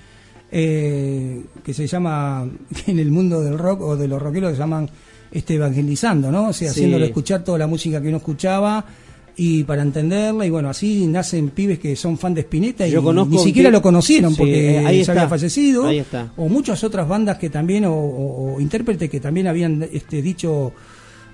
[0.52, 2.48] eh, que se llama
[2.86, 4.88] en el mundo del rock o de los rockeros se llaman
[5.30, 6.48] este evangelizando, ¿no?
[6.48, 6.80] O sea, Sí.
[6.80, 8.84] haciéndolo escuchar toda la música que uno escuchaba
[9.36, 12.94] y para entenderla y bueno, así nacen pibes que son fan de Spinetta y
[13.28, 15.28] ni siquiera lo conocieron Sí, porque eh, ahí había está.
[15.28, 16.32] fallecido Ahí está.
[16.36, 20.72] o muchas otras bandas que también o, o- o intérpretes que también habían este dicho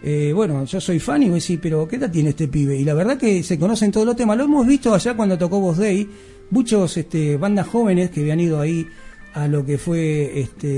[0.02, 2.76] eh, bueno, yo soy fan y voy a decir, pero ¿qué edad tiene este pibe?
[2.76, 4.36] Y la verdad que se conocen todos los temas.
[4.36, 6.08] Lo hemos visto allá cuando tocó Voz Day,
[6.50, 8.86] muchos este, bandas jóvenes que habían ido ahí
[9.34, 10.68] a lo que fue este,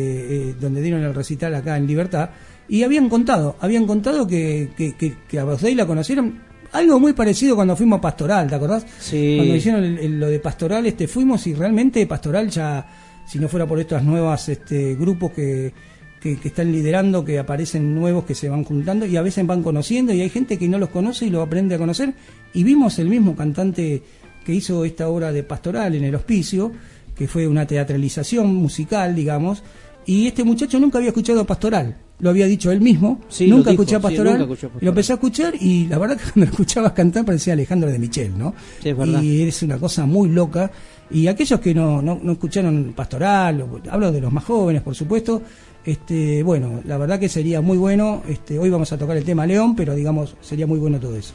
[0.51, 2.31] eh, donde dieron el recital acá en Libertad
[2.69, 6.40] y habían contado, habían contado que, que, que- que a Voz Day la conocieron.
[6.73, 8.85] Algo muy parecido cuando fuimos a Pastoral, ¿te acordás?
[9.01, 9.35] Sí.
[9.39, 12.86] Cuando hicieron el- el- lo de Pastoral, este, fuimos y realmente Pastoral ya,
[13.27, 15.73] si no fuera por estas nuevas este, grupos que,
[16.20, 19.62] que, que están liderando, que aparecen nuevos, que se van juntando y a veces van
[19.62, 22.15] conociendo y hay gente que no los conoce y lo aprende a conocer.
[22.53, 24.03] Y vimos el mismo cantante
[24.45, 26.73] que hizo esta obra de Pastoral en el hospicio,
[27.15, 29.62] que fue una teatralización musical, digamos,
[30.07, 31.95] y este muchacho nunca había escuchado Pastoral.
[32.20, 34.89] Lo había dicho él mismo, Sí, nunca dijo, escuché a sí, Pastoral, nunca escuchó lo
[34.89, 38.39] empecé a escuchar y la verdad que cuando lo escuchabas cantar parecía Alejandro de Michel,
[38.39, 38.55] ¿no?
[38.82, 39.23] Sí, es verdad.
[39.23, 40.70] Y es una cosa muy loca.
[41.11, 45.43] Y aquellos que no, no, no escucharon Pastoral, hablo de los más jóvenes, por supuesto,
[45.89, 48.23] Este, bueno, la verdad que sería muy bueno.
[48.28, 51.32] Este, hoy vamos a tocar el tema León, pero digamos, sería muy bueno todo eso.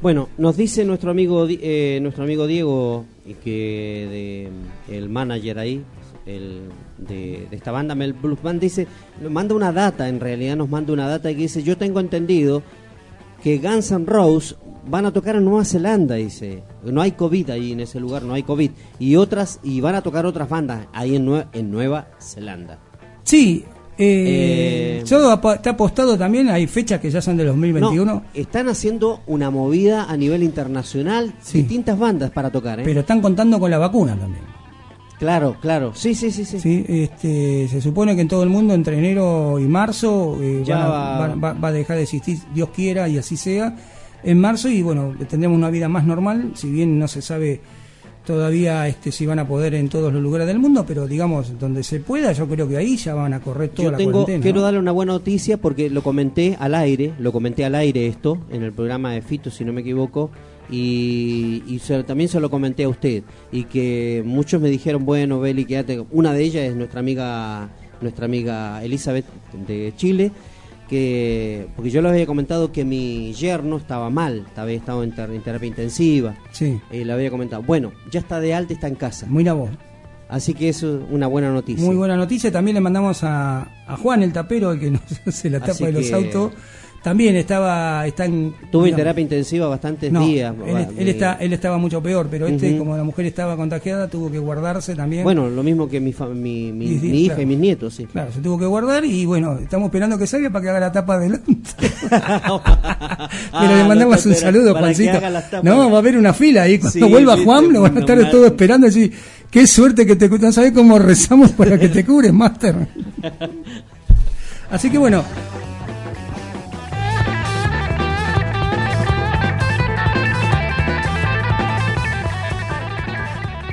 [0.00, 3.04] Bueno, nos dice nuestro amigo eh, nuestro amigo Diego
[3.42, 4.48] que
[4.88, 5.82] de, el manager ahí
[6.24, 6.68] el,
[6.98, 8.86] de, de esta banda Mel Blues Band dice
[9.28, 12.62] manda una data en realidad nos manda una data que dice yo tengo entendido
[13.42, 14.54] que Guns N' Roses
[14.88, 18.34] van a tocar en Nueva Zelanda dice no hay covid ahí en ese lugar no
[18.34, 18.70] hay covid
[19.00, 22.78] y otras y van a tocar otras bandas ahí en, Nue- en Nueva Zelanda
[23.24, 23.64] Sí,
[23.98, 28.22] eh, Eh, todo apa- está apostado también, hay fechas que ya son de 2021, No,
[28.34, 31.58] están haciendo una movida a nivel internacional Sí.
[31.58, 32.82] distintas bandas para tocar ¿eh?
[32.84, 34.44] pero están contando con la vacuna también.
[35.18, 35.92] Claro, claro.
[35.94, 36.60] Sí, sí, sí, sí.
[36.60, 40.76] Sí, este, se supone que en todo el mundo entre enero y marzo eh, Ya
[40.76, 43.74] van a- va- va, va- va a dejar de existir, Dios quiera y así sea,
[44.22, 47.60] en marzo y bueno, tendremos una vida más normal, si bien no se sabe
[48.26, 51.82] todavía este, si van a poder en todos los lugares del mundo, pero digamos, donde
[51.82, 54.42] se pueda, yo creo que ahí ya van a correr toda Yo la tengo, cuarentena.
[54.42, 54.62] quiero ¿no?
[54.64, 58.62] darle una buena noticia porque lo comenté al aire, lo comenté al aire esto, en
[58.62, 60.30] el programa de Fito, si no me equivoco,
[60.68, 63.22] y, y se- también se lo comenté a usted,
[63.52, 67.68] y que muchos me dijeron, bueno, Beli, quédate, una de ellas es nuestra amiga,
[68.00, 69.24] nuestra amiga Elizabeth
[69.66, 70.32] de Chile,
[70.88, 75.30] que porque yo le había comentado que mi yerno estaba mal, había estado en, ter-
[75.30, 78.94] en terapia intensiva, Sí, y le había comentado, bueno, ya está de alta, está en
[78.94, 79.70] casa, muy la voz.
[80.28, 81.84] así que eso es una buena noticia.
[81.84, 82.50] Muy buena noticia.
[82.50, 85.84] También le mandamos a, a Juan el tapero, el que nos hace la tapa Así
[85.86, 86.52] de los que- autos.
[87.06, 88.52] También estaba, está en.
[88.72, 90.52] Digamos, terapia intensiva bastantes no, días.
[90.66, 93.56] Él, va, él me- está, él estaba mucho peor, pero este, como la mujer estaba
[93.56, 95.22] contagiada, tuvo que guardarse también.
[95.22, 97.42] Bueno, lo mismo que mi, fa- mi, mi, Y sí, mi hija claro.
[97.42, 98.06] y mis nietos, sí.
[98.06, 100.90] Claro, se tuvo que guardar y bueno, estamos esperando que salga para que haga la
[100.90, 101.56] tapa adelante.
[102.10, 105.20] Ah, Pero le lo mandamos un saludo, Juancito.
[105.62, 106.80] No, va a haber una fila ahí.
[106.80, 108.88] Cuando Sí, vuelva Juan, lo van a estar todos esperando.
[108.88, 109.12] Así,
[109.48, 112.74] qué suerte que te no sabés cómo rezamos para que te cures, Master.
[114.72, 115.22] Así que bueno,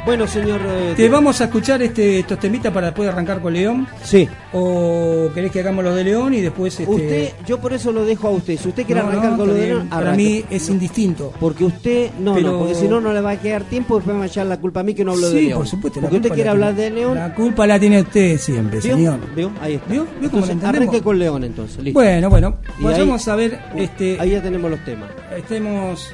[0.06, 0.60] Bueno, señor.
[0.66, 3.88] eh, te vamos a escuchar este, estos temitas para después arrancar con León.
[4.04, 4.28] Sí.
[4.52, 6.78] ¿O querés que hagamos los de León y después...
[6.78, 8.58] Este, Usted, yo por eso lo dejo a usted.
[8.60, 9.74] Si usted quiere No, arrancar no, con lo está de.
[9.74, 11.32] León, Para mí es indistinto.
[11.40, 13.96] Porque usted, no, Pero- no, porque si no, no le va a quedar tiempo.
[13.96, 15.60] Después me va a echar la culpa a mí que no hablo de Sí, León.
[15.60, 16.02] por supuesto.
[16.02, 17.16] Porque usted quiere la hablar de León.
[17.16, 18.96] La culpa la tiene usted siempre, ¿Vio?
[18.96, 19.20] señor.
[19.34, 19.52] ¿Vio?
[19.62, 19.90] Ahí está.
[19.90, 20.06] ¿Vio?
[20.20, 21.78] ¿Vio cómo Entonces, arranque con León entonces.
[21.82, 21.98] Listo.
[21.98, 25.10] Bueno, bueno, vayamos ahí- a ver, este, Ahí ya tenemos los temas.
[25.38, 26.10] estemos,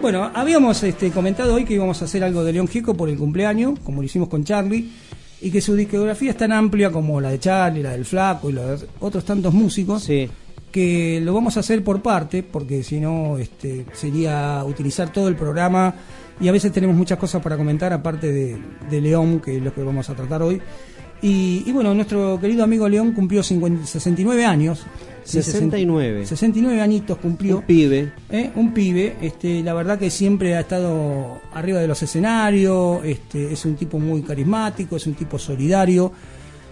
[0.00, 3.16] bueno, habíamos este, comentado hoy que íbamos a hacer algo de León Gieco por el
[3.18, 4.88] cumpleaños, como lo hicimos con Charlie,
[5.40, 8.52] y que su discografía es tan amplia como la de Charlie, la del Flaco y
[8.54, 10.28] la de otros tantos músicos, Sí.
[10.72, 15.36] que lo vamos a hacer por parte, porque si no este, sería utilizar todo el
[15.36, 15.94] programa
[16.40, 18.58] y a veces tenemos muchas cosas para comentar aparte de,
[18.90, 20.60] de León, que es lo que vamos a tratar hoy.
[21.22, 24.84] Y, y bueno, nuestro querido amigo León cumplió 50 69 años.
[25.26, 26.24] Sí, 69.
[26.24, 27.58] 69 añitos cumplió.
[27.58, 28.12] Un pibe.
[28.30, 28.50] ¿eh?
[28.54, 33.64] un pibe, este, la verdad que siempre ha estado arriba de los escenarios, este, es
[33.64, 36.12] un tipo muy carismático, es un tipo solidario,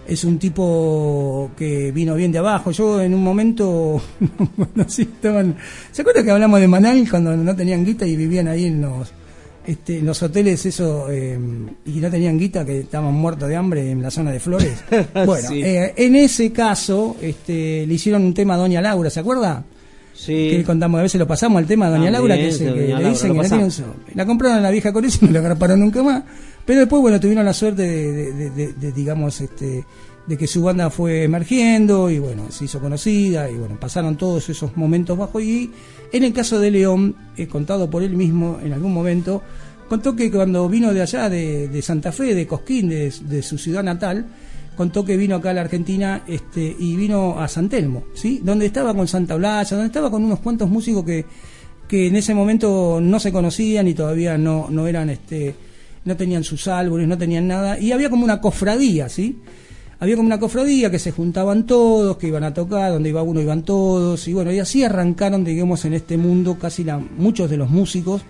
[0.07, 2.71] es un tipo que vino bien de abajo.
[2.71, 4.01] Yo en un momento,
[4.55, 5.57] bueno, sí, estaban,
[5.91, 9.11] ¿se acuerdan que hablamos de Manal cuando no tenían guita y vivían ahí en los,
[9.67, 11.37] este, en los hoteles eso eh,
[11.85, 14.73] y no tenían guita que estaban muertos de hambre en la zona de Flores?
[15.25, 15.61] Bueno, Sí.
[15.63, 19.63] eh, en ese caso, este, le hicieron un tema a Doña Laura, ¿se acuerda?
[20.17, 20.47] Sí.
[20.49, 22.87] que contamos, a veces lo pasamos al tema de Doña Laura, que es el que
[22.95, 23.73] le dicen que no tiene un pasamos.
[23.73, 23.93] sol.
[24.13, 26.23] La compraron a la vieja con eso y no la agarraron nunca más.
[26.65, 29.83] Pero después, bueno, tuvieron la suerte de, de- de- de- de, digamos, este,
[30.27, 34.49] de que su banda fue emergiendo y bueno, se hizo conocida y bueno, pasaron todos
[34.49, 35.43] esos momentos bajos.
[35.43, 35.71] Y
[36.11, 39.41] en el caso de León, eh, contado por él mismo en algún momento,
[39.87, 43.57] contó que cuando vino de allá, de, de Santa Fe, de Cosquín, de, de su
[43.57, 44.25] ciudad natal,
[44.75, 48.41] contó que vino acá a la Argentina este, y vino a San Telmo, ¿sí?
[48.43, 51.25] Donde estaba con Santa Blaya, donde estaba con unos cuantos músicos que,
[51.87, 55.55] que en ese momento no se conocían y todavía no, no eran, este,
[56.03, 59.39] no tenían sus álbumes, no tenían nada, y había como una cofradía, ¿sí?
[60.05, 63.41] Había como una cofradía que se juntaban todos, que iban a tocar, donde iba uno
[63.41, 67.57] iban todos, y bueno, y así arrancaron, digamos, en este mundo casi la, muchos de
[67.57, 68.21] los músicos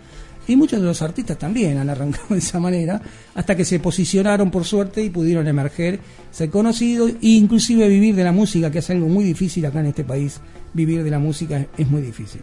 [0.47, 3.01] y muchos de los artistas también han arrancado de esa manera,
[3.33, 5.99] hasta que se posicionaron por suerte y pudieron emerger,
[6.31, 9.87] ser conocidos e inclusive vivir de la música, que es algo muy difícil acá en
[9.87, 10.39] este país,
[10.73, 12.39] vivir de la música es, muy difícil.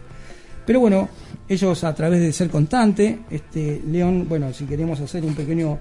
[0.63, 1.09] Pero bueno,
[1.49, 5.79] ellos a través de ser constante, este León, bueno, si queremos hacer un pequeño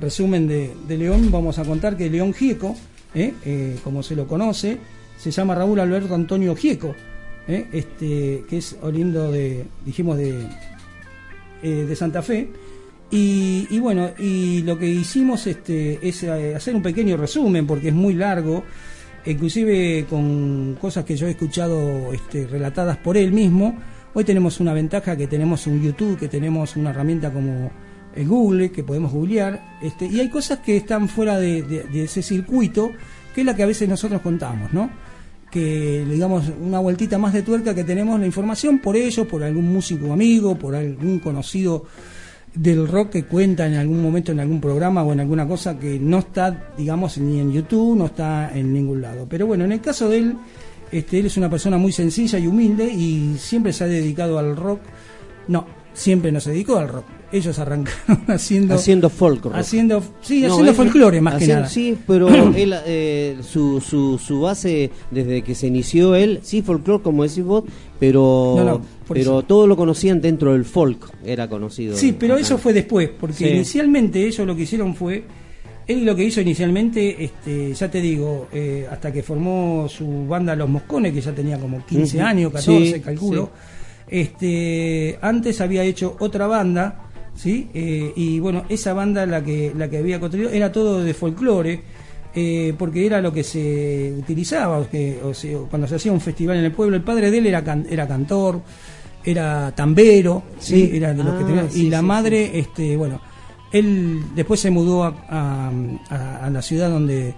[0.00, 2.76] resumen de, León, vamos a contar que León Gieco,
[3.14, 3.34] ¿eh?
[3.44, 4.78] Eh, como se lo conoce,
[5.16, 6.94] se llama Raúl Alberto Antonio Gieco,
[7.48, 7.66] ¿eh?
[7.72, 10.46] este, que es oriundo de, dijimos, de,
[11.62, 12.48] de Santa Fe.
[13.10, 18.14] Y, bueno, y lo que hicimos este, es hacer un pequeño resumen, porque es muy
[18.14, 18.64] largo.
[19.24, 23.78] inclusive con cosas que yo he escuchado este, relatadas por él mismo.
[24.12, 27.70] Hoy tenemos una ventaja que tenemos un YouTube, que tenemos una herramienta como
[28.16, 32.92] el Google, que podemos googlear, este, y hay cosas que están fuera de, ese circuito,
[33.34, 34.90] que es la que a veces nosotros contamos, ¿no?
[35.50, 39.72] Que digamos una vueltita más de tuerca que tenemos la información por ellos, por algún
[39.72, 41.84] músico amigo, por algún conocido
[42.54, 45.98] del rock que cuenta en algún momento en algún programa o en alguna cosa que
[46.00, 49.26] no está, digamos, ni en YouTube, no está en ningún lado.
[49.28, 50.36] Pero bueno, en el caso de él,
[50.90, 54.56] este, él es una persona muy sencilla y humilde y siempre se ha dedicado al
[54.56, 54.80] rock.
[55.48, 55.66] No,
[55.96, 57.04] siempre no se dedicó al rock.
[57.32, 59.54] Ellos arrancaron haciendo Haciendo folk rock.
[59.56, 61.68] haciendo sí, No, haciendo él- folclore más que nada.
[61.68, 67.02] Sí, pero él, eh, su, su, su base, desde que se inició él, sí, folclore,
[67.02, 67.64] como decís vos,
[67.98, 69.42] pero, No, no, por pero eso.
[69.42, 71.96] todo lo conocían dentro del folk, era conocido.
[71.96, 72.42] Sí, pero acá.
[72.42, 73.48] eso fue después, porque Sí.
[73.48, 75.24] inicialmente ellos lo que hicieron fue,
[75.88, 80.54] él lo que hizo inicialmente, este, ya te digo, eh, hasta que formó su banda
[80.54, 82.26] Los Moscones, que ya tenía como 15 Ujú.
[82.26, 83.50] años, 14, Sí, calculo,
[84.08, 87.02] este, antes había hecho otra banda,
[87.34, 87.68] ¿sí?
[87.74, 91.80] Eh, y bueno, esa banda la que, la que había construido era todo de folclore,
[92.34, 96.20] eh, porque era lo que se utilizaba, o que, o sea, cuando se hacía un
[96.20, 98.60] festival en el pueblo, el padre de él era, can- era cantor,
[99.24, 100.88] era tambero, ¿sí?
[100.90, 100.96] Sí.
[100.98, 103.20] era de los que Ah, tenía- sí, y la sí, madre, este, bueno,
[103.72, 105.72] él después se mudó a, a-
[106.10, 107.34] a- a la ciudad donde,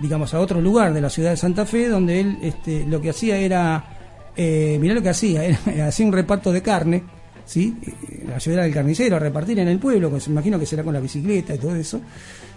[0.00, 3.10] digamos, a otro lugar de la ciudad de Santa Fe, donde él este, lo que
[3.10, 3.99] hacía era,
[4.42, 5.58] eh, mirá lo que hacía, era,
[5.88, 7.02] hacía un reparto de carne,
[7.44, 7.76] ¿sí?
[7.82, 10.94] Eh, ayudar al carnicero a repartir en el pueblo, que se imagino que será con
[10.94, 12.00] la bicicleta y todo eso.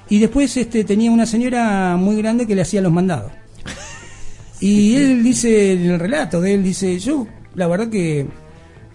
[0.07, 3.31] Y después este, tenía una señora muy grande que le hacía los mandados.
[4.61, 8.26] Y él dice, en el relato de él, dice, yo la verdad que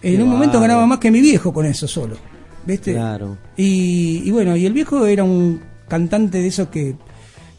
[0.01, 2.17] en un momento ganaba más que mi viejo con eso solo.
[2.65, 2.95] ¿Viste?
[2.95, 3.37] Claro.
[3.55, 6.95] Y, y bueno, y el viejo era un cantante de esos que,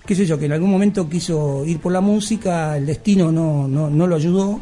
[0.07, 3.67] qué sé yo, que en algún momento quiso ir por la música, el destino no,
[3.67, 4.59] no, no lo ayudó.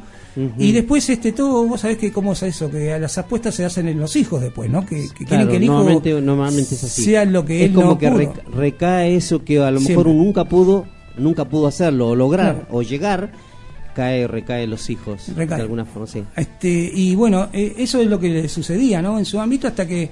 [0.60, 3.66] Y después este todo, vos sabés que cómo es eso, que a las apuestas se
[3.66, 4.86] hacen en los hijos después, ¿no?
[4.86, 7.04] Que, que quieren que el hijo normalmente, normalmente es así.
[7.06, 8.34] sea lo que es él como no que pudo.
[8.56, 10.12] recae eso que a lo mejor Siempre.
[10.12, 10.86] uno nunca pudo,
[11.18, 12.68] nunca pudo hacerlo, o lograr, Claro.
[12.70, 13.32] o llegar,
[13.96, 15.24] cae, recae los hijos.
[15.36, 15.58] Recae.
[15.58, 16.24] De alguna forma, sí.
[16.36, 19.18] Este, y bueno, eh, eso es lo que le sucedía, ¿no?
[19.18, 20.10] En su ámbito hasta que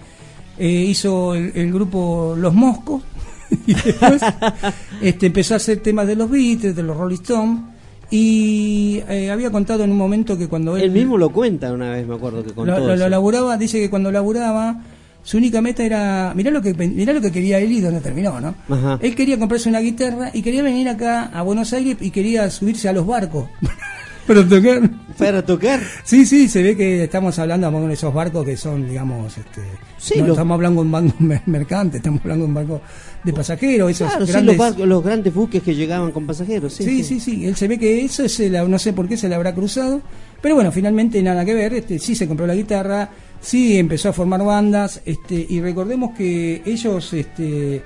[0.58, 3.04] eh, hizo el, el grupo Los Moscos
[3.68, 4.22] y después
[5.02, 7.60] este, empezó a hacer temas de los Beatles, de los Rolling Stones
[8.12, 11.92] y eh, había contado en un momento que cuando él, Él mismo lo cuenta una
[11.92, 14.82] vez, me acuerdo que contó lo, lo- lo laburaba, dice que cuando laburaba
[15.24, 18.40] su única meta era, mirá lo que mirá lo que quería él y dónde terminó,
[18.40, 18.54] ¿no?
[18.70, 19.00] Ajá.
[19.02, 22.88] Él quería comprarse una guitarra y quería venir acá a Buenos Aires y quería subirse
[22.90, 23.46] a los barcos
[24.28, 24.90] para tocar.
[25.18, 25.80] Para tocar.
[26.04, 29.62] Sí, sí, se ve que estamos hablando de esos barcos que son, digamos, este,
[29.98, 32.82] Sí, no estamos hablando de un banco mer- mercante, estamos hablando de un barco
[33.24, 34.58] de pasajeros, esos Claro, sí, grandes.
[34.58, 36.74] los, barcos- los grandes buques que llegaban con pasajeros.
[36.74, 39.16] Sí, Sí, sí, sí, él se ve que eso se la- no sé por qué
[39.18, 40.02] se le habrá cruzado,
[40.42, 43.10] pero bueno, finalmente nada que ver, este, sí se compró la guitarra,
[43.42, 47.82] sí empezó a formar bandas, este, y recordemos que ellos, este,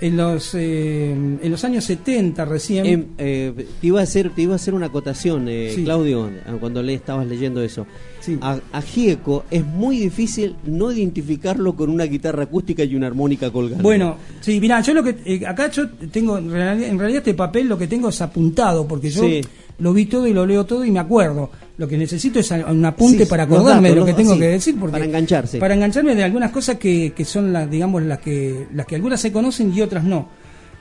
[0.00, 4.42] en los, eh, en los años 70 recién, Em, eh, te iba a hacer te
[4.42, 5.84] iba a hacer una acotación eh, Sí.
[5.84, 6.28] Claudio
[6.60, 7.86] cuando le estabas leyendo eso
[8.20, 8.36] Sí.
[8.40, 13.50] a, a Gieco es muy difícil no identificarlo con una guitarra acústica y una armónica
[13.50, 17.18] colgando Bueno, sí, mirá, yo lo que eh, acá yo tengo en realidad, en realidad
[17.18, 19.40] este papel lo que tengo es apuntado porque yo Sí.
[19.78, 21.50] lo vi todo y lo leo todo y me acuerdo.
[21.76, 24.40] Lo que necesito es un apunte Sí, para acordarme datos, de lo que tengo sí,
[24.40, 25.58] que decir porque para engancharse.
[25.58, 29.20] Para engancharme de algunas cosas que, que son las digamos las que las que algunas
[29.20, 30.28] se conocen y otras no.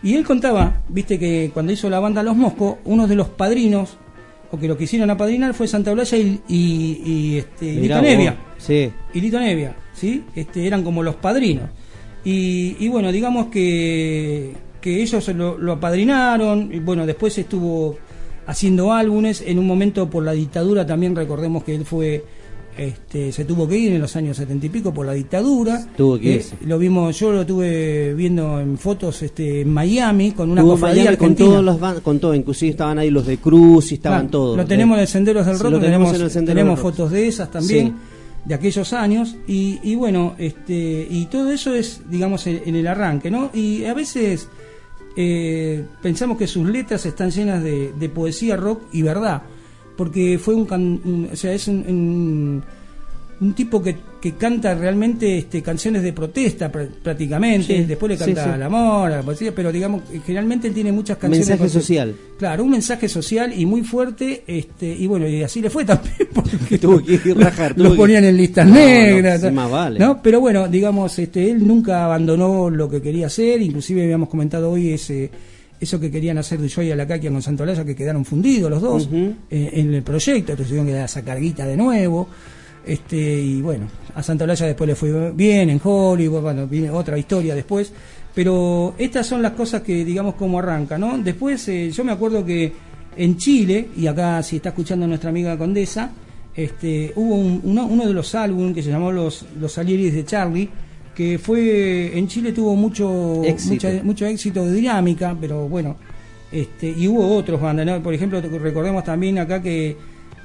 [0.04, 3.98] Y él contaba, viste que cuando hizo la banda Los Moscos, uno de los padrinos
[4.52, 8.38] o que lo quisieron apadrinar fue Santa Blaya y, y, y, este, y Lito Nevia
[8.58, 10.24] sí y Lito Nevia, ¿sí?
[10.36, 11.70] Este, eran como los padrinos.
[12.24, 17.98] Y, y bueno, digamos que, que ellos lo, lo apadrinaron, y bueno, después estuvo
[18.46, 22.24] haciendo álbumes, en un momento por la dictadura también recordemos que él fue,
[22.78, 25.86] este, se tuvo que ir en los años setenta y pico por la dictadura.
[25.96, 30.50] Tuvo que Eh, lo vimos, yo lo estuve viendo en fotos este, en Miami con
[30.50, 31.50] una cofradía Miami con argentina.
[31.50, 34.96] todos los con todo inclusive estaban ahí los de Cruz y estaban todos Lo tenemos
[34.98, 37.88] en el Senderos del Rock, lo lo tenemos tenemos, en tenemos fotos de esas también,
[37.88, 37.94] Sí.
[38.46, 42.88] de aquellos años, y, y bueno, este y todo eso es, digamos, en, en el
[42.88, 43.52] arranque, ¿no?
[43.54, 44.50] Y a veces
[45.16, 49.44] eh, pensamos que sus letras están llenas de, de poesía rock y verdad,
[49.98, 52.64] porque fue un, can- o sea, es un-
[53.44, 58.18] un tipo que, que canta realmente este, canciones de protesta pr- prácticamente, Sí, después le
[58.18, 58.50] canta sí.
[58.50, 61.50] al amor, a la poesía, pero digamos, que generalmente él tiene muchas canciones.
[61.50, 65.70] mensaje social Claro, un mensaje social y muy fuerte, este, y bueno, y así le
[65.70, 69.42] fue también, porque Tuvo que ir rajar, lo que- ponían en listas No, no, negras,
[69.42, 69.54] tal.
[69.54, 70.00] más vale.
[70.00, 70.22] ¿no?
[70.22, 74.90] Pero bueno, digamos, este, él nunca abandonó lo que quería hacer, inclusive habíamos comentado hoy
[74.92, 75.30] ese
[75.82, 78.82] eso que querían hacer de Joy a la Caquia con Santolaya, que quedaron fundidos los
[78.82, 79.10] dos
[79.52, 82.30] eh, en el proyecto, entonces tuvieron que dar esa carguita de nuevo.
[82.86, 87.56] Este, y bueno, a Santolaya después le fue bien en Hollywood, bueno, viene otra historia
[87.56, 87.92] después.
[88.36, 91.18] Pero estas son las cosas que, digamos, como arranca, ¿no?
[91.20, 92.74] Después, eh, yo me acuerdo que
[93.16, 96.12] en Chile, y acá si está escuchando nuestra amiga Condesa,
[96.56, 100.26] este, hubo un- uno, uno de los álbumes que se llamó Los, los Salieris de
[100.26, 100.68] Charlie,
[101.16, 103.74] que fue, en Chile tuvo mucho Éxito.
[103.88, 105.96] mucha- mucho éxito de dinámica, pero bueno,
[106.52, 108.02] este, y hubo otros bandas, ¿no?
[108.02, 109.96] por ejemplo, recordemos también acá que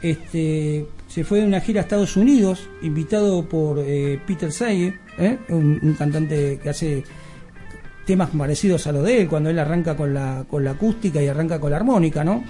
[0.02, 5.38] este, se fue de una gira a Estados Unidos, invitado por eh, Peter Sayer, ¿eh?
[5.48, 7.02] un, un cantante que hace
[8.06, 11.26] temas parecidos a lo de él, cuando él arranca con la, con la acústica y
[11.28, 12.44] arranca con la armónica, ¿no?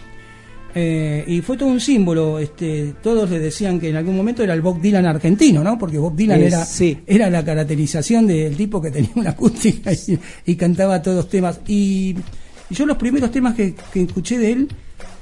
[0.74, 4.52] Eh, y fue todo un símbolo, este, todos le decían que en algún momento era
[4.54, 5.78] el Bob Dylan argentino, ¿no?
[5.78, 6.98] Porque Bob Dylan Eh, era, sí.
[7.06, 11.60] era la caracterización del tipo que tenía una acústica y, y cantaba todos los temas.
[11.66, 12.14] Y,
[12.70, 14.68] y yo los primeros temas que, que escuché de él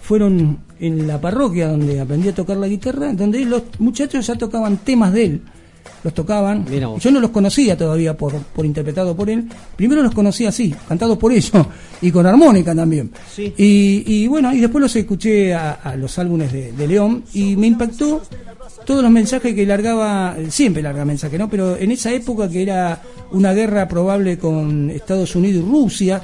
[0.06, 4.78] fueron en la parroquia donde aprendí a tocar la guitarra, donde los muchachos ya tocaban
[4.78, 5.40] temas de él.
[6.04, 6.64] Los tocaban.
[7.00, 9.48] Yo no los conocía todavía por, por interpretado por él.
[9.74, 11.50] Primero los conocía así, cantados por ellos
[12.00, 13.10] y con armónica también.
[13.34, 13.52] Sí.
[13.56, 17.56] Y, y bueno, y después los escuché a, a los álbumes de, de León y
[17.56, 18.22] me impactó
[18.84, 21.50] todos los mensajes que largaba, siempre larga mensajes, ¿no?
[21.50, 23.02] Pero en esa época que era
[23.32, 26.22] una guerra probable con Estados Unidos y Rusia,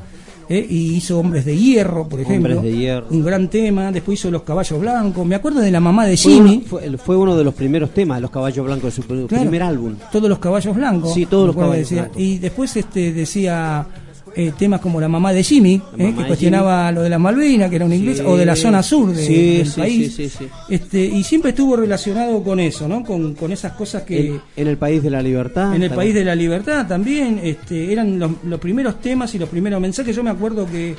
[0.53, 0.67] ¿eh?
[0.69, 2.57] y hizo Hombres de Hierro, por ejemplo.
[2.57, 3.07] Hombres de Hierro.
[3.11, 3.91] Un gran tema.
[3.93, 5.27] Después hizo Los Caballos Blancos.
[5.27, 6.57] Me acuerdo de la mamá de Fue Jimmy.
[6.59, 9.27] uno, fue, fue uno de los primeros temas de los caballos blancos de su Claro.
[9.29, 9.95] primer álbum.
[10.13, 11.15] Todos los caballos blancos.
[11.15, 12.03] Sí, todos los caballos decía.
[12.03, 12.21] blancos.
[12.21, 13.87] Y después este decía
[14.35, 17.19] eh, temas como la mamá de Jimmy, eh, mamá que de cuestionaba lo de la
[17.19, 18.25] Malvina, que era un inglés, Sí.
[18.27, 20.21] o de la zona sur de- Sí, del sí, país.
[20.69, 23.05] Este, y siempre estuvo relacionado con eso, ¿no?
[23.05, 25.75] Con, con esas cosas que En, en el país de la libertad.
[25.75, 25.97] en el también.
[25.97, 30.15] país de la libertad también este, eran los, los primeros temas y los primeros mensajes.
[30.17, 30.95] Yo me acuerdo que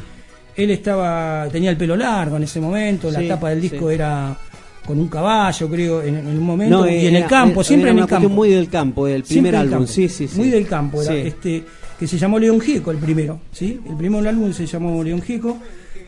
[0.56, 4.38] él estaba tenía el pelo largo en ese momento, la tapa del disco era
[4.86, 7.68] con un caballo, creo, en, en un momento, No, y era- en el campo, era
[7.68, 8.28] siempre en el campo.
[8.30, 10.38] muy del campo, el primer álbum, sí, sí, sí.
[10.38, 11.64] Muy del campo, era, este,
[12.04, 13.80] que se llamó León Gieco el primero, ¿sí?
[13.90, 15.58] El primer álbum se llamó León Gieco.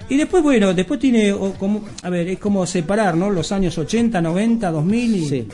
[0.09, 3.29] Y después, bueno, después tiene, o como, a ver, es como separar, ¿no?
[3.29, 5.25] Los años 80, 90, 2000 y...
[5.25, 5.47] Sí.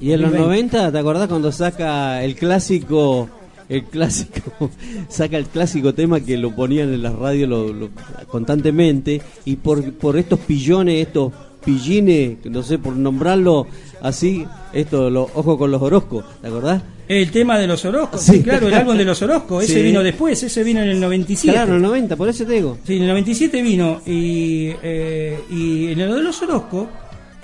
[0.00, 0.38] Y en los 2020.
[0.78, 3.28] 90, ¿te acordás cuando saca el clásico,
[3.68, 4.70] el clásico,
[5.10, 7.90] saca el clásico tema que lo ponían en las radios lo- lo-
[8.28, 11.32] constantemente y por, por estos pillones, estos
[11.62, 13.66] pillines, no sé, por nombrarlo
[14.00, 16.82] así, esto, los ojos con los Orozcos, ¿te acordás?
[17.20, 18.42] El tema de los Orozcos, Sí.
[18.42, 19.82] claro, el álbum de los Orozcos, ese Sí.
[19.82, 21.52] vino después, ese vino en el 97.
[21.54, 22.78] Claro, en el 90, por eso te digo.
[22.86, 26.88] Sí, en el 97 vino y, eh, y en lo de los Orozco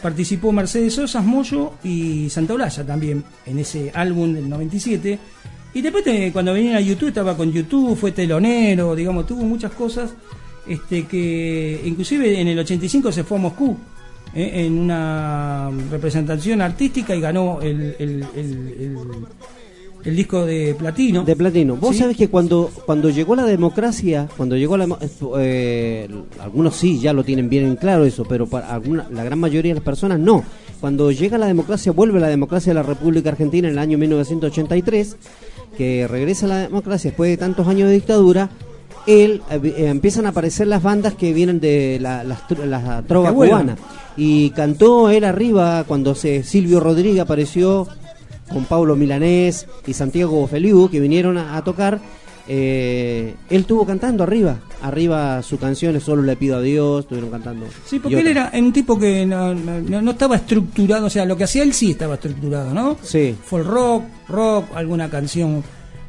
[0.02, 5.18] participó Mercedes Sosa, Moyo y Santa Olalla también en ese álbum del 97.
[5.74, 9.72] Y después te- cuando venía a YouTube estaba con YouTube, fue telonero, digamos, tuvo muchas
[9.72, 10.10] cosas
[10.66, 13.76] este que inclusive en el 85 se fue a Moscú
[14.34, 18.96] eh, en una representación artística y ganó el, el, el- el-
[20.08, 21.24] el disco de platino.
[21.24, 21.76] De platino.
[21.76, 22.00] Vos Sí.
[22.02, 24.86] sabés que cuando, cuando llegó la democracia, cuando llegó la...
[24.86, 24.98] demo-
[25.38, 26.08] eh,
[26.40, 29.70] algunos sí, ya lo tienen bien en claro eso, pero para alguna, la gran mayoría
[29.72, 30.42] de las personas no.
[30.80, 35.16] Cuando llega la democracia, vuelve la democracia de la República Argentina en el año 1983,
[35.76, 38.48] que regresa la democracia después de tantos años de dictadura,
[39.06, 43.76] él, eh, eh, empiezan a aparecer las bandas que vienen de la, la trova cubana.
[44.16, 47.86] Y cantó él arriba cuando se, Silvio Rodríguez apareció
[48.52, 52.00] con Pablo Milanés y Santiago Feliu que vinieron a, a tocar.
[52.50, 57.66] eh, él estuvo cantando arriba, arriba su canción Solo le pido a Dios, estuvieron cantando.
[57.84, 61.36] Sí, porque él era un tipo que no, no- no estaba estructurado, o sea, lo
[61.36, 62.96] que hacía él sí estaba estructurado, ¿no?
[63.02, 63.34] Sí.
[63.44, 65.62] Folk rock, rock, alguna canción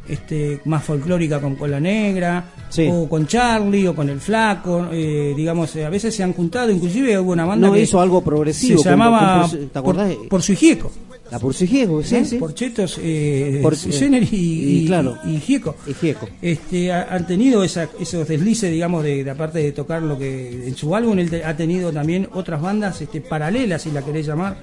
[0.07, 2.88] este, más folclórica con Cola Negra, Sí.
[2.91, 6.72] o con Charlie, o con El Flaco, eh, digamos, eh, a veces se han juntado,
[6.72, 8.82] inclusive hubo una banda No que hizo algo progresivo.
[8.82, 9.48] se llamaba
[9.84, 10.91] por, por su hijieco,
[11.31, 12.26] la Pursigiego, sí, ¿eh?
[12.26, 12.35] sí.
[12.38, 15.18] por Chetos, eh, Por- Jenner y, claro.
[15.26, 15.76] y Gieco.
[15.88, 16.27] Y Gieco.
[16.41, 20.68] Este, ha- han tenido esa- esos deslices, digamos, de, de aparte de tocar lo que
[20.68, 24.26] en su álbum él te- ha tenido también otras bandas este, paralelas, si la querés
[24.26, 24.57] llamar,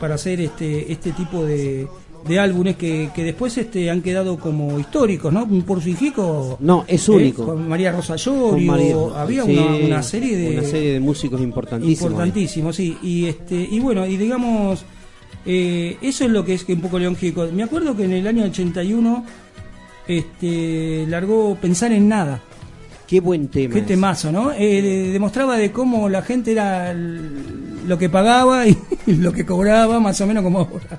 [0.00, 1.86] para hacer este este tipo de,
[2.28, 5.46] de álbumes que, que después este, han quedado como históricos, ¿no?
[5.64, 6.56] Por su hijico.
[6.60, 7.44] No, es eh, único.
[7.46, 11.40] con María Rosa Llorio, María- había sí, una, una serie de una serie de músicos
[11.40, 12.10] importantísimos.
[12.10, 12.96] importantísimos, sí.
[13.02, 14.84] Y este y bueno, y digamos
[15.46, 17.46] eh, eso es lo que es que un poco León Gieco.
[17.52, 19.24] Me acuerdo que en el año 81
[20.06, 22.40] este largó Pensar en nada.
[23.06, 23.74] Qué buen tema.
[23.74, 24.52] Qué temazo, ¿no?
[24.52, 28.76] Eh, de- demostraba de cómo la gente era lo que pagaba y,
[29.06, 30.98] lo que cobraba, más o menos como ahora.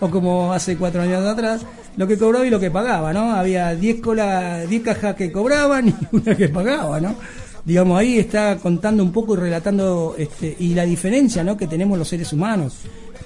[0.00, 1.62] O como hace cuatro años atrás,
[1.96, 3.32] lo que cobraba y lo que pagaba, ¿no?
[3.32, 7.14] Había 10 cola, 10 cajas que cobraban y una que pagaba, ¿no?
[7.62, 11.58] digamos, ahí está contando un poco y relatando este, y la diferencia ¿no?
[11.58, 12.78] que tenemos los seres humanos,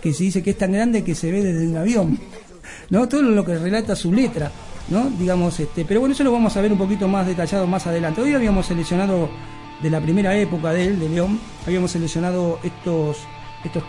[0.04, 2.18] que se dice que es tan grande que se ve desde un avión,
[2.90, 3.08] ¿no?
[3.08, 4.52] Todo lo que relata su letra,
[4.90, 5.08] ¿no?
[5.18, 8.20] Digamos, este, pero bueno, eso lo vamos a ver un poquito más detallado más adelante.
[8.20, 9.30] Hoy habíamos seleccionado
[9.82, 13.16] de la primera época de él, de León, habíamos seleccionado estos,
[13.64, 13.82] estos,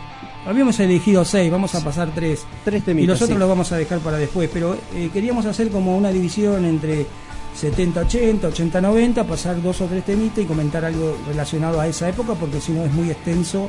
[0.46, 3.40] habíamos elegido seis, vamos a pasar tres, Tres y temitas, los otros sí.
[3.40, 7.06] los vamos a dejar para después, pero eh, queríamos hacer como una división entre
[7.62, 12.62] 70-80, 80-90, pasar dos o tres temitas y comentar algo relacionado a esa época, porque
[12.62, 13.68] si no es muy extenso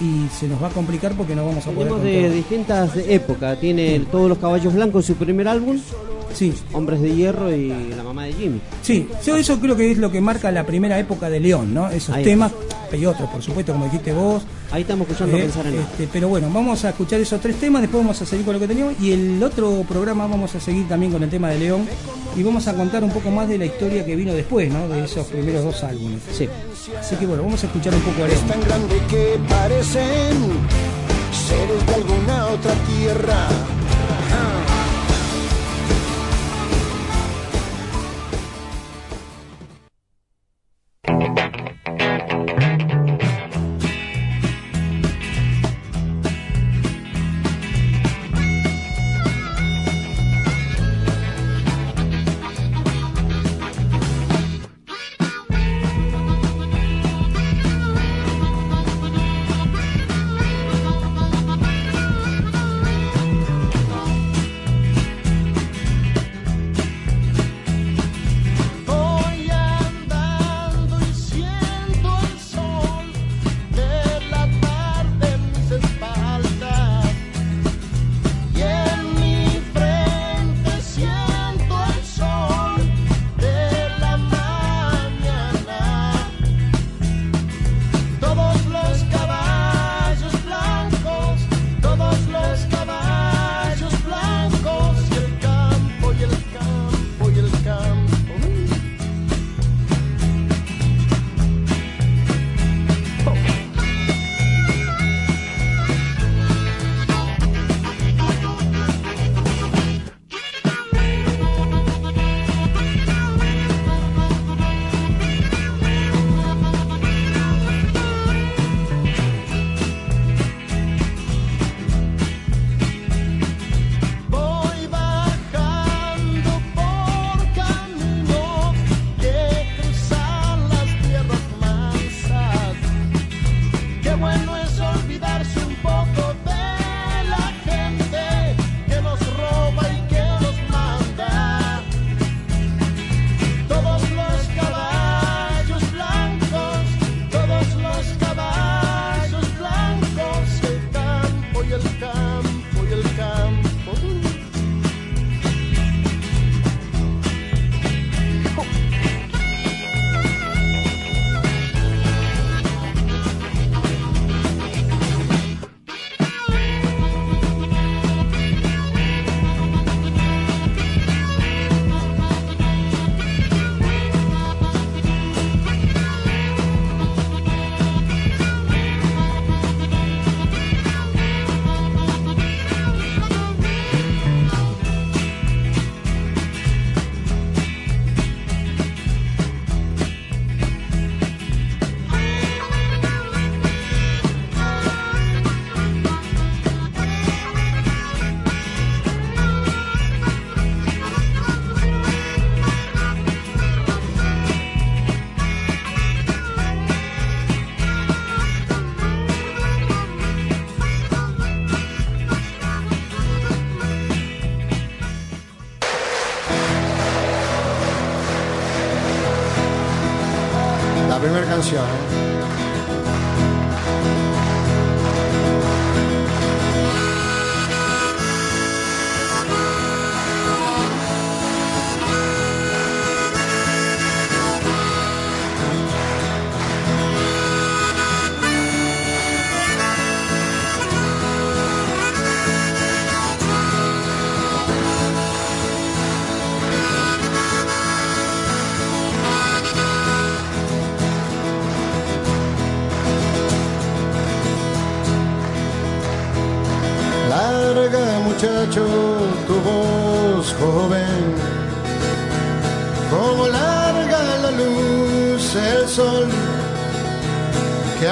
[0.00, 3.58] y se nos va a complicar porque no vamos a poder Tenemos de distintas épocas.
[3.60, 5.78] Tiene todos los caballos blancos su primer álbum.
[6.34, 6.52] Sí.
[6.72, 8.60] Hombres de hierro y la mamá de Jimmy.
[8.82, 11.88] Sí, yo eso creo que es lo que marca la primera época de León, ¿no?
[11.90, 12.24] Esos Ahí.
[12.24, 12.50] temas,
[12.90, 14.42] hay otros, por supuesto, como dijiste vos.
[14.72, 17.82] Ahí estamos escuchando Eh, pensar en este, pero bueno, vamos a escuchar esos tres temas,
[17.82, 20.88] después vamos a seguir con lo que teníamos y el otro programa vamos a seguir
[20.88, 21.86] también con el tema de León
[22.36, 24.88] y vamos a contar un poco más de la historia que vino después, ¿no?
[24.88, 26.18] De esos primeros dos álbumes.
[26.32, 26.48] Sí.
[27.00, 30.36] Así que bueno, vamos a escuchar un poco a Es tan grande que parecen
[31.32, 33.48] seres de alguna otra tierra.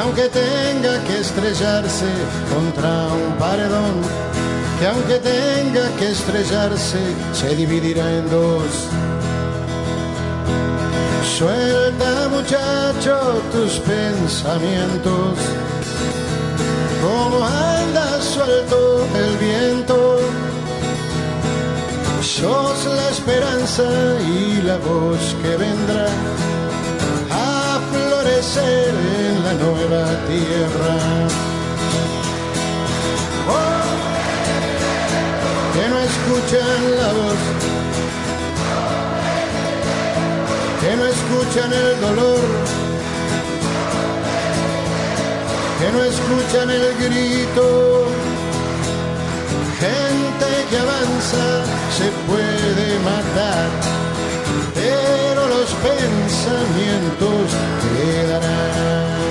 [0.02, 2.10] Aunque tenga que estrellarse
[2.52, 3.94] contra un paredón,
[4.78, 6.98] que aunque tenga que estrellarse
[7.32, 8.72] se dividirá en dos.
[11.38, 13.14] Suelta muchacho
[13.52, 15.38] tus pensamientos,
[17.02, 20.18] como anda suelto el viento.
[22.20, 23.84] Sos la esperanza
[24.36, 26.06] y la voz que vendrá
[28.52, 28.94] florecer
[29.28, 30.94] en la nueva tierra.
[33.48, 33.82] Oh,
[35.74, 37.40] que no escuchan la voz,
[40.80, 42.40] que no escuchan el dolor,
[45.78, 48.06] que no escuchan el grito.
[49.80, 51.44] Gente que avanza
[51.96, 53.68] se puede matar,
[55.70, 57.54] pensamientos
[57.96, 59.21] quedarán.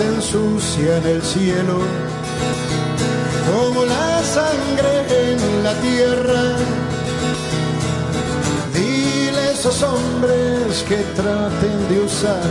[0.00, 1.78] Agudas ensucian el cielo,
[3.50, 6.42] como la sangre en la tierra.
[8.74, 12.50] Dile a esos hombres que traten de usar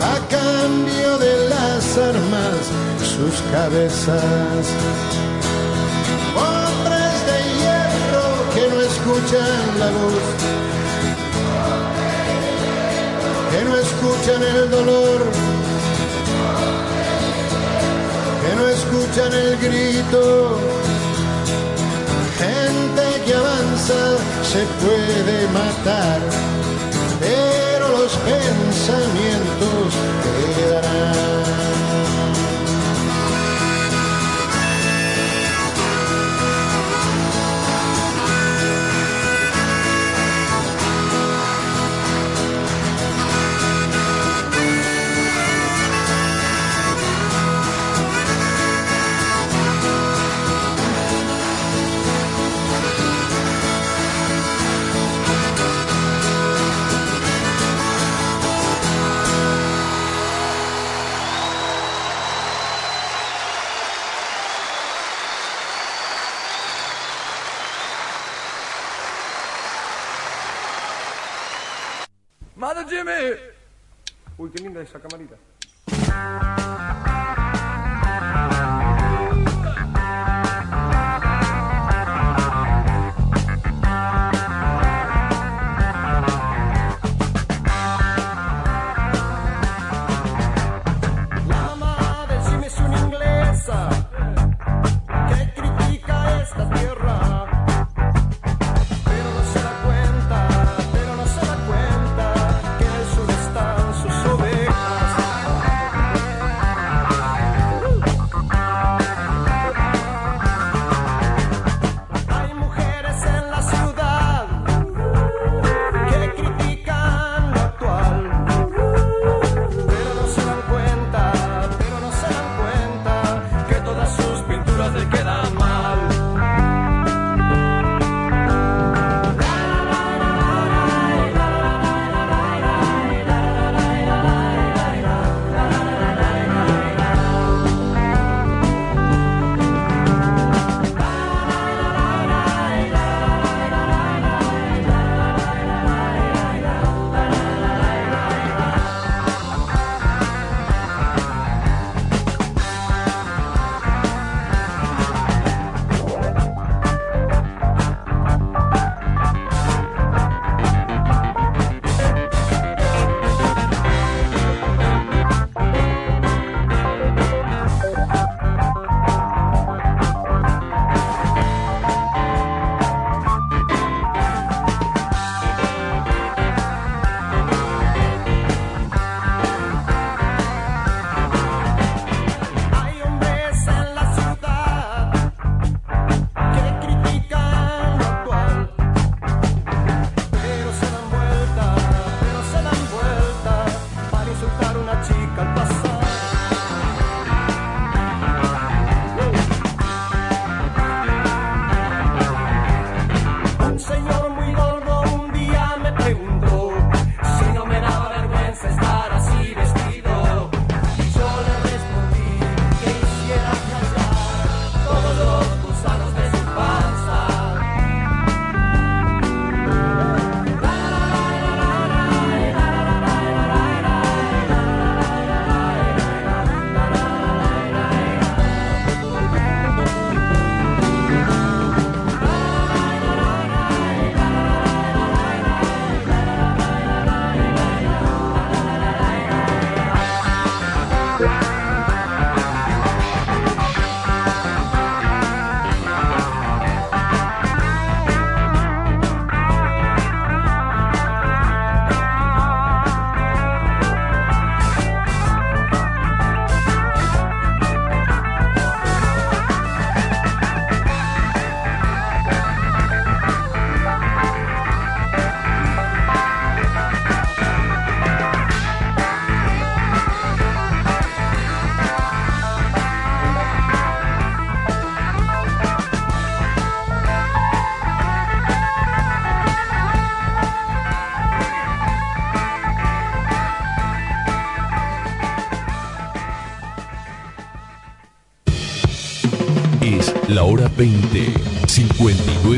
[0.00, 2.62] a cambio de las armas
[3.00, 4.66] sus cabezas.
[6.36, 10.56] Hombres de hierro que no escuchan la voz
[13.50, 15.20] que no escuchan el dolor,
[18.86, 20.58] escuchan el grito.
[22.38, 26.20] Gente que avanza se puede matar,
[27.20, 29.35] pero los pensamientos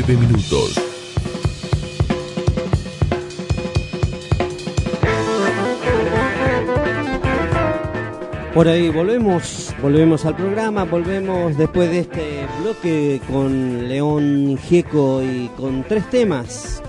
[0.03, 0.79] 59 minutos.
[8.53, 15.49] Por ahí volvemos, volvemos al programa, volvemos después de este bloque con León Gieco y
[15.57, 16.81] con tres temas.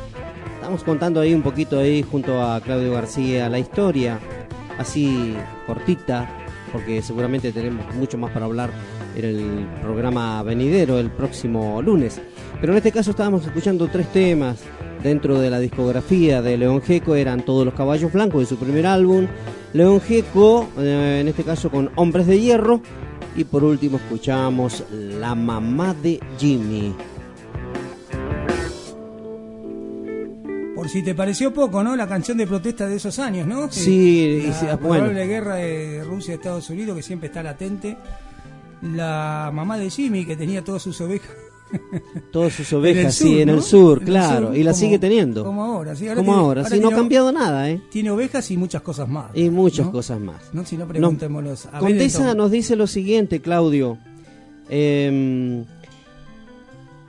[0.54, 4.18] Estamos contando ahí un poquito ahí junto a Claudio García la historia,
[4.78, 6.28] así cortita,
[6.72, 8.70] porque seguramente tenemos mucho más para hablar
[9.16, 12.20] en el programa venidero el próximo lunes.
[12.60, 14.58] Pero en este caso estábamos escuchando tres temas
[15.02, 18.86] dentro de la discografía de León Gieco, eran todos los caballos blancos de su primer
[18.86, 19.26] álbum,
[19.72, 22.82] León Gieco, eh, en este caso con Hombres de Hierro,
[23.34, 26.94] y por último escuchamos La mamá de Jimmy.
[30.74, 31.96] Por si te pareció poco, ¿no?
[31.96, 33.70] La canción de protesta de esos años, ¿no?
[33.70, 35.26] Sí, la ah, probable bueno.
[35.28, 37.96] guerra de Rusia Estados Unidos, que siempre está latente.
[38.82, 41.36] La mamá de Jimmy, que tenía todas sus ovejas.
[42.32, 43.54] Todas sus En el ovejas, sí, sur, en ¿no?
[43.54, 45.44] el sur, En el claro, sur, y la sigue teniendo.
[45.44, 46.06] Como ahora, sí.
[46.06, 47.80] Como tiene- ahora, sí, no ha cambiado nada, ¿eh?
[47.90, 49.30] Tiene ovejas y muchas cosas más.
[49.34, 49.92] Y muchas ¿no?
[49.92, 50.42] cosas más.
[50.52, 50.64] ¿no?
[50.64, 51.66] Si no, preguntémoslos.
[51.66, 52.36] a Condesa Benetton.
[52.38, 53.98] nos dice lo siguiente, Claudio.
[54.68, 55.64] Em,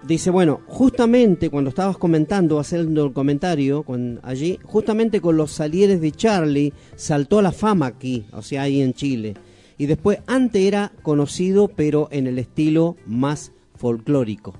[0.08, 6.02] dice, bueno, justamente cuando estabas comentando, haciendo el comentario con, allí, justamente con los salieres
[6.02, 9.36] de Charlie, saltó a la fama aquí, o sea, ahí en Chile.
[9.78, 13.52] Y después, antes era conocido, pero en el estilo más
[13.82, 14.54] folclórico.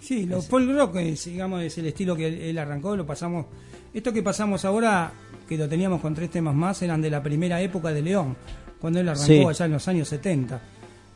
[0.00, 3.46] Sí, lo folk rock, es, digamos, es el estilo que él, arrancó, lo pasamos...
[3.94, 5.10] Esto que pasamos ahora,
[5.48, 8.36] que lo teníamos con tres temas más, eran de la primera época de León,
[8.80, 9.44] cuando él arrancó Sí.
[9.44, 10.60] allá en los años 70.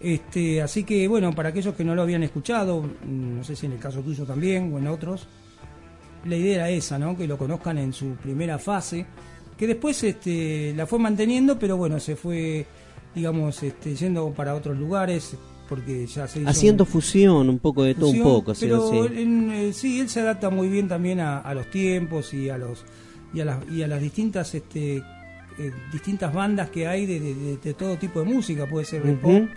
[0.01, 3.67] Este, así que, bueno, para aquellos que no lo habían escuchado, mm, no sé si
[3.67, 5.27] en el caso tuyo también o en otros,
[6.25, 7.17] la idea era esa, ¿no?
[7.17, 9.05] Que lo conozcan en su primera fase,
[9.59, 12.65] que después este, la fue manteniendo, pero bueno, se fue,
[13.15, 15.37] digamos, este, yendo para otros lugares,
[15.71, 18.53] porque ya se hizo Haciendo un- fusión, un poco de todo, un poco.
[18.61, 18.99] pero sí.
[18.99, 22.51] él, en, eh, sí, él se adapta muy bien también a, a los tiempos y
[22.51, 22.85] a los
[23.33, 24.97] y a las, y a las distintas este
[25.59, 29.03] eh, distintas bandas que hay de, de- de- de todo tipo de música, puede ser
[29.03, 29.21] de Ujú.
[29.23, 29.49] pop,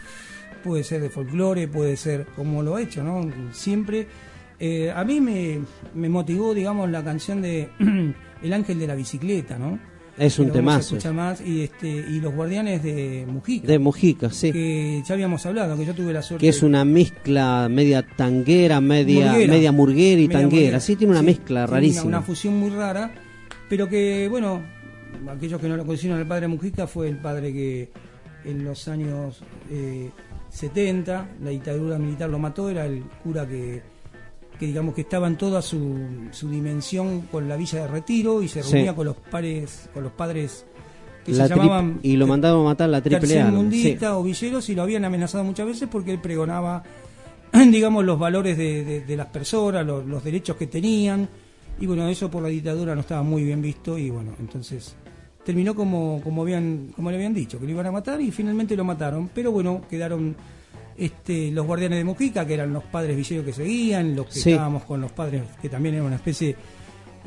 [0.63, 3.27] puede ser de folclore, puede ser como lo ha hecho, ¿no?
[3.51, 4.07] Siempre
[4.59, 5.59] eh, a mí me,
[5.95, 7.69] me motivó, digamos, la canción de
[8.43, 9.79] El ángel de la bicicleta, ¿no?
[10.17, 10.95] Es un Que lo vamos a temazo.
[10.97, 13.67] escuchar más y este y los guardianes de Mujica.
[13.67, 14.51] De Mujica, sí.
[14.51, 18.79] Que ya habíamos hablado, que yo tuve la suerte que es una mezcla media tanguera,
[18.79, 19.53] media Murguera.
[19.53, 20.61] media murguera y Media tanguera.
[20.61, 20.79] murguera.
[20.79, 22.03] Sí, tiene una Sí, mezcla rarísima.
[22.05, 23.11] Una, una fusión muy rara,
[23.69, 24.61] pero que, bueno,
[25.29, 27.89] aquellos que no lo conocieron al padre Mujica fue el padre que
[28.45, 29.41] en los años
[29.71, 30.11] eh,
[30.51, 33.81] 70, la dictadura militar lo mató, era el cura que,
[34.63, 35.97] que digamos que estaba en toda su,
[36.31, 38.71] su dimensión con la villa de retiro y se Sí.
[38.71, 40.65] reunía con los pares, con los padres
[41.25, 43.51] que La se llamaban y lo mandaron a matar la triple A.
[44.17, 46.81] o villeros y lo habían amenazado muchas veces porque él pregonaba
[47.71, 51.27] digamos los valores de, de- de las personas los, los derechos que tenían
[51.79, 54.95] y bueno eso por la dictadura no estaba muy bien visto y bueno entonces
[55.45, 58.75] terminó como como habían como le habían dicho que lo iban a matar y finalmente
[58.77, 60.35] lo mataron pero bueno quedaron
[60.97, 64.51] este los guardianes de Mujica que eran los padres villeros que seguían los que Sí.
[64.51, 66.55] estábamos con los padres que también eran una especie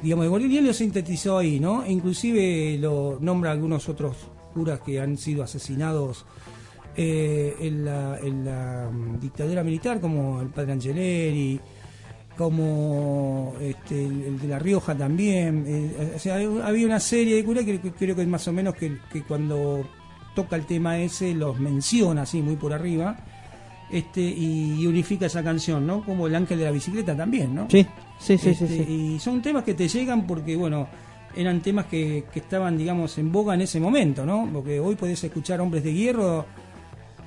[0.03, 1.83] digamos, de Bolivia, y él lo sintetizó ahí, ¿no?
[1.83, 4.15] E inclusive lo nombra algunos otros
[4.53, 6.27] curas que han sido asesinados
[6.97, 11.59] eh, en, la, en la mm, dictadura militar, como el padre Angeleri,
[12.37, 15.65] como este, el, el de La Rioja también.
[15.67, 18.53] eh, o sea, había una serie de curas que, que creo que es más o
[18.53, 19.89] menos que, que cuando
[20.35, 23.17] toca el tema ese los menciona así muy por arriba
[23.91, 26.05] este y, unifica esa canción, ¿no?
[26.05, 27.69] Como el ángel de la bicicleta también, ¿no?
[27.71, 27.87] Sí,
[28.19, 29.15] sí, sí, sí, Este, sí.
[29.15, 30.89] Y son temas que te llegan porque, bueno,
[31.35, 34.49] eran temas que, que estaban, digamos, en boga en ese momento, ¿no?
[34.53, 36.47] Porque hoy podés escuchar Hombres de Hierro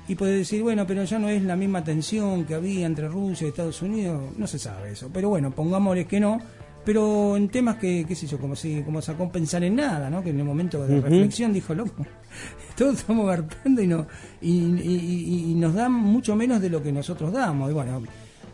[0.08, 3.46] y podés decir, bueno, pero ya no es la misma tensión que había entre Rusia
[3.46, 5.08] y Estados Unidos, no se sabe eso.
[5.12, 6.40] Pero bueno, pongámosle que no.
[6.84, 10.22] Pero en temas que, qué sé yo, como si como sacó pensar en nada, ¿no?
[10.22, 12.06] Que en el momento de reflexión dijo, loco,
[12.76, 14.06] todos estamos garpando y, no,
[14.40, 14.80] y, y-
[15.46, 17.70] y- y nos dan mucho menos de lo que nosotros damos.
[17.70, 18.02] Y bueno,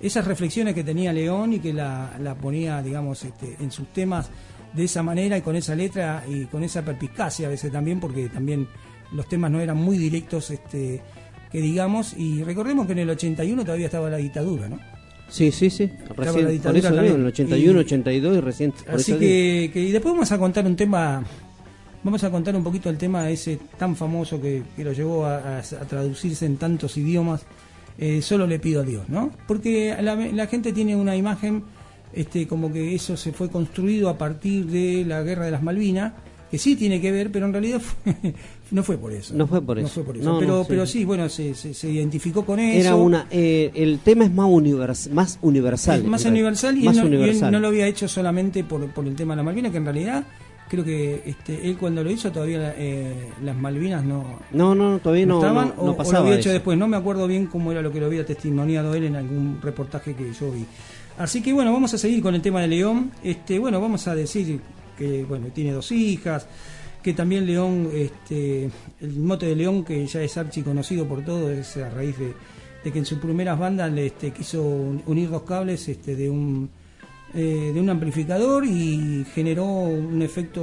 [0.00, 4.28] esas reflexiones que tenía León y que la, la ponía, digamos, este, en sus temas
[4.74, 8.28] de esa manera y con esa letra y con esa perspicacia a veces también, porque
[8.28, 8.66] también
[9.12, 11.00] los temas no eran muy directos, este,
[11.52, 14.78] que digamos, y recordemos que en el 81 todavía estaba la dictadura, ¿no?
[15.28, 15.86] Sí, sí, sí.
[15.86, 18.72] La Recién, por eso en el 81, Y- 82 y recién.
[18.72, 21.24] por Así eso que, que- y después vamos a contar un tema,
[22.02, 25.58] vamos a contar un poquito el tema ese tan famoso que, que lo llevó a,
[25.58, 27.42] a- a traducirse en tantos idiomas,
[27.98, 29.32] eh, solo le pido a Dios, ¿no?
[29.48, 31.64] Porque la, la gente tiene una imagen
[32.12, 36.12] este, como que eso se fue construido a partir de la guerra de las Malvinas,
[36.50, 38.14] que sí tiene que ver, pero en realidad fue,
[38.70, 39.32] No fue por eso.
[39.34, 39.94] No fue por No eso.
[39.94, 40.24] fue por eso.
[40.24, 40.66] No, no, pero, sí.
[40.68, 42.80] pero sí, bueno, se, se, se identificó con eso.
[42.80, 46.00] Era una, eh, el tema es más, univers- más universal.
[46.00, 47.52] Es más universal y, Más él no, y él universal.
[47.52, 50.24] no lo había hecho solamente por, por el tema de la Malvinas, que en realidad
[50.68, 55.26] creo que este, él cuando lo hizo todavía eh, las Malvinas no, No, no, todavía
[55.26, 56.54] no, estaban no, o- no o, lo pasaba había hecho eso.
[56.54, 56.76] después.
[56.76, 60.14] No me acuerdo bien cómo era lo que lo había testimoniado él en algún reportaje
[60.14, 60.64] que yo vi.
[61.18, 63.12] Así que bueno, vamos a seguir con el tema de León.
[63.22, 64.58] Este, bueno, vamos a decir
[64.98, 66.46] que bueno tiene dos hijas,
[67.06, 68.68] que también León, este,
[69.00, 72.32] el mote de León que ya es archi conocido por todo es a raíz de,
[72.82, 76.68] de que en sus primeras bandas este, quiso un- unir dos cables este, de un
[77.32, 80.62] eh, de un amplificador y generó un efecto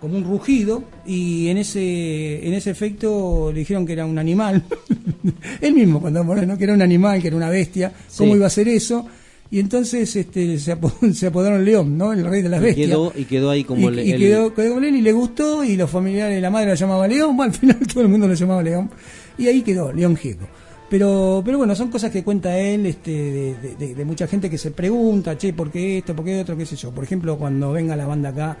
[0.00, 4.64] como un rugido y en ese en ese efecto le dijeron que era un animal
[5.60, 6.58] él mismo cuando murió ¿no?
[6.58, 8.18] que era un animal que era una bestia Sí.
[8.18, 9.06] cómo iba a ser eso
[9.50, 12.88] y entonces este se, apod- se apodaron León no el rey de las Y bestias.
[12.88, 15.64] quedó, y quedó ahí como y, y el- quedó, quedó con él y le gustó
[15.64, 17.36] y los familiares la madre la llamaba León.
[17.36, 18.90] Bueno, al final todo el mundo lo llamaba León.
[19.38, 20.46] Y ahí quedó León Gieco.
[20.90, 24.48] Pero pero bueno son cosas que cuenta él este de, de- de- de mucha gente
[24.48, 27.36] que se pregunta che por qué esto por qué otro qué sé yo por ejemplo
[27.36, 28.56] cuando venga la banda acá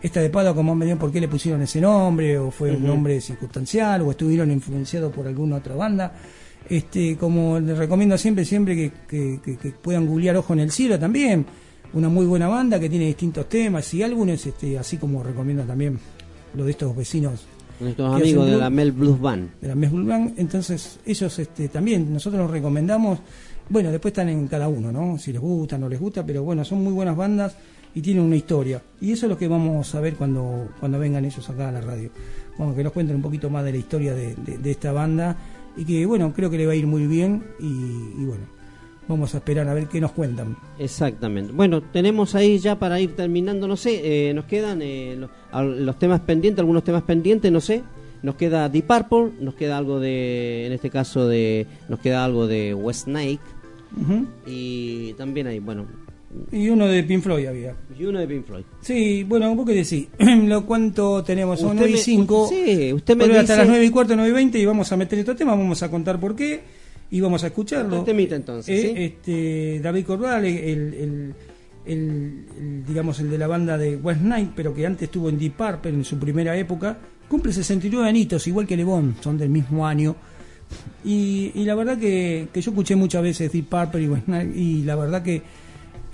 [0.00, 2.86] esta de Pado como me dio por qué le pusieron ese nombre o fue un
[2.86, 6.12] nombre circunstancial o estuvieron influenciados por alguna otra banda
[6.68, 10.70] este como les recomiendo siempre siempre que, que- que- que puedan googlear Ojo en el
[10.70, 11.44] Cielo también.
[11.94, 13.92] Una muy buena banda que tiene distintos temas.
[13.92, 15.98] Y álbumes este así como recomiendo también
[16.54, 17.44] lo de estos vecinos
[17.80, 19.50] nuestros amigos de la Mel Blues Band.
[19.60, 20.34] de la Mes Blue Band.
[20.38, 23.18] entonces ellos este también nosotros los recomendamos.
[23.68, 26.64] Bueno después están en cada uno no si les gusta no les gusta pero bueno
[26.64, 27.56] son muy buenas bandas
[27.94, 28.80] y tienen una historia.
[29.00, 31.80] Y eso es lo que vamos a ver cuando cuando vengan ellos acá a la
[31.80, 32.10] radio.
[32.56, 35.36] Bueno que nos cuenten un poquito más de la historia de, de- de esta banda
[35.76, 38.62] y que bueno creo que le va a ir muy bien y, y bueno
[39.08, 41.52] vamos a esperar a ver qué nos cuentan Exactamente.
[41.52, 45.18] Bueno, tenemos ahí ya para ir terminando, no sé, eh, nos quedan eh,
[45.52, 47.82] los temas pendientes, algunos temas pendientes, no sé.
[48.22, 52.46] Nos queda Deep Purple, nos queda algo de, en este caso de, nos queda algo
[52.46, 53.40] de West Snake
[54.46, 55.86] y también hay, bueno,
[56.50, 58.64] y uno de Pink Floyd había y uno de Pink Floyd.
[58.80, 60.08] Sí, bueno, vos qué decís.
[60.18, 62.48] lo cuánto tenemos, son Usted 9 y me- 5.
[62.48, 64.90] sí, usted me Pero hasta dice- las 9 y cuarto, 9 y 20 y vamos
[64.92, 66.60] a meter estos temas, vamos a contar por qué
[67.10, 67.96] y vamos a escucharlo.
[67.96, 69.02] Otro temita, entonces, Eh, ¿sí?
[69.02, 71.34] este, David Corral, el, el- el-
[71.84, 75.54] el, digamos, el de la banda de West Night, pero que antes estuvo en Deep
[75.56, 76.96] Purple en su primera época,
[77.28, 80.14] cumple 69 añitos, igual que Lebón, son del mismo año.
[81.04, 84.56] Y, y la verdad que, que yo escuché muchas veces Deep Purple y West Night,
[84.56, 85.42] y la verdad que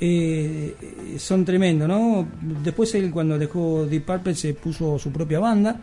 [0.00, 0.74] eh,
[1.18, 2.26] son tremendos, ¿no?
[2.62, 5.76] Después él cuando dejó Deep Purple se puso su propia banda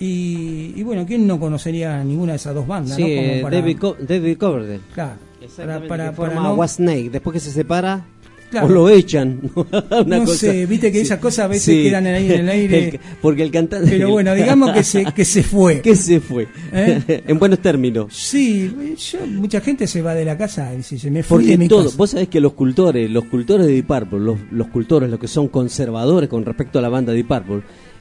[0.00, 2.96] y, y bueno, ¿quién no conocería ninguna de esas dos bandas?
[2.96, 3.08] Sí, ¿no?
[3.08, 4.80] Como eh, para- David, Co- David Coverdale.
[4.94, 7.10] Claro, Exactamente, para- que para forma no- West Snake.
[7.10, 8.04] Después que se separa,
[8.50, 8.66] Claro.
[8.66, 9.40] o lo echan.
[9.54, 11.82] Una No cosa- sé, viste que esas cosas a veces Sí.
[11.84, 12.88] quedan ahí en el aire.
[12.88, 13.90] El- porque el cantante.
[13.90, 15.80] Pero bueno, digamos que se, que se fue.
[15.80, 16.48] que se fue.
[16.72, 17.22] ¿Eh?
[17.26, 18.06] en buenos términos.
[18.14, 21.50] Sí, yo, mucha gente se va de la casa y dice, se me fui Porque
[21.52, 21.96] de mi todo, casa.
[21.98, 25.28] vos sabés que los cultores, los cultores de Deep Purple, los, los cultores, los que
[25.28, 27.60] son conservadores con respecto a la banda Deep Purple,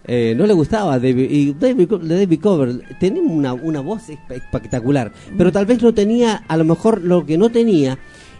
[0.09, 5.11] eh, no le gustaba David, y David, David Cover tenía una, una voz espe- espectacular,
[5.37, 7.99] pero tal vez no tenía, a lo mejor lo que no tenía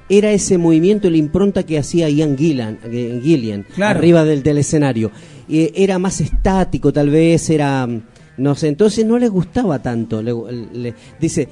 [0.09, 3.99] era ese movimiento, la impronta que hacía Ian Gillan, eh, Gillian Claro.
[3.99, 5.11] arriba del, del escenario.
[5.49, 8.01] Eh, era más estático, tal vez, era, mm,
[8.37, 10.21] no sé, entonces no les gustaba tanto.
[10.21, 10.33] Le-
[10.73, 11.47] le- dice,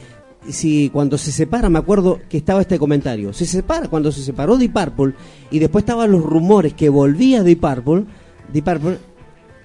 [0.49, 4.57] si cuando se separa, me acuerdo que estaba este comentario, se separa cuando se separó
[4.57, 5.13] Deep Purple
[5.51, 8.03] y después estaban los rumores que volvía Deep Purple,
[8.53, 8.97] Deep Purple,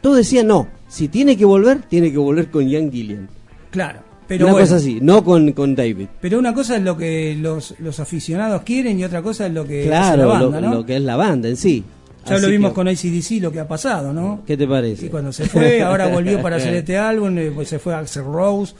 [0.00, 3.28] todos decían no, si tiene que volver, tiene que volver con Ian Gillian.
[3.70, 4.00] Claro,
[4.30, 4.64] pero Una bueno.
[4.64, 6.06] cosa así, no con, con David.
[6.20, 9.66] Pero una cosa es lo que los, los aficionados quieren y otra cosa es lo
[9.66, 10.74] que Claro, la banda, lo, ¿no?
[10.76, 11.82] lo que es la banda en sí.
[12.24, 14.42] Ya Así lo vimos que, con ACDC lo que ha pasado, ¿no?
[14.46, 15.06] ¿Qué te parece?
[15.06, 18.22] Y cuando se fue, ahora volvió para hacer este álbum, eh, pues se fue Axel
[18.22, 18.72] Rose,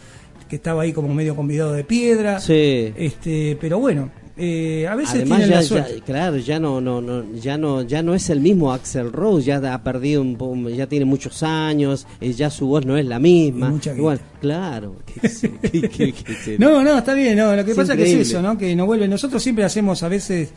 [0.48, 2.38] que estaba ahí como medio convidado de piedra.
[2.38, 2.92] Sí.
[2.96, 4.08] Este, pero bueno,
[4.40, 7.82] eh, a veces Además tienen ya, la ya- claro, ya no, no, no, ya no,
[7.82, 10.36] ya no es el mismo Axel Rose, ya ha perdido un
[10.74, 13.72] ya tiene muchos años, eh, ya su voz no es la misma.
[13.98, 14.96] Bueno, claro.
[15.72, 16.14] ¿qué?
[16.58, 18.22] No, no, está bien, no, lo que Es pasa que increíble.
[18.22, 18.56] es eso, ¿no?
[18.56, 19.06] Que no vuelve.
[19.06, 20.50] Nosotros siempre hacemos a veces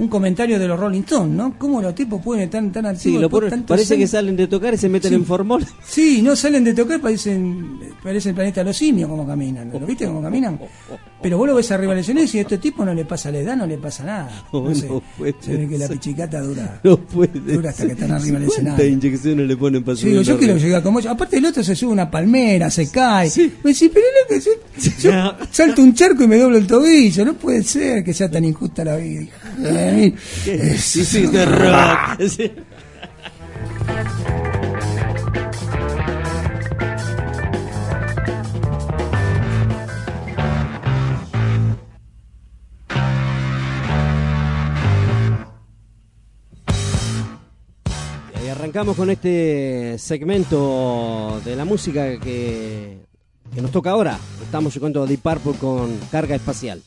[0.00, 1.54] un comentario de los Rolling Stones, ¿no?
[1.58, 4.34] ¿Cómo los tipos pueden estar tan Sí, activos lo ponen- de tantos parece que salen
[4.36, 5.14] de tocar y se meten Sí.
[5.14, 5.64] en formol.
[5.86, 9.70] Sí, no salen de tocar, parecen, parece el planeta de los simios como caminan.
[9.72, 10.58] ¿Lo viste cómo caminan?
[11.22, 13.56] Pero vos lo ves arriba escenario y a este tipo no le pasa la edad,
[13.56, 14.44] no le pasa nada.
[14.52, 16.80] No, No sé, no puede se ve que la pichicata dura.
[16.84, 18.86] No puede Dura hasta que están arriba del ¿Cuántas escenario.
[18.86, 20.62] inyecciones le ponen para Sí, subir digo, yo la quiero red?
[20.62, 21.12] llegar como ellos.
[21.12, 23.30] Aparte el otro se sube una palmera, se cae.
[23.62, 27.24] Me dice, pero lo que yo, yo salto un charco y me doblo el tobillo.
[27.26, 29.26] No puede ser que sea tan injusta la vida.
[29.90, 30.14] ¿eh?
[30.46, 32.20] Es, es de rock.
[48.70, 52.98] arrancamos con este segmento de la música que,
[53.60, 54.16] nos toca ahora.
[54.42, 56.80] Estamos tocando Deep Purple con carga espacial.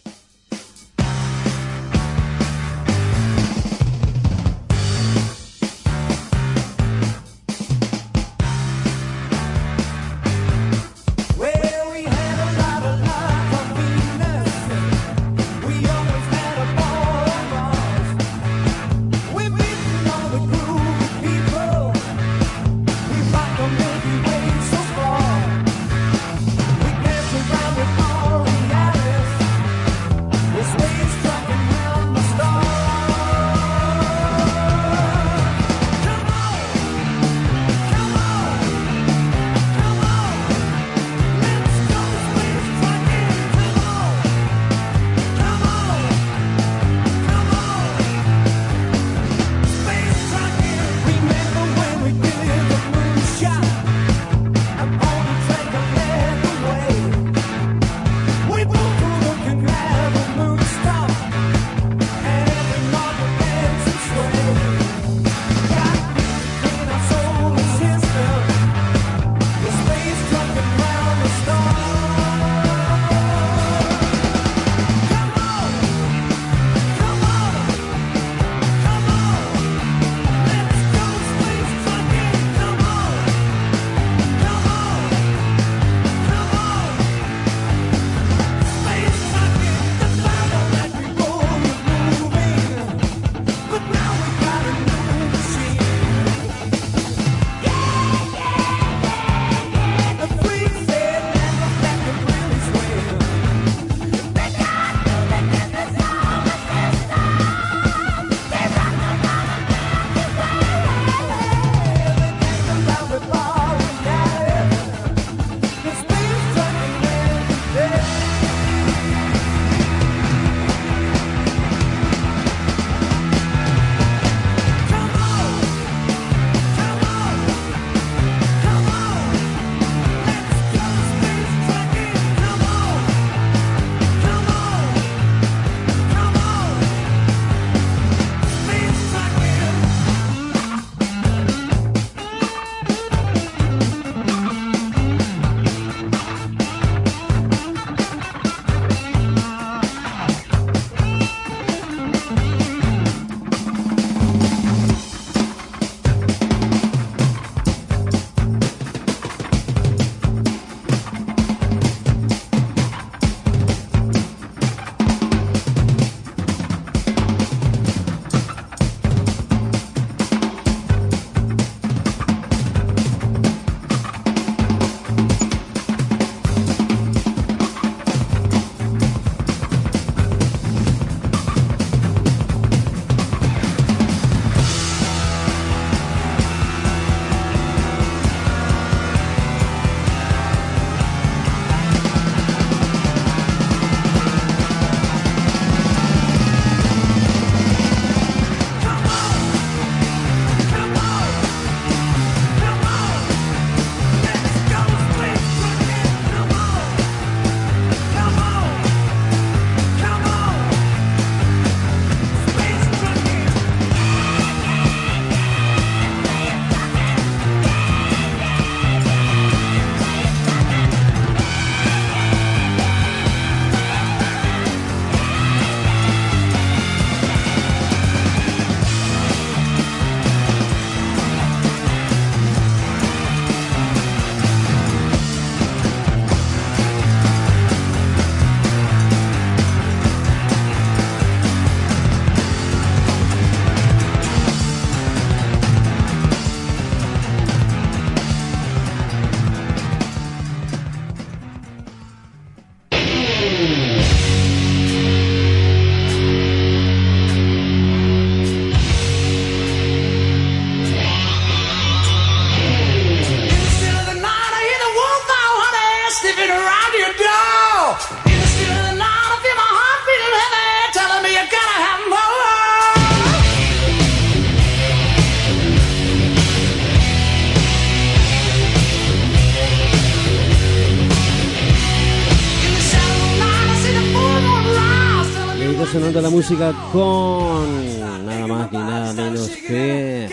[285.93, 290.27] sonando la música con nada más y nada menos que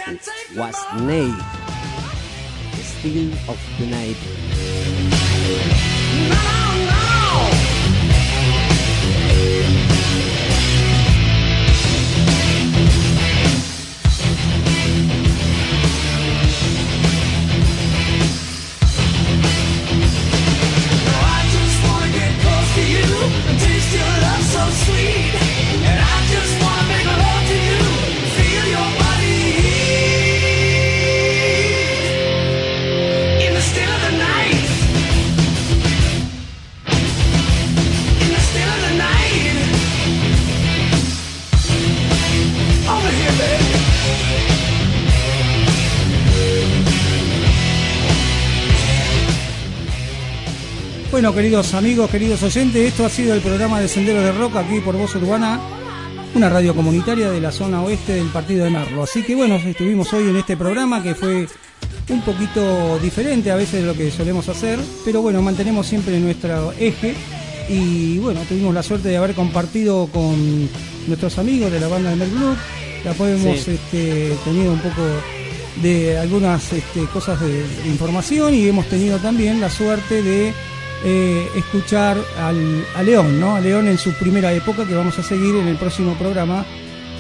[0.57, 1.35] Was Night,
[2.83, 4.17] Steel of the Night.
[6.13, 6.90] Não, não.
[51.21, 54.81] Bueno, queridos amigos, queridos oyentes, esto ha sido el programa de Senderos de Rock aquí
[54.81, 55.61] por Voz Urbana,
[56.35, 59.03] una radio comunitaria de la zona oeste del partido de Merlo.
[59.03, 61.47] Así que bueno, estuvimos hoy en este programa que fue
[62.09, 66.73] un poquito diferente a veces de lo que solemos hacer, pero bueno, mantenemos siempre nuestro
[66.81, 67.13] eje
[67.69, 70.71] y bueno, tuvimos la suerte de haber compartido con
[71.07, 72.57] nuestros amigos de la banda de Merlo,
[73.05, 73.73] ya hemos Sí.
[73.73, 75.03] este, tenido un poco
[75.83, 80.55] de algunas este, cosas de, de información y hemos tenido también la suerte de
[81.05, 83.57] eh, escuchar al, a León, ¿no?
[83.57, 86.65] A León en su primera época que vamos a seguir en el próximo programa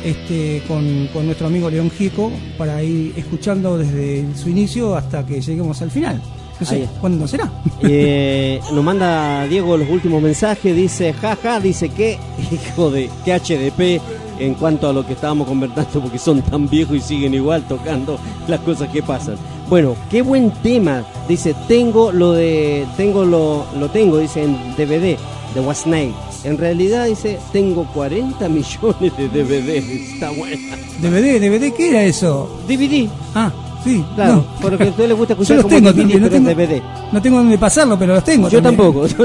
[0.04, 5.40] este, con, con nuestro amigo León Gico para ir escuchando desde su inicio hasta que
[5.40, 6.20] lleguemos al final.
[6.60, 6.86] No sé.
[7.00, 7.50] ¿cuándo será?
[7.82, 12.18] Eh, nos manda Diego los últimos mensajes, dice, jaja, dice que
[12.52, 14.02] hijo de que HDP
[14.38, 18.18] en cuanto a lo que estábamos conversando porque son tan viejos y siguen igual tocando
[18.46, 19.36] las cosas que pasan.
[19.70, 21.04] Bueno, qué buen tema.
[21.28, 25.16] Dice, tengo lo de tengo lo lo tengo dice en DVD
[25.54, 26.12] de Was Night.
[26.42, 30.12] En realidad dice, tengo 40 millones de DVDs.
[30.14, 30.76] Está buena.
[31.00, 32.50] DVD, DVD, ¿qué era eso?
[32.66, 33.08] DVD.
[33.32, 33.52] Ah,
[33.84, 34.04] sí.
[34.16, 34.46] Claro, no.
[34.60, 36.82] porque a usted le gusta Yo escuchar los como tengo DVD, no tengo, DVD.
[37.12, 38.48] no tengo dónde pasarlo, pero los tengo.
[38.48, 38.92] Yo también.
[38.92, 39.06] tampoco.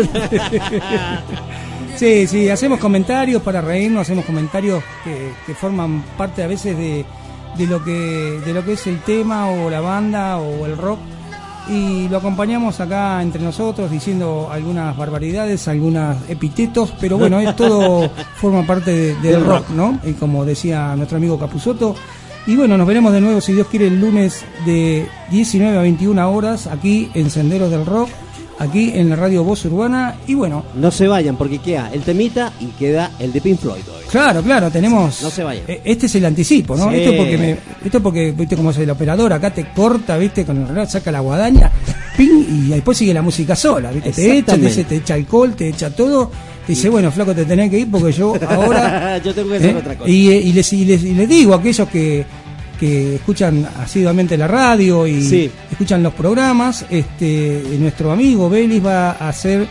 [1.95, 7.05] Sí, sí, hacemos comentarios para reírnos, hacemos comentarios que, que forman parte a veces de,
[7.57, 10.99] de lo que de lo que es el tema o la banda o el rock
[11.67, 18.07] y lo acompañamos acá entre nosotros diciendo algunas barbaridades, algunos epitetos, pero bueno, es todo
[18.35, 19.69] forma parte de- del rock.
[19.69, 19.99] ¿no?
[20.03, 21.95] Y como decía nuestro amigo Capuzoto.
[22.47, 26.29] Y bueno, nos veremos de nuevo, si Dios quiere, el lunes de 19 a 21
[26.31, 28.09] horas aquí en Senderos del Rock,
[28.59, 30.15] aquí en la radio Voz Urbana.
[30.27, 33.81] Y bueno, No se vayan porque queda el temita y queda el de Pink Floyd
[33.87, 34.03] hoy.
[34.09, 35.21] Claro, claro, tenemos.
[35.21, 35.63] No se vayan.
[35.67, 36.89] Eh, Este es el anticipo, ¿no?
[36.91, 36.97] Sí.
[36.97, 40.57] Esto porque me, esto porque viste cómo es el operador, acá te corta, viste, con
[40.57, 41.71] el reloj saca la guadaña,
[42.17, 45.69] ping, y después sigue la música sola, viste, te echa, te, te echa alcohol, te
[45.69, 46.31] echa todo,
[46.65, 49.75] te dice, bueno, flaco, te tenés que ir porque yo ahora Yo tengo que hacer
[49.75, 49.79] ¿eh?
[49.79, 50.09] otra cosa.
[50.09, 52.25] Y, eh, y les, y, les, y les digo a aquellos que,
[52.79, 55.51] que escuchan asiduamente la radio y Sí.
[55.71, 59.65] escuchan los programas, este, nuestro amigo Belis va a hacer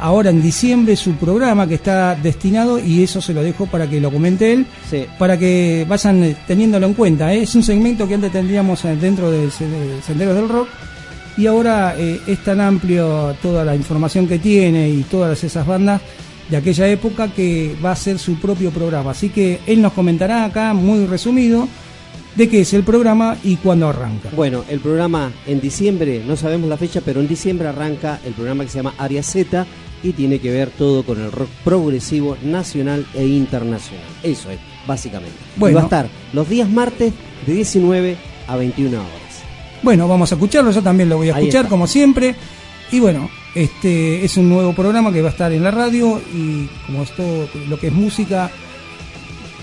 [0.00, 4.00] ahora en diciembre su programa que está destinado y eso se lo dejo para que
[4.00, 5.04] lo comente él, Sí.
[5.18, 7.32] para que vayan eh, teniéndolo en cuenta.
[7.34, 7.42] ¿eh?
[7.42, 10.68] Es un segmento que antes tendríamos eh, dentro de Senderos del Rock
[11.36, 16.00] y ahora eh, es tan amplio toda la información que tiene y todas esas bandas
[16.48, 19.10] de aquella época que va a ser su propio programa.
[19.10, 21.68] Así que él nos comentará acá muy resumido
[22.38, 24.30] de qué es el programa y cuándo arranca.
[24.34, 28.62] Bueno, el programa en diciembre, no sabemos la fecha, pero en diciembre arranca el programa
[28.62, 29.66] que se llama Área Z
[30.04, 34.06] y tiene que ver todo con el rock progresivo nacional e internacional.
[34.22, 35.34] Eso es, básicamente.
[35.56, 37.12] Y va a estar los días martes
[37.44, 38.16] de 19
[38.46, 39.10] a 21 horas.
[39.82, 42.36] Bueno, vamos a escucharlo, yo también lo voy a escuchar como siempre.
[42.92, 46.68] Y bueno, este es un nuevo programa que va a estar en la radio y
[46.86, 48.48] como es todo lo que es música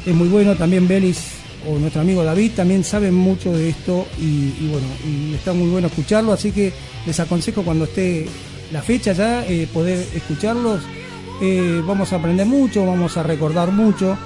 [0.05, 0.55] es muy bueno.
[0.55, 1.34] También Belis
[1.67, 5.69] o nuestro amigo David también saben mucho de esto y, y bueno, y está muy
[5.69, 6.33] bueno escucharlo.
[6.33, 6.73] Así que
[7.05, 8.27] les aconsejo cuando esté
[8.71, 10.81] la fecha ya eh, poder escucharlos.
[11.41, 14.17] Eh, vamos a aprender mucho, vamos a recordar mucho.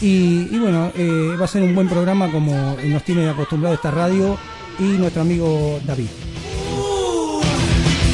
[0.00, 3.90] Y, y bueno, eh, va a ser un buen programa como nos tiene acostumbrado esta
[3.90, 4.38] radio
[4.78, 6.06] y nuestro amigo David.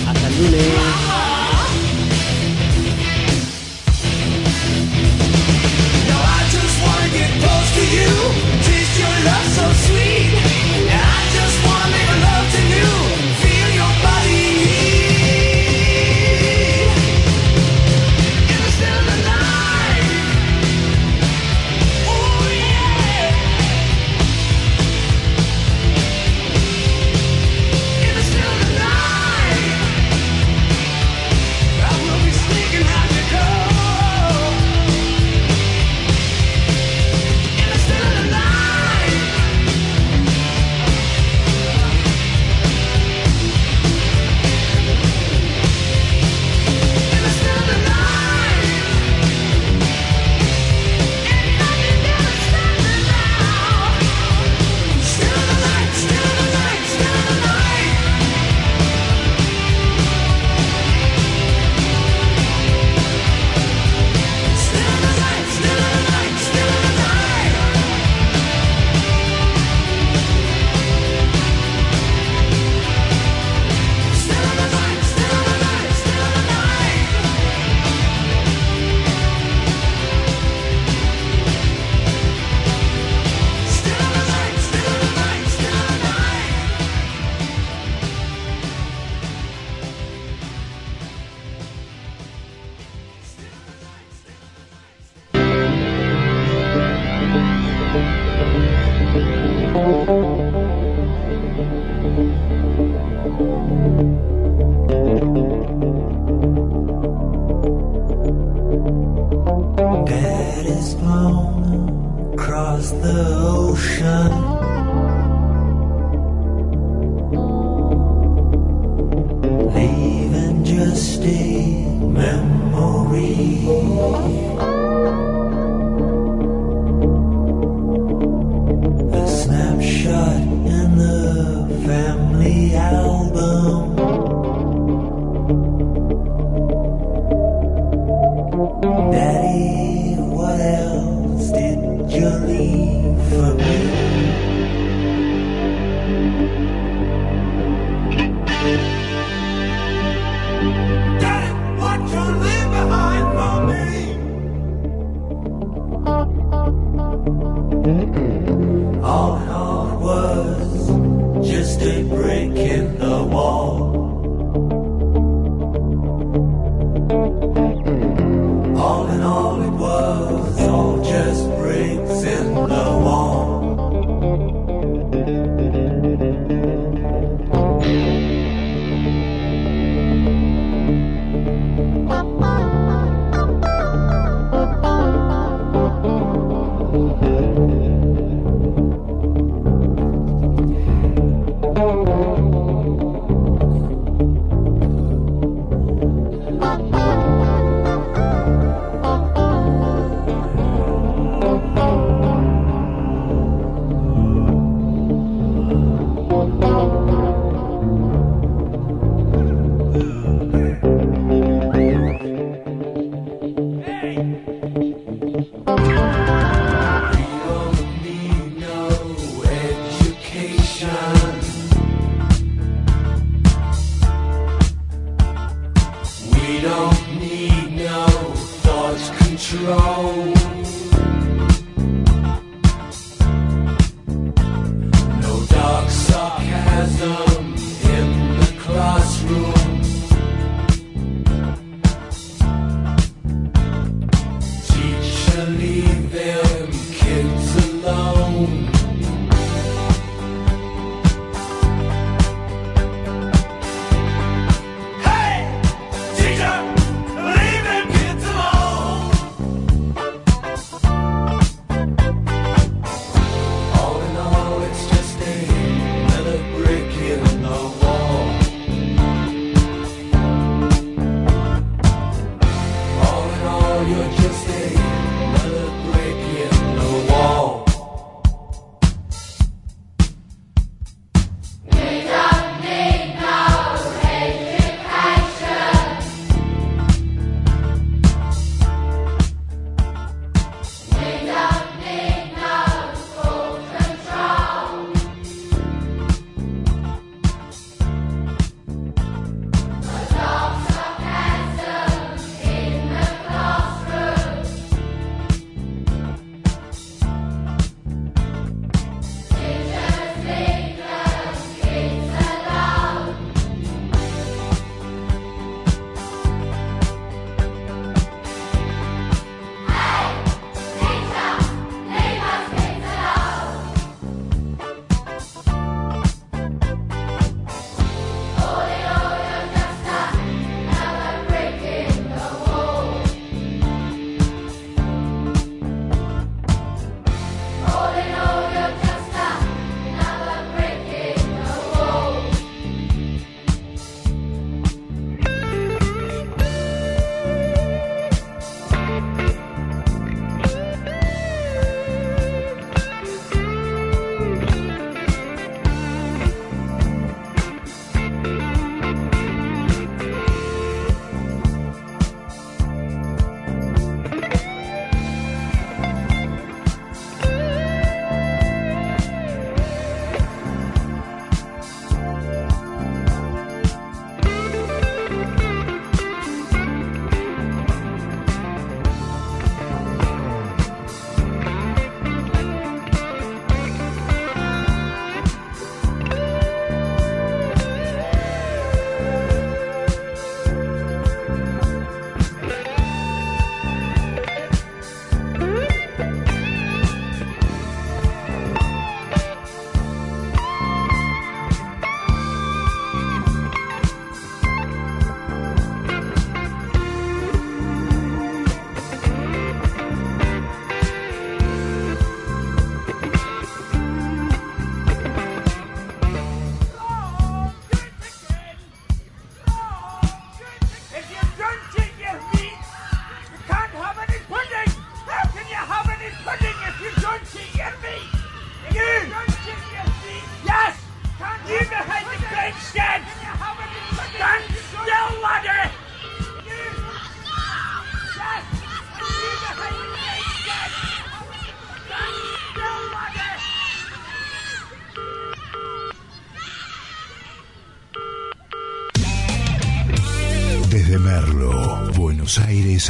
[0.07, 1.15] Hasta el lunes.
[7.95, 8.44] You,
[9.25, 10.24] love so sweet.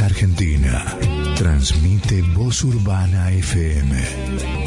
[0.01, 0.85] Argentina.
[1.37, 4.64] Transmite Voz Urbana FM.